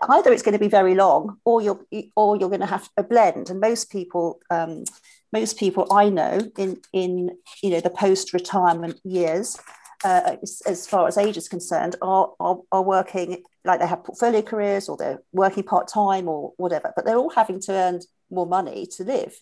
either 0.09 0.33
it's 0.33 0.43
going 0.43 0.53
to 0.53 0.59
be 0.59 0.69
very 0.69 0.95
long 0.95 1.39
or 1.45 1.61
you're 1.61 1.85
or 2.17 2.37
you're 2.37 2.49
going 2.49 2.61
to 2.61 2.67
have 2.67 2.89
a 2.97 3.03
blend. 3.03 3.51
And 3.51 3.61
most 3.61 3.91
people 3.91 4.41
um, 4.51 4.85
most 5.33 5.59
people 5.59 5.87
i 5.93 6.09
know 6.09 6.41
in 6.59 6.81
in 6.93 7.31
you 7.63 7.71
know 7.71 7.81
the 7.81 7.91
post 7.91 8.33
retirement 8.33 9.01
years 9.05 9.59
uh, 10.05 10.37
as, 10.43 10.63
as, 10.67 10.87
far 10.87 11.07
as 11.07 11.19
age 11.19 11.37
is 11.37 11.49
concerned, 11.49 11.97
are, 12.01 12.33
are, 12.41 12.59
are 12.73 12.83
working 12.83 13.43
like 13.65 13.81
they 13.81 13.87
have 13.87 14.05
portfolio 14.05 14.43
careers 14.43 14.89
or 14.89 14.97
they're 14.97 15.23
working 15.33 15.63
part 15.63 15.89
time 15.89 16.29
or 16.29 16.53
whatever, 16.57 16.93
but 16.97 17.05
they're 17.05 17.19
all 17.19 17.31
having 17.31 17.61
to 17.61 17.73
earn 17.73 18.01
more 18.31 18.47
money 18.47 18.87
to 18.97 19.05
live. 19.05 19.35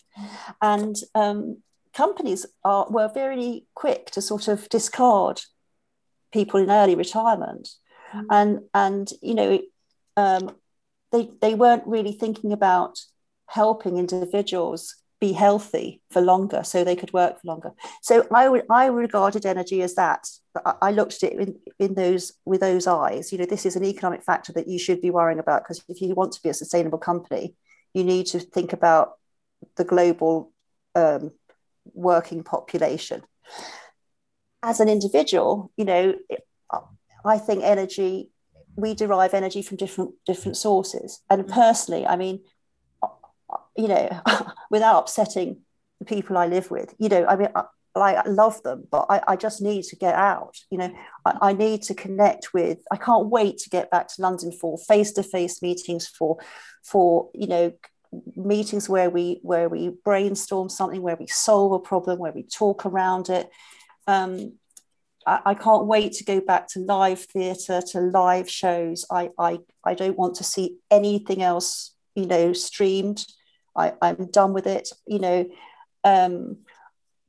And 0.61 0.95
um, 1.15 1.61
companies 1.93 2.45
are 2.63 2.87
were 2.89 3.09
very 3.13 3.65
quick 3.75 4.11
to 4.11 4.21
sort 4.21 4.47
of 4.47 4.67
discard 4.69 5.41
people 6.31 6.59
in 6.59 6.69
early 6.69 6.95
retirement, 6.95 7.69
mm. 8.13 8.25
and 8.29 8.59
and 8.73 9.09
you 9.21 9.35
know 9.35 9.59
um, 10.17 10.55
they 11.11 11.29
they 11.41 11.55
weren't 11.55 11.87
really 11.87 12.13
thinking 12.13 12.51
about 12.51 12.99
helping 13.47 13.97
individuals 13.97 14.95
be 15.19 15.33
healthy 15.33 16.01
for 16.09 16.21
longer 16.21 16.63
so 16.63 16.83
they 16.83 16.95
could 16.95 17.11
work 17.11 17.41
for 17.41 17.47
longer. 17.47 17.71
So 18.01 18.25
i 18.33 18.47
would 18.47 18.63
i 18.69 18.85
regarded 18.85 19.45
energy 19.45 19.81
as 19.81 19.95
that 19.95 20.27
i 20.81 20.91
looked 20.91 21.23
at 21.23 21.33
it 21.33 21.39
in, 21.39 21.59
in 21.77 21.93
those 21.95 22.33
with 22.45 22.61
those 22.61 22.87
eyes. 22.87 23.31
You 23.31 23.39
know 23.39 23.45
this 23.45 23.65
is 23.65 23.75
an 23.75 23.83
economic 23.83 24.23
factor 24.23 24.53
that 24.53 24.67
you 24.67 24.79
should 24.79 25.01
be 25.01 25.11
worrying 25.11 25.39
about 25.39 25.63
because 25.63 25.83
if 25.89 26.01
you 26.01 26.13
want 26.15 26.31
to 26.33 26.41
be 26.41 26.49
a 26.49 26.53
sustainable 26.53 26.99
company 26.99 27.55
you 27.93 28.03
need 28.03 28.27
to 28.27 28.39
think 28.39 28.71
about 28.71 29.13
the 29.75 29.83
global 29.83 30.53
um, 30.95 31.31
working 31.93 32.43
population. 32.43 33.23
As 34.63 34.79
an 34.79 34.89
individual 34.89 35.71
you 35.75 35.85
know 35.85 36.15
i 37.25 37.37
think 37.37 37.63
energy 37.63 38.29
we 38.77 38.93
derive 38.93 39.33
energy 39.33 39.61
from 39.61 39.75
different 39.75 40.11
different 40.25 40.55
sources. 40.55 41.21
And 41.29 41.45
personally 41.45 42.07
i 42.07 42.15
mean 42.15 42.39
you 43.79 43.87
know, 43.87 44.09
without 44.69 44.99
upsetting 44.99 45.61
the 45.99 46.05
people 46.05 46.37
I 46.37 46.47
live 46.47 46.69
with. 46.69 46.93
You 46.99 47.09
know, 47.09 47.25
I 47.25 47.35
mean, 47.37 47.49
I, 47.55 47.63
I 47.95 48.27
love 48.27 48.61
them, 48.63 48.85
but 48.91 49.05
I, 49.09 49.21
I, 49.29 49.35
just 49.35 49.61
need 49.61 49.83
to 49.85 49.95
get 49.95 50.15
out. 50.15 50.57
You 50.69 50.77
know, 50.79 50.93
I, 51.25 51.37
I, 51.41 51.53
need 51.53 51.81
to 51.83 51.93
connect 51.93 52.53
with. 52.53 52.79
I 52.91 52.97
can't 52.97 53.27
wait 53.27 53.57
to 53.59 53.69
get 53.69 53.89
back 53.89 54.07
to 54.09 54.21
London 54.21 54.51
for 54.51 54.77
face-to-face 54.77 55.61
meetings, 55.61 56.07
for, 56.07 56.37
for 56.83 57.29
you 57.33 57.47
know, 57.47 57.73
meetings 58.35 58.89
where 58.89 59.09
we 59.09 59.39
where 59.43 59.69
we 59.69 59.91
brainstorm 60.03 60.67
something, 60.67 61.01
where 61.01 61.15
we 61.15 61.27
solve 61.27 61.71
a 61.71 61.79
problem, 61.79 62.19
where 62.19 62.33
we 62.33 62.43
talk 62.43 62.85
around 62.85 63.29
it. 63.29 63.49
Um, 64.07 64.53
I, 65.25 65.39
I 65.45 65.53
can't 65.53 65.85
wait 65.85 66.13
to 66.13 66.23
go 66.23 66.41
back 66.41 66.67
to 66.69 66.79
live 66.79 67.21
theatre, 67.21 67.81
to 67.91 68.01
live 68.01 68.49
shows. 68.49 69.05
I, 69.09 69.29
I 69.37 69.59
I 69.85 69.93
don't 69.93 70.17
want 70.17 70.35
to 70.35 70.43
see 70.43 70.77
anything 70.91 71.41
else, 71.41 71.95
you 72.15 72.25
know, 72.25 72.51
streamed. 72.53 73.25
I, 73.75 73.93
I'm 74.01 74.29
done 74.31 74.53
with 74.53 74.67
it. 74.67 74.89
You 75.07 75.19
know, 75.19 75.49
um, 76.03 76.57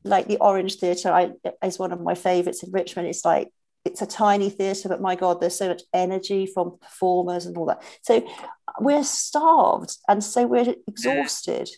like 0.04 0.28
the 0.28 0.38
Orange 0.38 0.76
Theatre 0.76 1.10
I, 1.10 1.32
is 1.64 1.78
one 1.78 1.92
of 1.92 2.00
my 2.00 2.14
favourites 2.14 2.62
in 2.62 2.72
Richmond. 2.72 3.08
It's 3.08 3.24
like 3.24 3.50
it's 3.84 4.02
a 4.02 4.06
tiny 4.06 4.50
theatre, 4.50 4.88
but 4.88 5.00
my 5.00 5.14
God, 5.14 5.40
there's 5.40 5.56
so 5.56 5.68
much 5.68 5.82
energy 5.94 6.46
from 6.46 6.78
performers 6.80 7.46
and 7.46 7.56
all 7.56 7.66
that. 7.66 7.82
So 8.02 8.26
we're 8.78 9.04
starved, 9.04 9.96
and 10.08 10.22
so 10.22 10.46
we're 10.46 10.74
exhausted. 10.86 11.68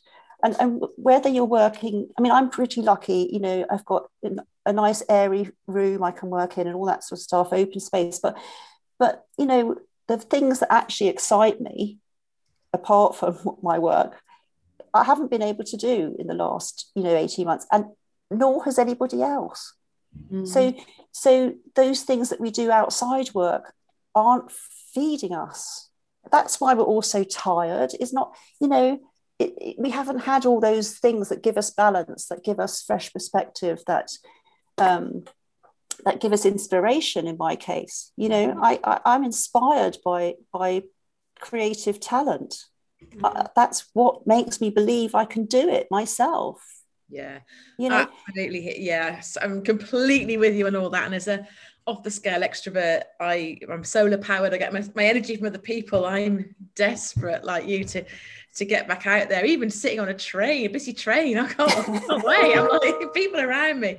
And, 0.45 0.57
and 0.59 0.83
whether 0.97 1.29
you're 1.29 1.45
working, 1.45 2.09
I 2.19 2.23
mean, 2.23 2.33
I'm 2.33 2.51
pretty 2.51 2.83
lucky. 2.83 3.31
You 3.33 3.39
know, 3.39 3.67
I've 3.71 3.85
got 3.85 4.11
a 4.67 4.73
nice 4.73 5.03
airy 5.09 5.51
room 5.69 6.03
I 6.03 6.11
can 6.11 6.31
work 6.31 6.59
in, 6.59 6.67
and 6.67 6.75
all 6.75 6.87
that 6.87 7.05
sort 7.05 7.21
of 7.21 7.23
stuff, 7.23 7.53
open 7.53 7.81
space. 7.81 8.19
But, 8.19 8.37
but 8.99 9.25
you 9.39 9.47
know, 9.47 9.77
the 10.09 10.19
things 10.19 10.61
that 10.61 10.73
actually 10.73 11.09
excite 11.09 11.61
me, 11.61 11.99
apart 12.73 13.17
from 13.17 13.39
my 13.63 13.79
work, 13.79 14.21
I 14.95 15.05
haven't 15.05 15.31
been 15.31 15.43
able 15.43 15.65
to 15.65 15.77
do 15.77 16.15
in 16.19 16.27
the 16.27 16.35
last, 16.35 16.91
you 16.95 17.03
know, 17.03 17.15
18 17.15 17.47
months, 17.47 17.67
and 17.73 17.87
nor 18.31 18.65
has 18.65 18.79
anybody 18.79 19.23
else. 19.23 19.75
Mm. 20.31 20.47
So, 20.47 20.75
so 21.13 21.55
those 21.75 22.03
things 22.03 22.29
that 22.31 22.41
we 22.41 22.51
do 22.51 22.71
outside 22.71 23.33
work 23.35 23.73
aren't 24.15 24.51
feeding 24.95 25.35
us. 25.35 25.89
That's 26.31 26.61
why 26.61 26.75
we're 26.75 26.85
all 26.85 27.03
so 27.03 27.25
tired. 27.25 27.93
It's 27.99 28.13
not, 28.13 28.37
you 28.61 28.69
know, 28.69 29.01
it, 29.39 29.55
it, 29.61 29.77
we 29.79 29.91
haven't 29.91 30.21
had 30.21 30.47
all 30.47 30.61
those 30.61 30.99
things 30.99 31.29
that 31.31 31.43
give 31.43 31.57
us 31.57 31.71
balance, 31.71 32.27
that 32.27 32.45
give 32.45 32.61
us 32.61 32.83
fresh 32.83 33.13
perspective, 33.13 33.83
that 33.87 34.11
um, 34.79 35.25
that 36.05 36.21
give 36.21 36.33
us 36.33 36.45
inspiration. 36.45 37.27
In 37.27 37.37
my 37.37 37.57
case, 37.57 38.13
you 38.17 38.29
know, 38.29 38.59
I, 38.63 38.79
I 38.85 39.01
I'm 39.05 39.25
inspired 39.25 39.99
by 40.05 40.35
by 40.53 40.83
creative 41.41 41.99
talent 41.99 42.55
uh, 43.23 43.49
that's 43.55 43.89
what 43.93 44.27
makes 44.27 44.61
me 44.61 44.71
believe 44.71 45.15
I 45.15 45.25
can 45.25 45.45
do 45.45 45.69
it 45.69 45.89
myself. 45.91 46.63
Yeah, 47.09 47.41
you 47.79 47.91
know, 47.91 48.07
absolutely. 48.29 48.81
Yes, 48.81 49.37
I'm 49.41 49.63
completely 49.63 50.39
with 50.39 50.55
you 50.55 50.67
on 50.67 50.75
all 50.75 50.89
that. 50.91 51.05
And 51.05 51.15
as 51.15 51.29
a 51.29 51.47
off 51.87 52.03
the 52.03 52.11
scale 52.11 52.41
extrovert, 52.41 53.03
I 53.21 53.59
I'm 53.71 53.85
solar 53.85 54.19
powered. 54.19 54.55
I 54.55 54.57
get 54.57 54.73
my, 54.73 54.83
my 54.95 55.05
energy 55.05 55.37
from 55.37 55.49
other 55.49 55.59
people. 55.59 56.07
I'm 56.07 56.55
desperate, 56.75 57.45
like 57.45 57.67
you, 57.67 57.85
to 57.85 58.05
to 58.57 58.65
get 58.65 58.89
back 58.89 59.07
out 59.07 59.29
there. 59.29 59.45
Even 59.45 59.69
sitting 59.69 60.01
on 60.01 60.09
a 60.09 60.15
train, 60.15 60.67
a 60.67 60.69
busy 60.69 60.93
train, 60.93 61.39
I 61.39 61.53
can't, 61.53 61.71
I 61.71 61.83
can't 61.83 62.25
wait. 62.25 62.57
I'm 62.57 62.69
like 62.69 63.13
people 63.15 63.41
around 63.41 63.81
me. 63.81 63.99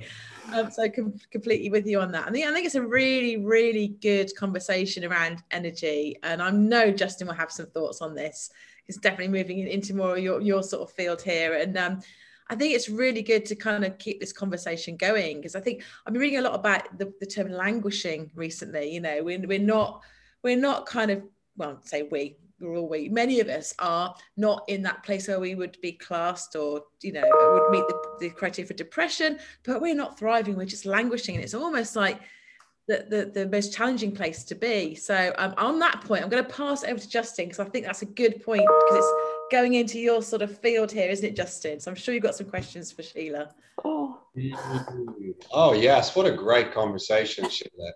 Um, 0.51 0.69
so 0.71 0.89
com- 0.89 1.19
completely 1.31 1.69
with 1.69 1.87
you 1.87 1.99
on 1.99 2.11
that. 2.11 2.27
I 2.27 2.31
think 2.31 2.47
I 2.47 2.53
think 2.53 2.65
it's 2.65 2.75
a 2.75 2.81
really, 2.81 3.37
really 3.37 3.89
good 4.01 4.35
conversation 4.35 5.05
around 5.05 5.43
energy, 5.51 6.17
and 6.23 6.41
I 6.41 6.49
know 6.49 6.91
Justin 6.91 7.27
will 7.27 7.35
have 7.35 7.51
some 7.51 7.67
thoughts 7.67 8.01
on 8.01 8.15
this 8.15 8.49
is 8.88 8.98
definitely 8.98 9.30
moving 9.30 9.60
into 9.60 9.96
more 9.96 10.17
your, 10.17 10.41
your 10.41 10.63
sort 10.63 10.82
of 10.82 10.96
field 10.96 11.22
here. 11.22 11.54
And 11.56 11.78
um, 11.78 12.02
I 12.50 12.56
think 12.56 12.74
it's 12.74 12.89
really 12.89 13.22
good 13.22 13.46
to 13.48 13.56
kind 13.56 13.86
of 13.86 13.98
keep 13.98 14.19
this 14.19 14.34
conversation 14.34 14.98
going 14.98 15.38
because 15.38 15.56
I 15.56 15.62
think 15.62 15.84
I've 16.06 16.13
been 16.13 16.21
reading 16.21 16.40
a 16.40 16.44
lot 16.44 16.56
about 16.56 16.98
the, 16.98 17.13
the 17.19 17.25
term 17.25 17.50
languishing 17.50 18.29
recently. 18.36 18.94
You 18.94 19.02
know, 19.02 19.23
we're, 19.23 19.40
we're 19.40 19.60
not 19.60 20.02
we're 20.44 20.58
not 20.58 20.86
kind 20.86 21.12
of 21.12 21.23
well, 21.56 21.79
say 21.84 22.04
we 22.04 22.38
we're 22.60 22.77
all 22.77 22.90
we 22.90 23.10
many 23.10 23.40
of 23.40 23.48
us 23.48 23.73
are 23.79 24.15
not 24.38 24.63
in 24.67 24.81
that 24.84 25.04
place 25.04 25.27
where 25.27 25.40
we 25.40 25.56
would 25.56 25.77
be 25.81 25.94
classed 25.94 26.56
or 26.56 26.84
you 27.02 27.12
know 27.12 27.23
would 27.23 27.71
meet 27.71 27.88
the, 27.88 28.17
the 28.19 28.29
criteria 28.29 28.67
for 28.67 28.73
depression, 28.73 29.40
but 29.63 29.81
we're 29.81 29.96
not 29.96 30.19
thriving. 30.19 30.56
We're 30.56 30.65
just 30.65 30.86
languishing, 30.86 31.36
and 31.36 31.44
it's 31.44 31.54
almost 31.54 31.96
like 31.96 32.19
the, 32.88 33.06
the, 33.10 33.44
the 33.44 33.50
most 33.50 33.73
challenging 33.73 34.12
place 34.12 34.44
to 34.44 34.56
be. 34.56 34.96
So 34.96 35.34
um, 35.38 35.54
on 35.58 35.79
that 35.79 36.02
point, 36.02 36.23
I'm 36.23 36.29
going 36.29 36.44
to 36.44 36.50
pass 36.50 36.84
over 36.84 37.00
to 37.00 37.10
Justin 37.10 37.46
because 37.46 37.60
I 37.60 37.65
think 37.65 37.86
that's 37.86 38.02
a 38.02 38.08
good 38.08 38.44
point 38.44 38.62
because 38.62 38.98
it's 38.98 39.13
going 39.52 39.75
into 39.75 40.00
your 40.00 40.21
sort 40.21 40.42
of 40.42 40.58
field 40.60 40.92
here, 40.92 41.10
isn't 41.10 41.25
it, 41.25 41.36
Justin? 41.36 41.79
So 41.79 41.90
I'm 41.90 41.96
sure 41.96 42.13
you've 42.13 42.23
got 42.23 42.36
some 42.36 42.48
questions 42.48 42.92
for 42.92 43.02
Sheila. 43.02 43.50
Oh, 43.86 44.19
oh 45.52 45.73
yes, 45.73 46.15
what 46.15 46.25
a 46.25 46.31
great 46.31 46.73
conversation, 46.73 47.50
Sheila. 47.50 47.92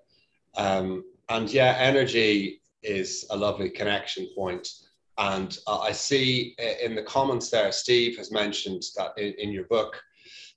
Um, 0.55 1.03
and 1.29 1.51
yeah, 1.51 1.75
energy 1.79 2.61
is 2.81 3.25
a 3.29 3.37
lovely 3.37 3.69
connection 3.69 4.27
point. 4.35 4.69
And 5.17 5.57
uh, 5.67 5.79
I 5.79 5.91
see 5.91 6.55
in 6.81 6.95
the 6.95 7.03
comments 7.03 7.49
there, 7.49 7.71
Steve 7.71 8.17
has 8.17 8.31
mentioned 8.31 8.83
that 8.95 9.11
in, 9.17 9.33
in 9.37 9.51
your 9.51 9.65
book, 9.65 10.01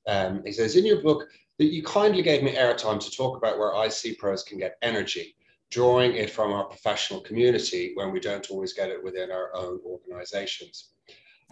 um, 0.07 0.43
he 0.45 0.53
says, 0.53 0.77
in 0.77 0.87
your 0.87 1.03
book, 1.03 1.25
that 1.61 1.75
you 1.75 1.83
kindly 1.83 2.23
gave 2.23 2.43
me 2.43 2.55
airtime 2.55 2.99
to 2.99 3.11
talk 3.11 3.37
about 3.37 3.59
where 3.59 3.85
IC 3.85 4.19
pros 4.19 4.43
can 4.43 4.59
get 4.59 4.79
energy, 4.81 5.37
drawing 5.71 6.15
it 6.15 6.31
from 6.31 6.53
our 6.53 6.65
professional 6.65 7.21
community 7.21 7.93
when 7.97 8.13
we 8.13 8.19
don't 8.19 8.51
always 8.51 8.73
get 8.73 8.89
it 8.89 9.05
within 9.05 9.31
our 9.31 9.55
own 9.55 9.79
organizations. 9.85 10.93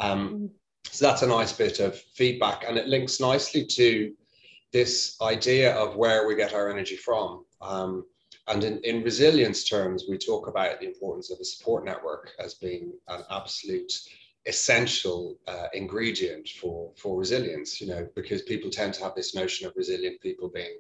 Um, 0.01 0.31
mm. 0.31 0.51
so 0.91 1.07
that's 1.07 1.21
a 1.21 1.27
nice 1.27 1.53
bit 1.53 1.81
of 1.81 1.95
feedback, 1.95 2.65
and 2.67 2.79
it 2.79 2.87
links 2.87 3.21
nicely 3.21 3.67
to 3.67 4.15
this 4.73 5.19
idea 5.21 5.75
of 5.75 5.97
where 5.97 6.27
we 6.27 6.37
get 6.37 6.55
our 6.55 6.71
energy 6.71 6.97
from. 6.97 7.45
Um, 7.61 8.07
and 8.47 8.65
in, 8.65 8.81
in 8.85 9.03
resilience 9.03 9.69
terms, 9.69 10.05
we 10.09 10.17
talk 10.17 10.49
about 10.49 10.81
the 10.81 10.87
importance 10.87 11.31
of 11.31 11.39
a 11.39 11.45
support 11.45 11.85
network 11.85 12.31
as 12.43 12.55
being 12.55 12.95
an 13.09 13.25
absolute 13.31 13.93
essential 14.49 15.39
uh, 15.47 15.67
ingredient 15.75 16.49
for 16.49 16.91
for 16.97 17.19
resilience 17.19 17.81
you 17.81 17.87
know 17.87 18.09
because 18.17 18.43
people 18.43 18.71
tend 18.71 18.95
to 18.95 19.03
have 19.03 19.15
this 19.15 19.35
notion 19.35 19.67
of 19.67 19.77
resilient 19.77 20.21
people 20.21 20.49
being 20.49 20.79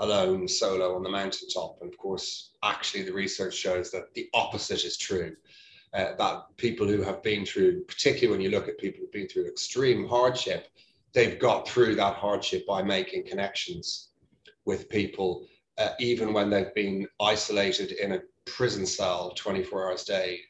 alone 0.00 0.48
solo 0.48 0.96
on 0.96 1.04
the 1.04 1.08
mountaintop. 1.08 1.78
And 1.80 1.92
of 1.92 1.96
course 1.98 2.50
actually 2.64 3.04
the 3.04 3.12
research 3.12 3.54
shows 3.54 3.90
that 3.92 4.12
the 4.14 4.28
opposite 4.34 4.84
is 4.84 4.96
true 4.98 5.36
uh, 5.94 6.16
that 6.18 6.42
people 6.56 6.88
who 6.88 7.02
have 7.02 7.22
been 7.22 7.46
through 7.46 7.84
particularly 7.84 8.36
when 8.36 8.44
you 8.44 8.50
look 8.50 8.68
at 8.68 8.78
people 8.78 9.00
who've 9.00 9.12
been 9.12 9.28
through 9.28 9.46
extreme 9.46 10.08
hardship 10.08 10.68
they've 11.12 11.38
got 11.38 11.68
through 11.68 11.94
that 11.94 12.16
hardship 12.16 12.66
by 12.66 12.82
making 12.82 13.24
connections 13.24 14.08
with 14.64 14.88
people 14.88 15.46
uh, 15.78 15.90
even 15.98 16.32
when 16.32 16.50
they've 16.50 16.74
been 16.74 17.06
isolated 17.20 17.92
in 17.92 18.12
a 18.12 18.20
prison 18.44 18.86
cell 18.86 19.32
24 19.36 19.88
hours 19.88 20.02
a 20.02 20.06
day, 20.06 20.40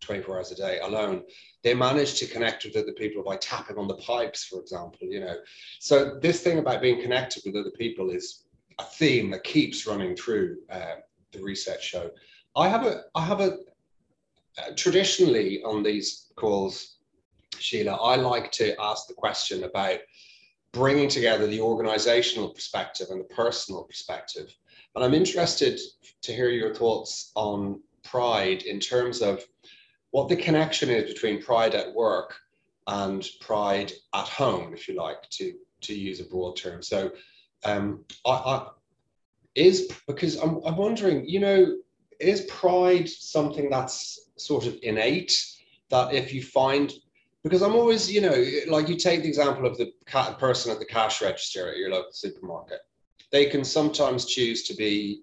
24 0.00 0.36
hours 0.36 0.52
a 0.52 0.54
day 0.54 0.78
alone. 0.80 1.22
They 1.62 1.74
manage 1.74 2.18
to 2.20 2.26
connect 2.26 2.64
with 2.64 2.76
other 2.76 2.92
people 2.92 3.22
by 3.22 3.36
tapping 3.36 3.78
on 3.78 3.88
the 3.88 3.96
pipes, 3.96 4.44
for 4.44 4.60
example. 4.60 4.98
You 5.02 5.20
know, 5.20 5.36
so 5.80 6.18
this 6.20 6.42
thing 6.42 6.58
about 6.58 6.82
being 6.82 7.00
connected 7.00 7.42
with 7.44 7.56
other 7.56 7.72
people 7.72 8.10
is 8.10 8.44
a 8.78 8.84
theme 8.84 9.30
that 9.30 9.44
keeps 9.44 9.86
running 9.86 10.14
through 10.16 10.58
uh, 10.70 10.96
the 11.32 11.42
Reset 11.42 11.82
Show. 11.82 12.10
I 12.56 12.68
have 12.68 12.86
a, 12.86 13.02
I 13.14 13.24
have 13.24 13.40
a, 13.40 13.58
uh, 14.58 14.72
traditionally 14.76 15.62
on 15.62 15.82
these 15.82 16.32
calls, 16.36 16.96
Sheila, 17.58 17.92
I 17.92 18.16
like 18.16 18.50
to 18.52 18.74
ask 18.80 19.06
the 19.06 19.14
question 19.14 19.64
about 19.64 19.98
bringing 20.72 21.08
together 21.08 21.46
the 21.46 21.60
organizational 21.60 22.50
perspective 22.50 23.08
and 23.10 23.20
the 23.20 23.34
personal 23.34 23.84
perspective. 23.84 24.54
And 24.94 25.04
I'm 25.04 25.14
interested 25.14 25.80
to 26.22 26.32
hear 26.32 26.50
your 26.50 26.74
thoughts 26.74 27.32
on 27.34 27.80
pride 28.04 28.62
in 28.62 28.80
terms 28.80 29.20
of 29.20 29.44
what 30.10 30.28
the 30.28 30.36
connection 30.36 30.88
is 30.88 31.12
between 31.12 31.42
pride 31.42 31.74
at 31.74 31.94
work 31.94 32.36
and 32.86 33.28
pride 33.40 33.92
at 34.14 34.28
home, 34.28 34.72
if 34.72 34.88
you 34.88 34.94
like, 34.94 35.28
to, 35.30 35.54
to 35.82 35.94
use 35.94 36.20
a 36.20 36.24
broad 36.24 36.56
term. 36.56 36.82
So 36.82 37.10
um, 37.64 38.04
I, 38.24 38.30
I, 38.30 38.68
is 39.54 39.90
because 40.06 40.36
I'm, 40.36 40.60
I'm 40.64 40.76
wondering, 40.76 41.28
you 41.28 41.40
know, 41.40 41.76
is 42.20 42.42
pride 42.42 43.08
something 43.08 43.68
that's 43.68 44.30
sort 44.36 44.66
of 44.66 44.78
innate 44.82 45.34
that 45.90 46.14
if 46.14 46.32
you 46.32 46.42
find 46.42 46.92
because 47.42 47.62
I'm 47.62 47.76
always, 47.76 48.10
you 48.10 48.20
know, 48.20 48.44
like 48.66 48.88
you 48.88 48.96
take 48.96 49.22
the 49.22 49.28
example 49.28 49.66
of 49.66 49.78
the 49.78 49.92
person 50.36 50.72
at 50.72 50.80
the 50.80 50.84
cash 50.84 51.22
register 51.22 51.70
at 51.70 51.76
your 51.76 51.90
local 51.90 52.10
supermarket. 52.10 52.80
They 53.30 53.46
can 53.46 53.62
sometimes 53.62 54.24
choose 54.24 54.64
to 54.64 54.74
be 54.74 55.22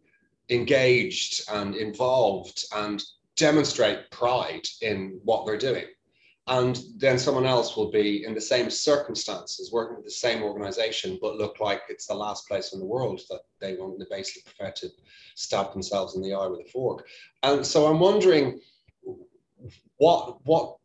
engaged 0.50 1.42
and 1.52 1.76
involved 1.76 2.64
and 2.74 3.04
demonstrate 3.36 4.10
pride 4.12 4.66
in 4.82 5.20
what 5.24 5.46
they're 5.46 5.58
doing. 5.58 5.86
And 6.48 6.78
then 6.98 7.18
someone 7.18 7.46
else 7.46 7.78
will 7.78 7.90
be 7.90 8.26
in 8.26 8.34
the 8.34 8.42
same 8.42 8.70
circumstances, 8.70 9.72
working 9.72 9.96
with 9.96 10.06
the 10.06 10.12
same 10.12 10.44
organization, 10.44 11.18
but 11.22 11.38
look 11.38 11.62
like 11.62 11.84
it's 11.88 12.08
the 12.08 12.14
last 12.14 12.48
place 12.50 12.74
in 12.74 12.80
the 12.80 12.86
world 12.86 13.22
that 13.30 13.42
they 13.62 13.76
want 13.76 13.98
to 14.00 14.06
basically 14.10 14.52
prefer 14.52 14.72
to 14.72 14.90
stab 15.36 15.72
themselves 15.72 16.16
in 16.16 16.22
the 16.22 16.34
eye 16.34 16.48
with 16.48 16.60
a 16.60 16.70
fork. 16.70 17.08
And 17.44 17.66
so 17.66 17.86
I'm 17.86 18.00
wondering 18.00 18.60
what 19.98 20.46
what 20.46 20.76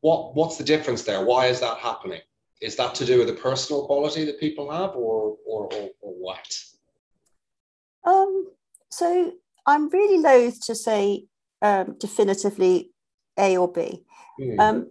what 0.00 0.34
what's 0.34 0.58
the 0.58 0.64
difference 0.64 1.02
there? 1.02 1.24
Why 1.24 1.46
is 1.46 1.60
that 1.60 1.78
happening? 1.78 2.20
Is 2.60 2.76
that 2.76 2.94
to 2.96 3.06
do 3.06 3.18
with 3.18 3.28
the 3.28 3.34
personal 3.34 3.86
quality 3.86 4.26
that 4.26 4.38
people 4.38 4.70
have, 4.70 4.90
or 4.90 5.36
or, 5.46 5.72
or, 5.72 5.90
or 6.02 6.12
what? 6.12 6.58
Um, 8.04 8.48
so 8.90 9.32
I'm 9.66 9.88
really 9.88 10.18
loath 10.18 10.60
to 10.66 10.74
say 10.74 11.24
um, 11.62 11.96
definitively 11.98 12.90
A 13.38 13.56
or 13.56 13.70
B. 13.70 14.04
Mm. 14.40 14.60
Um, 14.60 14.90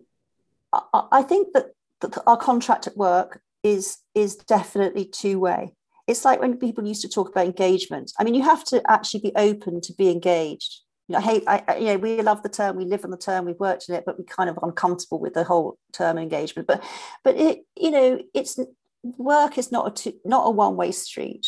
I, 0.71 1.07
I, 1.11 1.21
think 1.21 1.53
that, 1.53 1.67
that 2.01 2.17
our 2.25 2.37
contract 2.37 2.87
at 2.87 2.97
work 2.97 3.41
is 3.63 3.97
is 4.15 4.35
definitely 4.35 5.05
two 5.05 5.39
way. 5.39 5.73
It's 6.07 6.25
like 6.25 6.41
when 6.41 6.57
people 6.57 6.85
used 6.85 7.01
to 7.03 7.09
talk 7.09 7.29
about 7.29 7.45
engagement. 7.45 8.11
I 8.19 8.23
mean, 8.23 8.33
you 8.33 8.43
have 8.43 8.63
to 8.65 8.81
actually 8.89 9.21
be 9.21 9.31
open 9.35 9.79
to 9.81 9.93
be 9.93 10.09
engaged 10.09 10.83
you 11.07 11.13
know, 11.13 11.19
I 11.19 11.21
hate, 11.21 11.43
I, 11.47 11.77
you 11.77 11.85
know, 11.87 11.97
we 11.97 12.21
love 12.21 12.43
the 12.43 12.49
term, 12.49 12.77
we 12.77 12.85
live 12.85 13.03
on 13.03 13.11
the 13.11 13.17
term, 13.17 13.45
we've 13.45 13.59
worked 13.59 13.89
in 13.89 13.95
it, 13.95 14.03
but 14.05 14.17
we're 14.17 14.25
kind 14.25 14.49
of 14.49 14.57
uncomfortable 14.61 15.19
with 15.19 15.33
the 15.33 15.43
whole 15.43 15.77
term 15.91 16.17
engagement. 16.17 16.67
But, 16.67 16.83
but 17.23 17.35
it, 17.35 17.65
you 17.75 17.91
know, 17.91 18.21
it's 18.33 18.57
work 19.03 19.57
is 19.57 19.71
not 19.71 19.87
a 19.87 19.91
two, 19.91 20.13
not 20.23 20.47
a 20.47 20.49
one 20.49 20.77
way 20.77 20.91
street, 20.91 21.45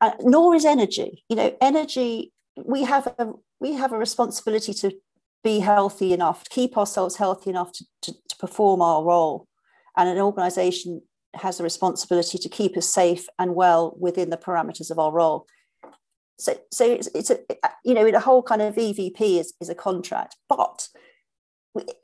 uh, 0.00 0.12
nor 0.20 0.54
is 0.54 0.64
energy. 0.64 1.24
You 1.28 1.36
know, 1.36 1.56
energy. 1.60 2.32
We 2.56 2.84
have 2.84 3.08
a 3.18 3.32
we 3.60 3.74
have 3.74 3.92
a 3.92 3.98
responsibility 3.98 4.72
to 4.74 4.92
be 5.44 5.60
healthy 5.60 6.12
enough, 6.12 6.44
to 6.44 6.50
keep 6.50 6.76
ourselves 6.76 7.16
healthy 7.16 7.50
enough 7.50 7.72
to, 7.72 7.84
to, 8.02 8.12
to 8.12 8.36
perform 8.38 8.82
our 8.82 9.04
role, 9.04 9.46
and 9.96 10.08
an 10.08 10.18
organisation 10.18 11.02
has 11.34 11.60
a 11.60 11.62
responsibility 11.62 12.38
to 12.38 12.48
keep 12.48 12.76
us 12.76 12.88
safe 12.88 13.26
and 13.38 13.54
well 13.54 13.94
within 13.98 14.30
the 14.30 14.36
parameters 14.36 14.90
of 14.90 14.98
our 14.98 15.12
role. 15.12 15.46
So 16.38 16.58
so 16.72 16.90
it's, 16.90 17.08
it's 17.14 17.30
a 17.30 17.38
you 17.84 17.94
know 17.94 18.10
the 18.10 18.20
whole 18.20 18.42
kind 18.42 18.62
of 18.62 18.74
evp 18.76 19.20
is, 19.20 19.52
is 19.60 19.68
a 19.68 19.74
contract 19.74 20.36
but 20.48 20.88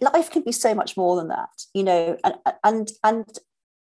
life 0.01 0.31
can 0.31 0.43
be 0.43 0.53
so 0.53 0.75
much 0.75 0.97
more 0.97 1.17
than 1.17 1.29
that 1.29 1.49
you 1.75 1.83
know 1.83 2.19
and 2.23 2.35
and 2.63 2.91
and 3.03 3.39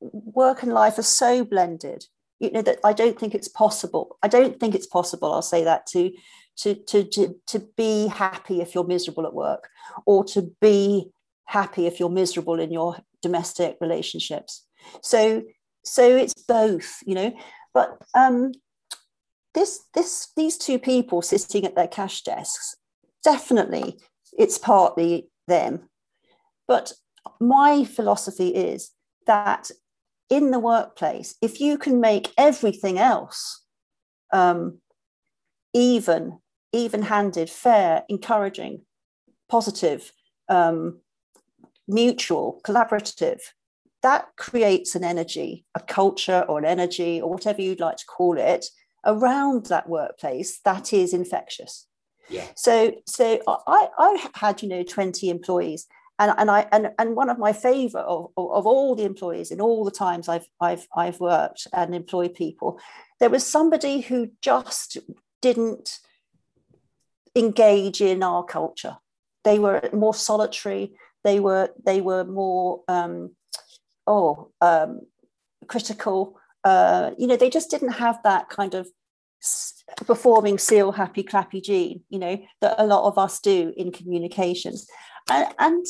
work 0.01 0.63
and 0.63 0.73
life 0.73 0.97
are 0.97 1.03
so 1.03 1.45
blended. 1.45 2.05
You 2.39 2.53
know 2.53 2.63
that 2.63 2.79
i 2.85 2.93
don't 2.93 3.19
think 3.19 3.35
it's 3.35 3.49
possible 3.49 4.17
i 4.23 4.29
don't 4.29 4.61
think 4.61 4.77
it's 4.77 4.87
possible 4.87 5.35
i'll 5.35 5.43
say 5.43 5.65
that 5.65 5.87
to 5.89 6.13
to 6.59 6.75
to 6.75 7.05
to, 7.05 7.35
to 7.47 7.61
be 7.77 8.09
happy 8.09 8.61
if 8.61 8.75
you're 8.75 8.87
miserable 8.87 9.27
at 9.27 9.35
work 9.35 9.69
or 10.07 10.25
to 10.25 10.51
be 10.61 11.11
happy 11.47 11.87
if 11.87 11.99
you're 11.99 12.11
miserable 12.11 12.61
in 12.61 12.73
your 12.73 12.97
domestic 13.23 13.77
relationships. 13.81 14.67
So 15.03 15.43
so 15.85 16.17
it's 16.17 16.35
both 16.35 16.99
you 17.07 17.15
know 17.15 17.33
but 17.73 17.99
um 18.15 18.53
this 19.55 19.81
this 19.95 20.29
these 20.37 20.59
two 20.59 20.79
people 20.79 21.23
sitting 21.23 21.65
at 21.65 21.75
their 21.75 21.89
cash 21.89 22.23
desks 22.23 22.77
definitely 23.25 23.99
it's 24.37 24.59
partly 24.59 25.29
them. 25.47 25.89
But 26.67 26.93
my 27.41 27.85
philosophy 27.85 28.49
is 28.49 28.91
that 29.27 29.71
in 30.31 30.51
the 30.51 30.59
workplace 30.59 31.35
if 31.41 31.61
you 31.61 31.79
can 31.79 32.01
make 32.01 32.33
everything 32.37 32.99
else 32.99 33.65
um, 34.33 34.79
even 35.75 36.39
even 36.73 37.03
handed 37.03 37.49
fair 37.49 38.05
encouraging 38.09 38.83
positive 39.49 40.13
um, 40.49 41.01
mutual 41.87 42.61
collaborative 42.67 43.41
that 44.03 44.29
creates 44.37 44.95
an 44.95 45.03
energy 45.03 45.65
a 45.75 45.81
culture 45.81 46.45
or 46.49 46.59
an 46.59 46.65
energy 46.65 47.21
or 47.21 47.31
whatever 47.31 47.63
you'd 47.63 47.81
like 47.81 47.97
to 47.97 48.07
call 48.07 48.39
it 48.39 48.67
around 49.07 49.67
that 49.67 49.89
workplace 49.89 50.61
that 50.65 50.93
is 50.93 51.13
infectious. 51.13 51.87
Yeah. 52.29 52.47
So 52.57 52.95
so 53.07 53.41
I, 53.47 53.89
I 53.99 54.29
had, 54.35 54.63
you 54.63 54.69
know, 54.69 54.83
20 54.83 55.31
employees. 55.31 55.87
And, 56.21 56.35
and 56.37 56.51
I 56.51 56.67
and, 56.73 56.91
and 56.99 57.15
one 57.15 57.31
of 57.31 57.39
my 57.39 57.53
favorite 57.53 58.03
of, 58.03 58.33
of, 58.37 58.51
of 58.51 58.67
all 58.67 58.97
the 58.97 59.05
employees 59.05 59.53
in 59.53 59.61
all 59.61 59.85
the 59.85 59.91
times 59.93 60.29
I've 60.29 60.47
I've 60.61 60.87
I've 60.97 61.21
worked 61.21 61.69
and 61.73 61.95
employed 61.95 62.35
people, 62.35 62.81
there 63.21 63.31
was 63.31 63.47
somebody 63.47 64.01
who 64.01 64.31
just 64.43 64.99
didn't 65.41 66.01
engage 67.39 68.01
in 68.01 68.23
our 68.23 68.45
culture. 68.45 68.97
They 69.45 69.59
were 69.59 69.89
more 69.93 70.15
solitary. 70.15 70.93
They 71.25 71.41
were 71.41 71.71
they 71.85 72.01
were 72.01 72.25
more 72.25 72.83
um, 72.89 73.35
oh 74.07 74.51
um, 74.61 75.01
critical. 75.67 76.39
Uh, 76.65 77.13
you 77.17 77.27
know, 77.27 77.37
they 77.37 77.51
just 77.51 77.71
didn't 77.71 77.93
have 77.93 78.21
that 78.25 78.49
kind 78.49 78.75
of 78.75 78.89
performing 80.07 80.59
seal 80.59 80.93
happy 80.93 81.23
clappy 81.23 81.63
gene 81.63 82.03
you 82.11 82.19
know 82.19 82.41
that 82.61 82.75
a 82.79 82.87
lot 82.87 83.07
of 83.07 83.17
us 83.19 83.39
do 83.39 83.73
in 83.77 83.93
communications 83.93 84.87
and, 85.31 85.47
and 85.61 85.87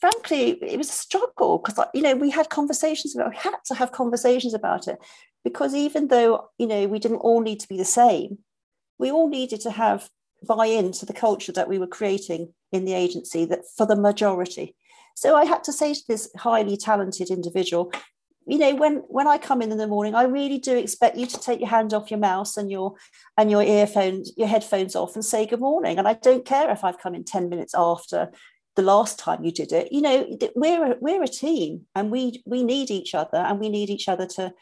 frankly 0.00 0.50
it 0.62 0.78
was 0.78 0.88
a 0.88 0.92
struggle 0.92 1.58
because 1.58 1.84
you 1.92 2.02
know 2.02 2.14
we 2.14 2.30
had 2.30 2.48
conversations 2.48 3.16
about 3.16 3.30
we 3.30 3.36
had 3.36 3.56
to 3.64 3.74
have 3.74 3.90
conversations 3.90 4.54
about 4.54 4.86
it 4.86 4.96
because 5.42 5.74
even 5.74 6.06
though 6.06 6.48
you 6.56 6.68
know 6.68 6.86
we 6.86 7.00
didn't 7.00 7.18
all 7.18 7.40
need 7.40 7.58
to 7.58 7.68
be 7.68 7.76
the 7.76 7.84
same 7.84 8.38
we 8.98 9.10
all 9.10 9.28
needed 9.28 9.60
to 9.60 9.70
have 9.70 10.08
buy 10.46 10.66
into 10.66 11.06
the 11.06 11.12
culture 11.12 11.52
that 11.52 11.68
we 11.68 11.78
were 11.78 11.86
creating 11.86 12.52
in 12.72 12.84
the 12.84 12.94
agency 12.94 13.44
that 13.46 13.60
for 13.76 13.86
the 13.86 13.96
majority. 13.96 14.74
So 15.14 15.34
i 15.34 15.44
had 15.44 15.64
to 15.64 15.72
say 15.72 15.94
to 15.94 16.04
this 16.08 16.30
highly 16.36 16.76
talented 16.76 17.30
individual 17.30 17.90
you 18.46 18.58
know 18.58 18.74
when 18.74 18.96
when 19.08 19.26
i 19.26 19.38
come 19.38 19.62
in 19.62 19.72
in 19.72 19.78
the 19.78 19.88
morning 19.88 20.14
i 20.14 20.22
really 20.22 20.58
do 20.58 20.76
expect 20.76 21.16
you 21.16 21.26
to 21.26 21.40
take 21.40 21.58
your 21.58 21.70
hand 21.70 21.92
off 21.94 22.10
your 22.10 22.20
mouse 22.20 22.56
and 22.56 22.70
your 22.70 22.94
and 23.36 23.50
your 23.50 23.62
earphones 23.62 24.32
your 24.36 24.46
headphones 24.46 24.94
off 24.94 25.14
and 25.14 25.24
say 25.24 25.46
good 25.46 25.60
morning. 25.60 25.98
And 25.98 26.06
i 26.06 26.12
don't 26.12 26.44
care 26.44 26.70
if 26.70 26.84
i've 26.84 26.98
come 26.98 27.14
in 27.14 27.24
10 27.24 27.48
minutes 27.48 27.74
after 27.74 28.30
the 28.76 28.82
last 28.82 29.18
time 29.18 29.42
you 29.42 29.50
did 29.50 29.72
it. 29.72 29.90
You 29.90 30.02
know 30.02 30.38
we're 30.54 30.92
a, 30.92 30.96
we're 31.00 31.22
a 31.22 31.28
team 31.28 31.86
and 31.94 32.10
we 32.10 32.42
we 32.46 32.62
need 32.62 32.90
each 32.90 33.14
other 33.14 33.38
and 33.38 33.58
we 33.58 33.68
need 33.68 33.90
each 33.90 34.08
other 34.08 34.26
to 34.26 34.52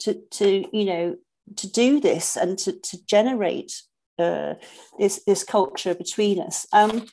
to 0.00 0.14
to 0.32 0.64
you 0.76 0.84
know 0.84 1.16
to 1.56 1.70
do 1.70 2.00
this 2.00 2.36
and 2.36 2.58
to 2.58 2.72
to 2.72 2.98
generate 3.06 3.82
uh, 4.18 4.54
this 4.98 5.22
this 5.24 5.44
culture 5.44 5.94
between 5.94 6.40
us. 6.40 6.66
Um 6.72 7.06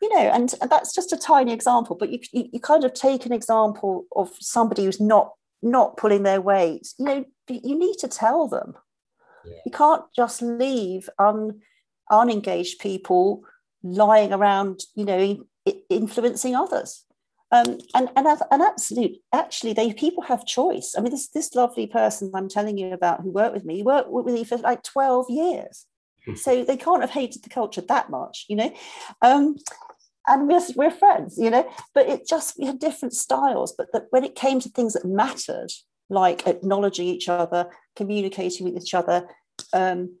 you 0.00 0.08
know 0.08 0.20
and, 0.20 0.52
and 0.60 0.68
that's 0.68 0.92
just 0.92 1.12
a 1.12 1.16
tiny 1.16 1.52
example 1.52 1.94
but 1.94 2.10
you, 2.10 2.18
you, 2.32 2.48
you 2.54 2.58
kind 2.58 2.82
of 2.82 2.92
take 2.92 3.24
an 3.24 3.32
example 3.32 4.04
of 4.16 4.30
somebody 4.40 4.84
who's 4.84 5.00
not 5.00 5.30
not 5.62 5.96
pulling 5.96 6.24
their 6.24 6.40
weight. 6.40 6.88
You 6.98 7.04
know 7.04 7.24
you 7.48 7.78
need 7.78 7.96
to 7.98 8.08
tell 8.08 8.48
them. 8.48 8.74
Yeah. 9.44 9.58
you 9.66 9.72
can't 9.72 10.04
just 10.14 10.40
leave 10.40 11.10
un, 11.18 11.60
unengaged 12.10 12.78
people 12.78 13.42
lying 13.82 14.32
around 14.32 14.82
you 14.94 15.04
know 15.04 15.44
influencing 15.88 16.54
others. 16.54 17.04
Um, 17.50 17.78
and 17.94 18.08
and 18.16 18.26
and 18.26 18.62
absolute 18.62 19.18
actually 19.32 19.72
they 19.72 19.92
people 19.92 20.22
have 20.24 20.46
choice. 20.46 20.94
I 20.96 21.00
mean 21.00 21.12
this 21.12 21.28
this 21.28 21.54
lovely 21.54 21.86
person 21.86 22.30
i'm 22.34 22.48
telling 22.48 22.78
you 22.78 22.92
about 22.92 23.20
who 23.20 23.30
worked 23.30 23.54
with 23.54 23.64
me 23.64 23.82
worked 23.82 24.10
with 24.10 24.26
me 24.26 24.44
for 24.44 24.56
like 24.58 24.82
12 24.82 25.26
years. 25.28 25.86
So 26.36 26.64
they 26.64 26.76
can't 26.76 27.00
have 27.00 27.10
hated 27.10 27.42
the 27.42 27.48
culture 27.48 27.80
that 27.80 28.10
much 28.10 28.46
you 28.48 28.56
know 28.56 28.72
um, 29.22 29.56
and 30.28 30.48
we're, 30.48 30.60
we're 30.76 30.90
friends, 30.90 31.36
you 31.38 31.50
know, 31.50 31.68
but 31.94 32.08
it 32.08 32.26
just, 32.26 32.58
we 32.58 32.66
had 32.66 32.78
different 32.78 33.14
styles. 33.14 33.74
But 33.76 33.88
that 33.92 34.06
when 34.10 34.24
it 34.24 34.34
came 34.34 34.60
to 34.60 34.68
things 34.68 34.92
that 34.92 35.04
mattered, 35.04 35.70
like 36.08 36.46
acknowledging 36.46 37.06
each 37.08 37.28
other, 37.28 37.70
communicating 37.96 38.64
with 38.64 38.80
each 38.80 38.94
other, 38.94 39.26
um, 39.72 40.16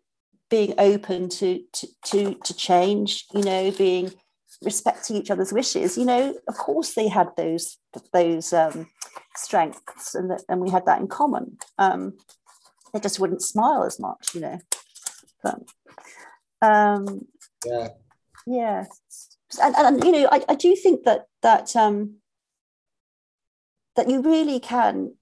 being 0.50 0.74
open 0.78 1.28
to, 1.28 1.62
to, 1.72 1.86
to, 2.06 2.34
to 2.44 2.54
change, 2.54 3.26
you 3.32 3.42
know, 3.42 3.70
being 3.70 4.12
respecting 4.62 5.16
each 5.16 5.30
other's 5.30 5.52
wishes, 5.52 5.96
you 5.96 6.04
know, 6.04 6.34
of 6.48 6.56
course 6.56 6.94
they 6.94 7.08
had 7.08 7.28
those, 7.36 7.78
those 8.12 8.52
um, 8.52 8.86
strengths 9.36 10.14
and, 10.14 10.30
that 10.30 10.42
and 10.48 10.60
we 10.60 10.70
had 10.70 10.84
that 10.86 11.00
in 11.00 11.06
common. 11.06 11.56
Um, 11.78 12.14
they 12.92 13.00
just 13.00 13.18
wouldn't 13.18 13.42
smile 13.42 13.84
as 13.84 13.98
much, 13.98 14.34
you 14.34 14.40
know. 14.40 14.58
Um, 16.60 17.26
yeah. 17.64 17.88
Yeah. 18.46 18.84
And, 19.62 19.74
and 19.76 20.04
you 20.04 20.12
know 20.12 20.28
I, 20.30 20.44
I 20.48 20.54
do 20.54 20.74
think 20.74 21.04
that 21.04 21.26
that 21.42 21.76
um 21.76 22.16
that 23.96 24.08
you 24.08 24.22
really 24.22 24.60
can 24.60 25.14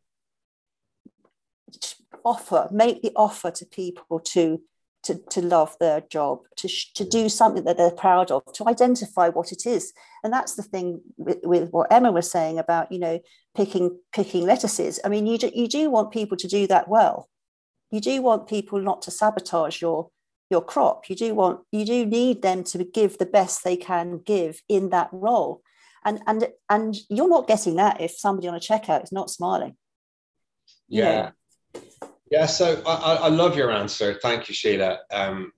offer 2.24 2.68
make 2.70 3.02
the 3.02 3.12
offer 3.16 3.50
to 3.50 3.66
people 3.66 4.20
to 4.20 4.60
to, 5.02 5.14
to 5.30 5.40
love 5.40 5.76
their 5.80 6.02
job 6.02 6.40
to, 6.56 6.68
to 6.94 7.08
do 7.08 7.30
something 7.30 7.64
that 7.64 7.78
they're 7.78 7.90
proud 7.90 8.30
of 8.30 8.42
to 8.52 8.68
identify 8.68 9.30
what 9.30 9.50
it 9.50 9.64
is. 9.64 9.94
And 10.22 10.30
that's 10.30 10.56
the 10.56 10.62
thing 10.62 11.00
with, 11.16 11.38
with 11.42 11.70
what 11.70 11.90
emma 11.90 12.12
was 12.12 12.30
saying 12.30 12.58
about 12.58 12.92
you 12.92 12.98
know 12.98 13.18
picking 13.54 13.98
picking 14.12 14.44
lettuces. 14.44 15.00
I 15.04 15.08
mean 15.08 15.26
you 15.26 15.38
do, 15.38 15.50
you 15.54 15.68
do 15.68 15.90
want 15.90 16.12
people 16.12 16.36
to 16.36 16.48
do 16.48 16.66
that 16.68 16.88
well 16.88 17.28
you 17.90 18.00
do 18.00 18.22
want 18.22 18.48
people 18.48 18.80
not 18.80 19.02
to 19.02 19.10
sabotage 19.10 19.80
your 19.80 20.10
your 20.50 20.62
crop. 20.62 21.08
You 21.08 21.16
do 21.16 21.34
want 21.34 21.60
you 21.70 21.84
do 21.84 22.04
need 22.06 22.42
them 22.42 22.64
to 22.64 22.84
give 22.84 23.18
the 23.18 23.26
best 23.26 23.62
they 23.62 23.76
can 23.76 24.20
give 24.24 24.60
in 24.68 24.90
that 24.90 25.08
role. 25.12 25.62
And 26.04 26.20
and 26.26 26.48
and 26.68 26.96
you're 27.08 27.28
not 27.28 27.48
getting 27.48 27.76
that 27.76 28.00
if 28.00 28.12
somebody 28.12 28.48
on 28.48 28.54
a 28.54 28.60
checkout 28.60 29.04
is 29.04 29.12
not 29.12 29.30
smiling. 29.30 29.76
Yeah. 30.88 31.30
yeah 32.30 32.46
so 32.46 32.82
I, 32.86 33.14
I 33.14 33.28
love 33.28 33.56
your 33.56 33.70
answer. 33.70 34.18
Thank 34.20 34.48
you 34.48 34.54
sheila. 34.54 34.98
Um, 35.12 35.52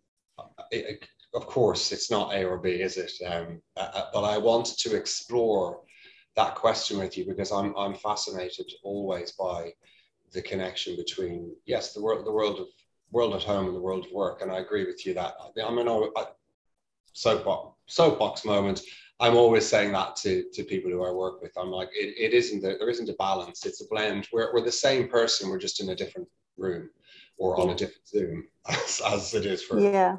it, 0.71 1.05
of 1.35 1.47
course 1.47 1.93
it's 1.93 2.11
not 2.11 2.35
a 2.35 2.45
or 2.45 2.59
b 2.59 2.71
is 2.71 2.97
it? 2.97 3.13
Um, 3.27 3.63
but 3.75 4.25
i 4.25 4.37
wanted 4.39 4.79
to 4.79 4.97
explore 4.97 5.81
that 6.37 6.55
question 6.55 6.99
with 6.99 7.17
you 7.17 7.25
because 7.27 7.53
i'm 7.53 7.75
i'm 7.77 7.95
fascinated 7.95 8.71
always 8.83 9.33
by 9.33 9.73
the 10.33 10.43
connection 10.43 10.97
between 10.97 11.55
yes 11.67 11.93
the 11.93 12.03
world 12.03 12.25
the 12.27 12.33
world 12.33 12.59
of 12.59 12.67
world 13.13 13.35
at 13.35 13.43
home 13.43 13.67
and 13.67 13.77
the 13.77 13.81
world 13.81 14.07
of 14.07 14.13
work. 14.13 14.43
And 14.43 14.51
I 14.51 14.59
agree 14.59 14.85
with 14.85 15.07
you 15.07 15.15
that 15.15 15.35
I'm 15.65 15.79
in 15.79 15.87
a 15.87 16.09
soapbox, 17.13 17.77
soapbox 17.87 18.45
moment. 18.45 18.81
I'm 19.21 19.37
always 19.37 19.67
saying 19.67 19.93
that 19.93 20.17
to, 20.17 20.45
to 20.53 20.65
people 20.65 20.91
who 20.91 21.05
I 21.05 21.13
work 21.13 21.43
with. 21.43 21.53
I'm 21.57 21.71
like, 21.71 21.91
it, 21.93 22.15
it 22.19 22.33
isn't, 22.33 22.65
a, 22.65 22.77
there 22.79 22.89
isn't 22.89 23.09
a 23.09 23.15
balance. 23.15 23.65
It's 23.67 23.83
a 23.83 23.89
blend. 23.89 24.27
We're, 24.33 24.53
we're 24.53 24.65
the 24.65 24.73
same 24.73 25.09
person. 25.09 25.49
We're 25.49 25.59
just 25.59 25.81
in 25.81 25.91
a 25.91 25.95
different 25.95 26.27
room 26.57 26.91
or 27.39 27.61
on 27.61 27.71
a 27.71 27.75
different 27.75 28.09
Zoom 28.09 28.45
as, 28.69 29.01
as 29.07 29.35
it 29.35 29.47
is 29.47 29.63
for. 29.63 29.79
Yeah. 29.79 30.17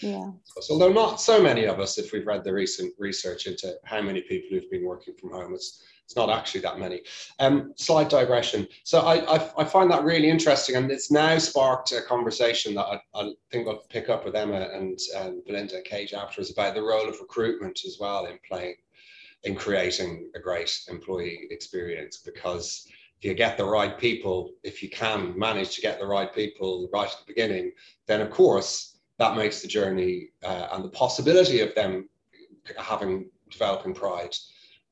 Yeah. 0.00 0.32
So, 0.60 0.74
although 0.74 0.92
not 0.92 1.20
so 1.20 1.42
many 1.42 1.64
of 1.64 1.80
us, 1.80 1.96
if 1.96 2.12
we've 2.12 2.26
read 2.26 2.44
the 2.44 2.52
recent 2.52 2.92
research 2.98 3.46
into 3.46 3.74
how 3.84 4.02
many 4.02 4.20
people 4.20 4.48
who've 4.50 4.70
been 4.70 4.84
working 4.84 5.14
from 5.18 5.30
home, 5.30 5.54
it's 5.54 5.82
it's 6.06 6.14
not 6.14 6.30
actually 6.30 6.60
that 6.60 6.78
many. 6.78 7.02
Um, 7.40 7.72
slight 7.76 8.08
digression. 8.08 8.68
So 8.84 9.00
I, 9.00 9.38
I, 9.38 9.50
I, 9.58 9.64
find 9.64 9.90
that 9.90 10.04
really 10.04 10.30
interesting, 10.30 10.76
and 10.76 10.88
it's 10.88 11.10
now 11.10 11.36
sparked 11.38 11.90
a 11.90 12.00
conversation 12.00 12.74
that 12.74 12.86
I, 12.86 13.00
I 13.12 13.32
think 13.50 13.66
I'll 13.66 13.82
pick 13.88 14.08
up 14.08 14.24
with 14.24 14.36
Emma 14.36 14.70
and 14.72 14.96
um, 15.18 15.42
Belinda 15.44 15.82
Cage 15.82 16.14
afterwards 16.14 16.52
about 16.52 16.76
the 16.76 16.82
role 16.82 17.08
of 17.08 17.18
recruitment 17.18 17.80
as 17.84 17.98
well 17.98 18.26
in 18.26 18.38
playing, 18.48 18.76
in 19.42 19.56
creating 19.56 20.30
a 20.36 20.38
great 20.38 20.80
employee 20.88 21.48
experience. 21.50 22.18
Because 22.18 22.86
if 23.18 23.24
you 23.24 23.34
get 23.34 23.56
the 23.56 23.64
right 23.64 23.98
people, 23.98 24.52
if 24.62 24.84
you 24.84 24.88
can 24.88 25.36
manage 25.36 25.74
to 25.74 25.80
get 25.80 25.98
the 25.98 26.06
right 26.06 26.32
people 26.32 26.88
right 26.92 27.10
at 27.10 27.18
the 27.18 27.32
beginning, 27.32 27.72
then 28.06 28.20
of 28.20 28.30
course 28.30 28.98
that 29.18 29.36
makes 29.36 29.60
the 29.60 29.66
journey 29.66 30.28
uh, 30.44 30.68
and 30.72 30.84
the 30.84 30.90
possibility 30.90 31.62
of 31.62 31.74
them 31.74 32.08
having 32.78 33.28
developing 33.50 33.94
pride 33.94 34.36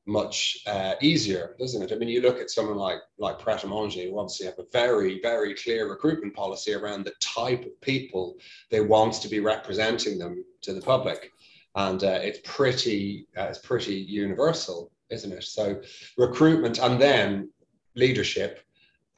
much 0.05 0.59
uh, 0.67 0.93
easier, 1.01 1.55
doesn't 1.59 1.81
it? 1.81 1.91
I 1.91 1.95
mean, 1.95 2.09
you 2.09 2.21
look 2.21 2.39
at 2.39 2.51
someone 2.51 2.77
like 2.77 2.99
like 3.17 3.39
Pret 3.39 3.63
a 3.63 3.67
who 3.67 4.19
obviously 4.19 4.45
have 4.45 4.59
a 4.59 4.65
very 4.71 5.19
very 5.21 5.55
clear 5.55 5.89
recruitment 5.89 6.35
policy 6.35 6.73
around 6.73 7.05
the 7.05 7.13
type 7.19 7.65
of 7.65 7.79
people 7.81 8.35
they 8.69 8.81
want 8.81 9.13
to 9.13 9.27
be 9.27 9.39
representing 9.39 10.19
them 10.19 10.43
to 10.61 10.73
the 10.73 10.81
public, 10.81 11.31
and 11.75 12.03
uh, 12.03 12.19
it's 12.21 12.39
pretty 12.43 13.27
uh, 13.37 13.43
it's 13.45 13.59
pretty 13.59 13.95
universal, 13.95 14.91
isn't 15.09 15.31
it? 15.31 15.43
So 15.43 15.81
recruitment 16.17 16.77
and 16.79 17.01
then 17.01 17.49
leadership, 17.95 18.59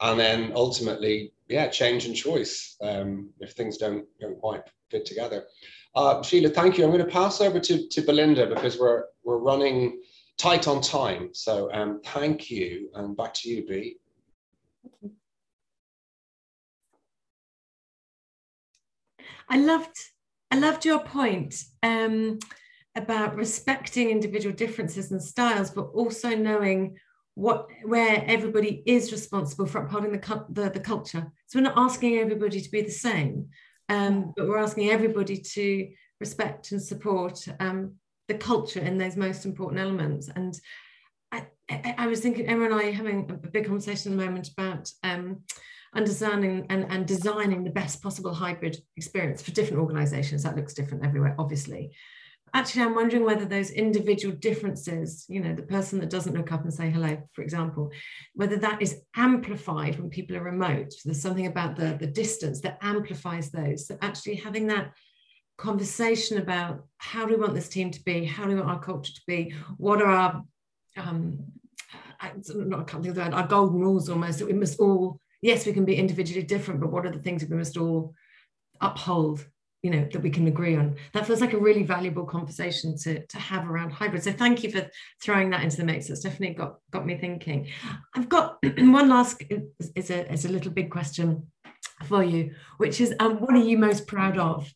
and 0.00 0.18
then 0.18 0.52
ultimately, 0.54 1.32
yeah, 1.48 1.68
change 1.68 2.06
and 2.06 2.16
choice 2.16 2.76
um, 2.80 3.28
if 3.40 3.52
things 3.52 3.76
don't 3.76 4.06
don't 4.20 4.40
quite 4.40 4.62
fit 4.90 5.04
together. 5.04 5.44
Uh, 5.94 6.22
Sheila, 6.22 6.50
thank 6.50 6.78
you. 6.78 6.84
I'm 6.84 6.92
going 6.92 7.04
to 7.04 7.10
pass 7.10 7.42
over 7.42 7.60
to 7.60 7.88
to 7.88 8.00
Belinda 8.00 8.46
because 8.46 8.78
we're 8.78 9.04
we're 9.22 9.38
running 9.38 10.00
tight 10.38 10.68
on 10.68 10.80
time. 10.80 11.30
So 11.32 11.70
um, 11.72 12.00
thank 12.04 12.50
you, 12.50 12.88
and 12.94 13.16
back 13.16 13.34
to 13.34 13.50
you, 13.50 13.66
B. 13.66 13.96
I 19.50 19.58
loved, 19.58 19.96
I 20.50 20.58
loved 20.58 20.84
your 20.84 21.00
point 21.00 21.54
um, 21.82 22.38
about 22.94 23.36
respecting 23.36 24.10
individual 24.10 24.54
differences 24.54 25.10
and 25.10 25.22
styles, 25.22 25.70
but 25.70 25.86
also 25.94 26.34
knowing 26.36 26.96
what 27.34 27.68
where 27.84 28.24
everybody 28.26 28.82
is 28.84 29.12
responsible 29.12 29.66
for 29.66 29.82
upholding 29.82 30.12
the, 30.12 30.44
the, 30.50 30.70
the 30.70 30.80
culture. 30.80 31.32
So 31.46 31.58
we're 31.58 31.64
not 31.64 31.78
asking 31.78 32.18
everybody 32.18 32.60
to 32.60 32.70
be 32.70 32.82
the 32.82 32.90
same, 32.90 33.48
um, 33.88 34.32
but 34.36 34.48
we're 34.48 34.58
asking 34.58 34.90
everybody 34.90 35.36
to 35.36 35.88
respect 36.20 36.72
and 36.72 36.82
support 36.82 37.46
um, 37.60 37.94
the 38.28 38.34
culture 38.34 38.80
in 38.80 38.98
those 38.98 39.16
most 39.16 39.44
important 39.44 39.80
elements. 39.80 40.28
And 40.28 40.58
I, 41.32 41.46
I, 41.70 41.94
I 41.98 42.06
was 42.06 42.20
thinking, 42.20 42.46
Emma 42.46 42.66
and 42.66 42.74
I 42.74 42.90
having 42.90 43.28
a 43.30 43.48
big 43.48 43.66
conversation 43.66 44.12
at 44.12 44.18
the 44.18 44.24
moment 44.24 44.50
about 44.56 44.90
um, 45.02 45.42
understanding 45.94 46.66
and, 46.68 46.86
and 46.90 47.06
designing 47.06 47.64
the 47.64 47.70
best 47.70 48.02
possible 48.02 48.34
hybrid 48.34 48.76
experience 48.96 49.42
for 49.42 49.52
different 49.52 49.82
organizations. 49.82 50.42
That 50.42 50.56
looks 50.56 50.74
different 50.74 51.04
everywhere, 51.04 51.34
obviously. 51.38 51.92
Actually, 52.54 52.82
I'm 52.82 52.94
wondering 52.94 53.24
whether 53.24 53.44
those 53.44 53.70
individual 53.70 54.34
differences, 54.34 55.26
you 55.28 55.40
know, 55.40 55.54
the 55.54 55.62
person 55.62 56.00
that 56.00 56.08
doesn't 56.08 56.34
look 56.34 56.50
up 56.50 56.62
and 56.62 56.72
say 56.72 56.88
hello, 56.90 57.18
for 57.34 57.42
example, 57.42 57.90
whether 58.34 58.56
that 58.56 58.80
is 58.80 59.02
amplified 59.16 59.98
when 59.98 60.08
people 60.08 60.34
are 60.36 60.42
remote. 60.42 60.94
There's 61.04 61.20
something 61.20 61.46
about 61.46 61.76
the, 61.76 61.98
the 62.00 62.06
distance 62.06 62.60
that 62.62 62.78
amplifies 62.80 63.50
those. 63.50 63.86
So 63.86 63.98
actually 64.00 64.36
having 64.36 64.66
that 64.68 64.92
conversation 65.58 66.38
about 66.38 66.86
how 66.96 67.26
do 67.26 67.34
we 67.34 67.40
want 67.40 67.54
this 67.54 67.68
team 67.68 67.90
to 67.90 68.02
be, 68.04 68.24
how 68.24 68.44
do 68.44 68.50
we 68.50 68.54
want 68.54 68.70
our 68.70 68.80
culture 68.80 69.12
to 69.12 69.20
be, 69.26 69.52
what 69.76 70.00
are 70.00 70.06
our 70.06 70.44
um, 70.96 71.38
I, 72.20 72.32
not, 72.48 72.80
I 72.80 72.84
can't 72.84 73.02
think 73.02 73.06
of 73.06 73.14
that, 73.16 73.34
our 73.34 73.46
golden 73.46 73.80
rules 73.80 74.08
almost 74.08 74.38
that 74.38 74.46
we 74.46 74.52
must 74.52 74.80
all, 74.80 75.20
yes, 75.42 75.66
we 75.66 75.72
can 75.72 75.84
be 75.84 75.96
individually 75.96 76.42
different, 76.42 76.80
but 76.80 76.90
what 76.90 77.06
are 77.06 77.12
the 77.12 77.18
things 77.18 77.42
that 77.42 77.50
we 77.50 77.56
must 77.56 77.76
all 77.76 78.14
uphold 78.80 79.44
you 79.82 79.90
know 79.90 80.08
that 80.12 80.22
we 80.22 80.30
can 80.30 80.48
agree 80.48 80.74
on? 80.74 80.96
That 81.12 81.24
feels 81.24 81.40
like 81.40 81.52
a 81.52 81.58
really 81.58 81.84
valuable 81.84 82.24
conversation 82.24 82.98
to, 82.98 83.24
to 83.24 83.38
have 83.38 83.68
around 83.68 83.90
hybrid. 83.92 84.24
So 84.24 84.32
thank 84.32 84.64
you 84.64 84.72
for 84.72 84.90
throwing 85.22 85.50
that 85.50 85.62
into 85.62 85.76
the 85.76 85.84
mix. 85.84 86.10
It's 86.10 86.22
definitely 86.22 86.56
got 86.56 86.78
got 86.90 87.06
me 87.06 87.16
thinking. 87.16 87.68
I've 88.14 88.28
got 88.28 88.58
one 88.78 89.08
last 89.08 89.40
is 89.94 90.10
a, 90.10 90.32
is 90.32 90.44
a 90.44 90.48
little 90.48 90.72
big 90.72 90.90
question 90.90 91.46
for 92.04 92.22
you 92.22 92.54
which 92.76 93.00
is 93.00 93.14
um, 93.18 93.38
what 93.38 93.54
are 93.54 93.64
you 93.64 93.76
most 93.76 94.06
proud 94.06 94.38
of 94.38 94.72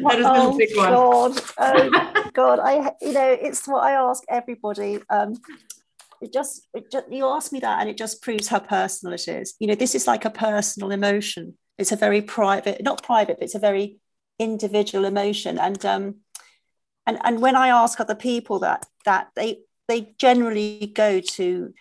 oh, 0.04 0.58
oh 0.60 0.84
God. 0.92 1.42
oh 1.58 2.30
God, 2.34 2.58
I 2.60 2.92
you 3.00 3.12
know 3.12 3.28
it's 3.28 3.66
what 3.66 3.84
I 3.84 3.92
ask 3.92 4.22
everybody. 4.28 5.00
Um, 5.10 5.34
it 6.20 6.32
just, 6.32 6.68
it 6.72 6.90
just 6.90 7.10
you 7.10 7.26
ask 7.26 7.52
me 7.52 7.60
that, 7.60 7.80
and 7.80 7.90
it 7.90 7.98
just 7.98 8.22
proves 8.22 8.48
how 8.48 8.60
personal 8.60 9.14
it 9.14 9.26
is. 9.28 9.54
You 9.58 9.66
know, 9.66 9.74
this 9.74 9.94
is 9.94 10.06
like 10.06 10.24
a 10.24 10.30
personal 10.30 10.90
emotion 10.92 11.56
it's 11.78 11.92
a 11.92 11.96
very 11.96 12.22
private, 12.22 12.82
not 12.82 13.02
private, 13.02 13.38
but 13.38 13.44
it's 13.44 13.54
a 13.54 13.60
very 13.60 13.98
individual 14.38 15.04
emotion. 15.04 15.58
And 15.58 15.84
um, 15.84 16.16
and 17.06 17.18
and 17.24 17.40
when 17.40 17.56
I 17.56 17.68
ask 17.68 18.00
other 18.00 18.14
people 18.14 18.60
that 18.60 18.86
that 19.04 19.28
they 19.34 19.60
they 19.88 20.14
generally 20.18 20.92
go 20.94 21.20
to 21.20 21.74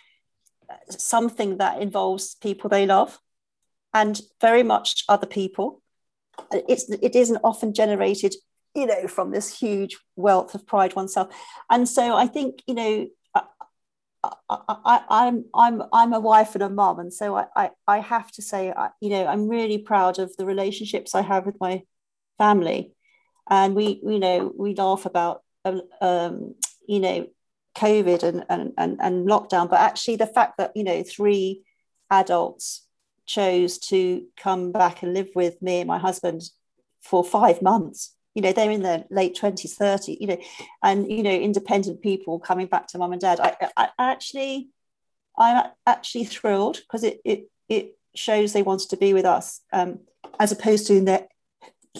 something 0.89 1.57
that 1.57 1.81
involves 1.81 2.35
people 2.35 2.69
they 2.69 2.85
love 2.85 3.19
and 3.93 4.19
very 4.39 4.63
much 4.63 5.03
other 5.09 5.27
people. 5.27 5.80
It's 6.51 6.89
it 6.89 7.15
isn't 7.15 7.39
often 7.43 7.73
generated, 7.73 8.35
you 8.75 8.85
know, 8.85 9.07
from 9.07 9.31
this 9.31 9.57
huge 9.57 9.97
wealth 10.15 10.55
of 10.55 10.65
pride 10.65 10.95
oneself. 10.95 11.33
And 11.69 11.87
so 11.87 12.15
I 12.15 12.27
think, 12.27 12.61
you 12.67 12.73
know, 12.75 13.07
I, 14.23 15.01
I'm 15.09 15.45
I'm 15.53 15.83
I'm 15.91 16.13
a 16.13 16.19
wife 16.19 16.53
and 16.53 16.63
a 16.63 16.69
mom, 16.69 16.99
and 16.99 17.13
so 17.13 17.35
I 17.35 17.45
I, 17.55 17.69
I 17.87 17.99
have 17.99 18.31
to 18.33 18.41
say, 18.41 18.71
I, 18.71 18.89
you 18.99 19.09
know, 19.09 19.25
I'm 19.25 19.47
really 19.47 19.79
proud 19.79 20.19
of 20.19 20.35
the 20.37 20.45
relationships 20.45 21.15
I 21.15 21.21
have 21.21 21.45
with 21.45 21.59
my 21.59 21.81
family, 22.37 22.93
and 23.49 23.75
we 23.75 23.99
you 24.03 24.19
know 24.19 24.53
we 24.55 24.75
laugh 24.75 25.05
about 25.05 25.41
um, 25.65 26.55
you 26.87 26.99
know 26.99 27.27
COVID 27.75 28.23
and, 28.23 28.45
and 28.49 28.73
and 28.77 28.97
and 29.01 29.27
lockdown, 29.27 29.69
but 29.69 29.79
actually 29.79 30.17
the 30.17 30.27
fact 30.27 30.57
that 30.57 30.71
you 30.75 30.83
know 30.83 31.03
three 31.03 31.63
adults 32.11 32.85
chose 33.31 33.77
to 33.77 34.25
come 34.37 34.71
back 34.71 35.03
and 35.03 35.13
live 35.13 35.29
with 35.35 35.61
me 35.61 35.79
and 35.79 35.87
my 35.87 35.97
husband 35.97 36.41
for 37.01 37.23
five 37.23 37.61
months. 37.61 38.15
You 38.35 38.41
know 38.41 38.53
they're 38.53 38.71
in 38.71 38.83
their 38.83 39.03
late 39.09 39.37
20s 39.39 39.73
30 39.73 40.17
you 40.21 40.27
know 40.27 40.37
and 40.81 41.11
you 41.11 41.21
know 41.21 41.35
independent 41.49 42.01
people 42.01 42.39
coming 42.39 42.67
back 42.67 42.87
to 42.87 42.97
mum 42.97 43.11
and 43.11 43.21
dad. 43.21 43.39
I, 43.41 43.69
I 43.75 43.89
actually 43.99 44.69
i'm 45.37 45.65
actually 45.85 46.25
thrilled 46.25 46.77
because 46.77 47.03
it, 47.03 47.19
it 47.23 47.49
it 47.69 47.97
shows 48.15 48.51
they 48.51 48.63
wanted 48.63 48.89
to 48.89 48.97
be 48.97 49.13
with 49.13 49.25
us 49.25 49.61
um, 49.71 49.99
as 50.39 50.51
opposed 50.51 50.87
to 50.87 50.95
in 50.95 51.05
their 51.05 51.27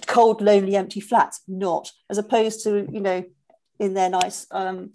cold 0.07 0.41
lonely 0.41 0.75
empty 0.75 0.99
flats. 0.99 1.41
Not. 1.47 1.91
As 2.09 2.17
opposed 2.17 2.63
to 2.63 2.87
you 2.91 3.01
know 3.01 3.23
in 3.79 3.93
their 3.93 4.09
nice 4.09 4.47
um, 4.51 4.91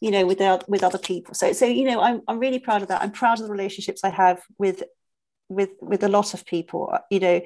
you 0.00 0.10
know 0.10 0.26
with 0.26 0.38
their 0.38 0.58
with 0.68 0.82
other 0.82 0.98
people. 0.98 1.34
So 1.34 1.52
so 1.52 1.66
you 1.66 1.84
know 1.84 2.00
I'm, 2.00 2.22
I'm 2.28 2.38
really 2.38 2.58
proud 2.58 2.82
of 2.82 2.88
that. 2.88 3.02
I'm 3.02 3.12
proud 3.12 3.40
of 3.40 3.46
the 3.46 3.52
relationships 3.52 4.04
i 4.04 4.10
have 4.10 4.42
with 4.58 4.82
with 5.54 5.70
with 5.80 6.02
a 6.02 6.08
lot 6.08 6.34
of 6.34 6.44
people. 6.46 6.96
You 7.10 7.20
know 7.20 7.40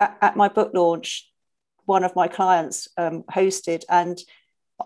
at, 0.00 0.18
at 0.20 0.36
my 0.36 0.48
book 0.48 0.72
launch 0.74 1.30
one 1.84 2.04
of 2.04 2.14
my 2.16 2.28
clients 2.28 2.88
um, 2.96 3.24
hosted 3.24 3.84
and 3.88 4.22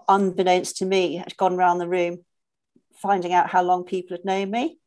unbeknownst 0.09 0.79
to 0.79 0.87
me 0.87 1.17
had 1.17 1.37
gone 1.37 1.55
around 1.55 1.79
the 1.79 1.89
room 1.89 2.25
finding 2.97 3.33
out 3.33 3.51
how 3.51 3.63
long 3.63 3.85
people 3.85 4.17
had 4.17 4.25
known 4.25 4.51
me. 4.51 4.79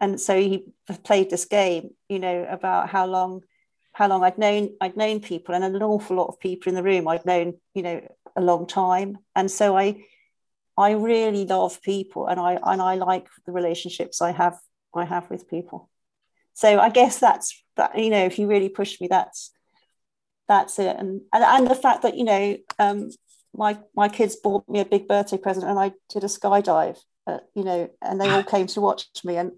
And 0.00 0.20
so 0.20 0.38
he 0.38 0.64
played 1.04 1.30
this 1.30 1.46
game 1.46 1.90
you 2.08 2.18
know 2.18 2.46
about 2.48 2.88
how 2.90 3.06
long 3.06 3.42
how 3.92 4.08
long 4.08 4.22
I'd 4.22 4.38
known 4.38 4.70
I'd 4.80 4.96
known 4.96 5.20
people 5.20 5.54
and 5.54 5.64
an 5.64 5.82
awful 5.82 6.16
lot 6.16 6.28
of 6.28 6.38
people 6.38 6.68
in 6.68 6.74
the 6.74 6.82
room 6.82 7.08
I'd 7.08 7.26
known 7.26 7.54
you 7.74 7.82
know 7.82 8.00
a 8.34 8.40
long 8.40 8.66
time. 8.66 9.18
And 9.34 9.50
so 9.50 9.76
I 9.76 10.04
I 10.76 10.90
really 10.92 11.46
love 11.46 11.80
people 11.80 12.26
and 12.26 12.38
I 12.38 12.58
and 12.62 12.82
I 12.82 12.96
like 12.96 13.26
the 13.46 13.52
relationships 13.52 14.20
I 14.20 14.32
have 14.32 14.58
I 14.94 15.04
have 15.04 15.30
with 15.30 15.48
people 15.48 15.90
so 16.56 16.80
I 16.80 16.88
guess 16.90 17.20
that's 17.20 17.62
that 17.76 17.96
you 17.98 18.10
know 18.10 18.24
if 18.24 18.38
you 18.38 18.48
really 18.48 18.68
push 18.68 19.00
me 19.00 19.06
that's 19.06 19.52
that's 20.48 20.78
it. 20.78 20.96
And, 20.98 21.22
and, 21.32 21.44
and 21.44 21.66
the 21.66 21.74
fact 21.74 22.02
that, 22.02 22.16
you 22.16 22.24
know, 22.24 22.56
um, 22.78 23.10
my, 23.54 23.78
my 23.94 24.08
kids 24.08 24.36
bought 24.36 24.68
me 24.68 24.80
a 24.80 24.84
big 24.84 25.08
birthday 25.08 25.38
present 25.38 25.66
and 25.66 25.78
I 25.78 25.92
did 26.08 26.24
a 26.24 26.28
skydive, 26.28 26.98
uh, 27.26 27.38
you 27.54 27.64
know, 27.64 27.90
and 28.02 28.20
they 28.20 28.28
all 28.28 28.42
came 28.44 28.66
to 28.68 28.80
watch 28.80 29.06
me. 29.24 29.36
And 29.36 29.52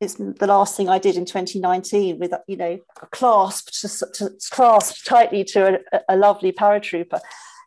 it's 0.00 0.14
the 0.14 0.46
last 0.46 0.76
thing 0.76 0.88
I 0.88 0.98
did 0.98 1.16
in 1.16 1.24
2019 1.24 2.18
with, 2.18 2.32
you 2.46 2.56
know, 2.56 2.78
clasped, 3.10 3.80
to, 3.80 4.06
to, 4.14 4.30
clasped 4.50 5.06
tightly 5.06 5.44
to 5.44 5.80
a, 5.92 6.00
a 6.10 6.16
lovely 6.16 6.52
paratrooper. 6.52 7.20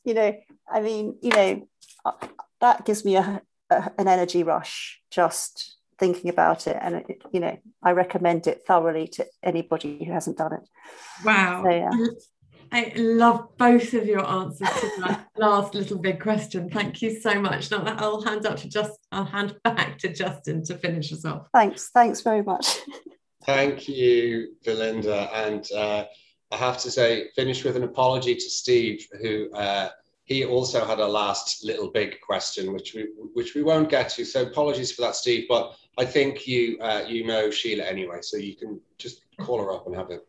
You 0.04 0.14
know, 0.14 0.36
I 0.72 0.82
mean, 0.82 1.18
you 1.22 1.30
know, 1.30 1.68
uh, 2.06 2.28
that 2.62 2.86
gives 2.86 3.06
me 3.06 3.18
a, 3.18 3.42
a, 3.70 3.92
an 3.98 4.08
energy 4.08 4.44
rush 4.44 5.02
just 5.12 5.78
thinking 6.00 6.30
about 6.30 6.68
it 6.68 6.78
and 6.82 6.96
it, 6.96 7.22
you 7.32 7.40
know 7.40 7.58
i 7.84 7.92
recommend 7.92 8.48
it 8.48 8.64
thoroughly 8.66 9.08
to 9.08 9.26
anybody 9.42 10.04
who 10.04 10.12
hasn't 10.12 10.38
done 10.38 10.54
it 10.54 10.68
wow 11.24 11.64
so, 11.64 11.70
yeah. 11.70 11.92
I 12.74 12.92
love 12.96 13.56
both 13.60 13.94
of 13.94 14.08
your 14.08 14.28
answers 14.28 14.68
to 14.68 14.92
that 15.02 15.28
last 15.38 15.76
little 15.76 16.00
big 16.00 16.20
question. 16.20 16.72
Thank 16.72 17.04
you 17.04 17.20
so 17.20 17.40
much. 17.40 17.70
Now 17.70 17.84
I'll 18.00 18.24
hand 18.24 18.48
up 18.48 18.58
to 18.58 18.68
just 18.68 18.98
I'll 19.12 19.26
hand 19.26 19.56
back 19.64 20.00
to 20.00 20.12
Justin 20.12 20.64
to 20.66 20.78
finish 20.80 21.14
us 21.14 21.24
off. 21.24 21.48
Thanks. 21.54 21.92
Thanks 21.94 22.22
very 22.22 22.42
much. 22.42 22.80
Thank 23.46 23.88
you, 23.88 24.56
Belinda. 24.66 25.30
And 25.36 25.72
uh, 25.72 26.06
I 26.52 26.56
have 26.56 26.80
to 26.80 26.90
say, 26.90 27.28
finish 27.36 27.64
with 27.64 27.76
an 27.76 27.84
apology 27.84 28.34
to 28.34 28.50
Steve, 28.50 29.06
who 29.22 29.52
uh, 29.54 29.90
he 30.24 30.44
also 30.44 30.84
had 30.84 31.00
a 31.00 31.08
last 31.08 31.64
little 31.64 31.92
big 31.92 32.22
question, 32.22 32.74
which 32.74 32.96
we 32.96 33.10
which 33.34 33.54
we 33.54 33.62
won't 33.62 33.90
get 33.90 34.10
to. 34.10 34.26
So 34.26 34.42
apologies 34.42 34.92
for 34.92 35.04
that, 35.04 35.16
Steve. 35.16 35.46
But 35.48 35.76
I 35.98 36.06
think 36.06 36.48
you 36.48 36.78
uh, 36.80 37.04
you 37.08 37.26
know 37.26 37.52
Sheila 37.52 37.84
anyway, 37.84 38.20
so 38.22 38.38
you 38.38 38.56
can 38.56 38.80
just 38.98 39.22
call 39.40 39.60
her 39.64 39.72
up 39.72 39.86
and 39.88 39.96
have 39.96 40.10
a 40.10 40.20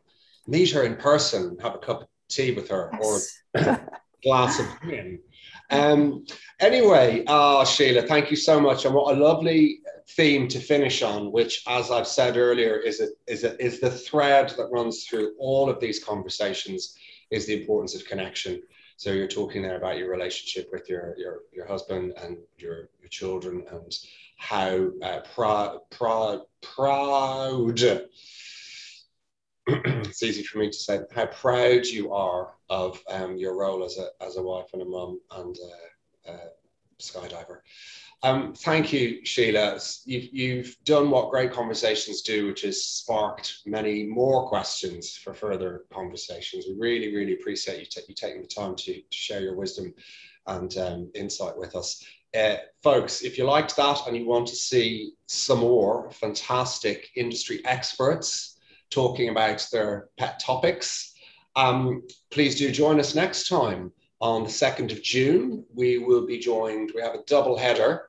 meet 0.47 0.71
her 0.73 0.85
in 0.85 0.97
person, 0.97 1.57
have 1.63 1.75
a 1.75 1.79
cup 1.79 2.03
of 2.03 2.09
tea 2.29 2.53
with 2.53 2.69
her 2.69 2.91
yes. 3.01 3.43
or 3.55 3.91
glass 4.23 4.61
of 4.61 4.67
gin. 4.87 5.21
Um, 5.71 6.27
anyway, 6.61 7.25
uh, 7.27 7.65
Sheila, 7.65 8.03
thank 8.03 8.31
you 8.31 8.37
so 8.37 8.61
much. 8.61 8.85
And 8.85 8.95
what 8.95 9.17
a 9.17 9.21
lovely 9.21 9.81
theme 10.11 10.49
to 10.49 10.61
finish 10.61 11.03
on, 11.03 11.33
which, 11.33 11.63
as 11.67 11.91
I've 11.91 12.07
said 12.07 12.37
earlier, 12.37 12.77
is, 12.77 13.01
a, 13.01 13.09
is, 13.27 13.45
a, 13.45 13.63
is 13.65 13.81
the 13.81 13.91
thread 13.91 14.51
that 14.57 14.71
runs 14.71 15.05
through 15.05 15.33
all 15.39 15.71
of 15.71 15.81
these 15.81 16.03
conversations 16.05 16.97
is 17.31 17.47
the 17.47 17.59
importance 17.61 17.95
of 17.95 18.05
connection. 18.05 18.63
So 18.97 19.13
you're 19.13 19.27
talking 19.29 19.63
there 19.63 19.77
about 19.77 19.99
your 19.99 20.11
relationship 20.11 20.69
with 20.73 20.89
your, 20.89 21.15
your, 21.19 21.41
your 21.53 21.67
husband 21.67 22.15
and 22.23 22.39
your, 22.59 22.89
your 23.01 23.09
children 23.11 23.65
and 23.71 23.93
how 24.37 24.91
uh, 25.03 25.21
proud, 25.35 25.81
proud, 25.91 26.43
proud 26.63 27.81
it's 29.67 30.23
easy 30.23 30.43
for 30.43 30.59
me 30.59 30.69
to 30.69 30.77
say 30.77 31.01
how 31.15 31.27
proud 31.27 31.87
you 31.87 32.13
are 32.13 32.55
of 32.69 33.01
um, 33.11 33.37
your 33.37 33.57
role 33.57 33.85
as 33.85 33.99
a, 33.99 34.09
as 34.21 34.37
a 34.37 34.43
wife 34.43 34.67
and 34.73 34.83
a 34.83 34.85
mum 34.85 35.21
and 35.33 35.57
a, 36.27 36.31
a 36.31 36.39
skydiver. 36.99 37.59
Um, 38.23 38.55
thank 38.55 38.93
you, 38.93 39.25
Sheila. 39.25 39.79
You've, 40.07 40.33
you've 40.33 40.77
done 40.85 41.11
what 41.11 41.31
great 41.31 41.53
conversations 41.53 42.23
do, 42.23 42.47
which 42.47 42.63
has 42.63 42.83
sparked 42.83 43.59
many 43.67 44.05
more 44.05 44.49
questions 44.49 45.15
for 45.15 45.35
further 45.35 45.85
conversations. 45.93 46.65
We 46.67 46.75
really, 46.79 47.15
really 47.15 47.35
appreciate 47.35 47.81
you, 47.81 48.03
you 48.09 48.15
taking 48.15 48.41
the 48.41 48.49
time 48.49 48.77
to, 48.77 48.95
to, 48.95 49.03
share 49.11 49.43
your 49.43 49.57
wisdom 49.57 49.93
and 50.47 50.75
um, 50.79 51.11
insight 51.15 51.57
with 51.59 51.77
us. 51.77 52.03
Uh, 52.35 52.57
folks, 52.83 53.23
if 53.23 53.37
you 53.37 53.45
liked 53.45 53.77
that 53.77 54.07
and 54.07 54.17
you 54.17 54.27
want 54.27 54.49
to 54.49 54.57
see 54.57 55.13
some 55.27 55.59
more 55.59 56.11
fantastic 56.11 57.11
industry 57.17 57.61
experts 57.67 58.59
talking 58.91 59.29
about 59.29 59.67
their 59.71 60.09
pet 60.17 60.41
topics. 60.41 61.15
Um, 61.57 62.03
please 62.31 62.57
do 62.57 62.71
join 62.71 62.99
us 63.01 63.15
next 63.15 63.49
time 63.49 63.93
on 64.25 64.43
the 64.43 64.49
2nd 64.49 64.91
of 64.91 65.03
June. 65.03 65.67
We 65.75 65.99
will 65.99 66.27
be 66.27 66.39
joined, 66.39 66.93
we 66.95 67.03
have 67.03 67.15
a 67.15 67.23
double 67.27 67.59
header, 67.59 68.09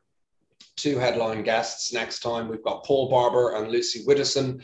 two 0.77 0.97
headline 0.97 1.43
guests 1.43 1.91
next 1.91 2.19
time. 2.19 2.47
We've 2.47 2.63
got 2.63 2.85
Paul 2.85 3.09
Barber 3.09 3.55
and 3.55 3.69
Lucy 3.69 4.05
Widdowson 4.05 4.63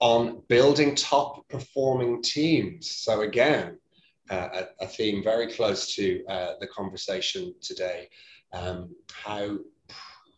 on 0.00 0.40
building 0.48 0.94
top 0.94 1.46
performing 1.48 2.22
teams. 2.22 2.90
So, 2.90 3.20
again, 3.20 3.78
uh, 4.30 4.62
a, 4.80 4.84
a, 4.84 4.86
theme 4.86 5.22
very 5.22 5.52
close 5.52 5.94
to 5.96 6.24
uh, 6.26 6.52
the 6.58 6.66
conversation 6.68 7.54
today. 7.60 8.08
Um, 8.54 8.94
how 9.12 9.58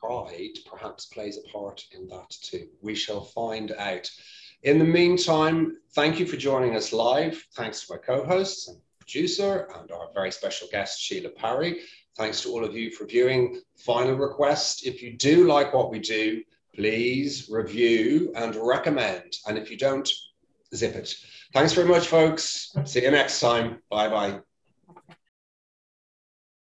pride 0.00 0.58
perhaps 0.68 1.06
plays 1.06 1.38
a 1.38 1.48
part 1.48 1.84
in 1.92 2.08
that 2.08 2.30
too. 2.30 2.66
We 2.82 2.96
shall 2.96 3.22
find 3.22 3.70
out. 3.78 4.10
In 4.64 4.80
the 4.80 4.84
meantime, 4.84 5.76
thank 5.94 6.18
you 6.18 6.26
for 6.26 6.36
joining 6.36 6.74
us 6.74 6.92
live. 6.92 7.40
Thanks 7.54 7.86
to 7.86 7.94
my 7.94 7.98
co-hosts 7.98 8.66
and 8.66 8.78
producer 9.10 9.68
and 9.76 9.90
our 9.90 10.08
very 10.14 10.30
special 10.30 10.68
guest, 10.70 11.00
Sheila 11.00 11.30
Parry. 11.30 11.80
Thanks 12.16 12.40
to 12.42 12.50
all 12.50 12.64
of 12.64 12.76
you 12.76 12.90
for 12.90 13.06
viewing. 13.06 13.60
Final 13.78 14.14
request, 14.14 14.86
if 14.86 15.02
you 15.02 15.16
do 15.16 15.46
like 15.46 15.72
what 15.74 15.90
we 15.90 15.98
do, 15.98 16.42
please 16.74 17.48
review 17.50 18.32
and 18.36 18.54
recommend. 18.56 19.36
And 19.46 19.58
if 19.58 19.70
you 19.70 19.76
don't, 19.76 20.08
zip 20.74 20.94
it. 20.94 21.14
Thanks 21.52 21.72
very 21.72 21.88
much, 21.88 22.06
folks. 22.06 22.72
See 22.84 23.02
you 23.02 23.10
next 23.10 23.40
time. 23.40 23.82
Bye 23.90 24.08
bye. 24.08 24.40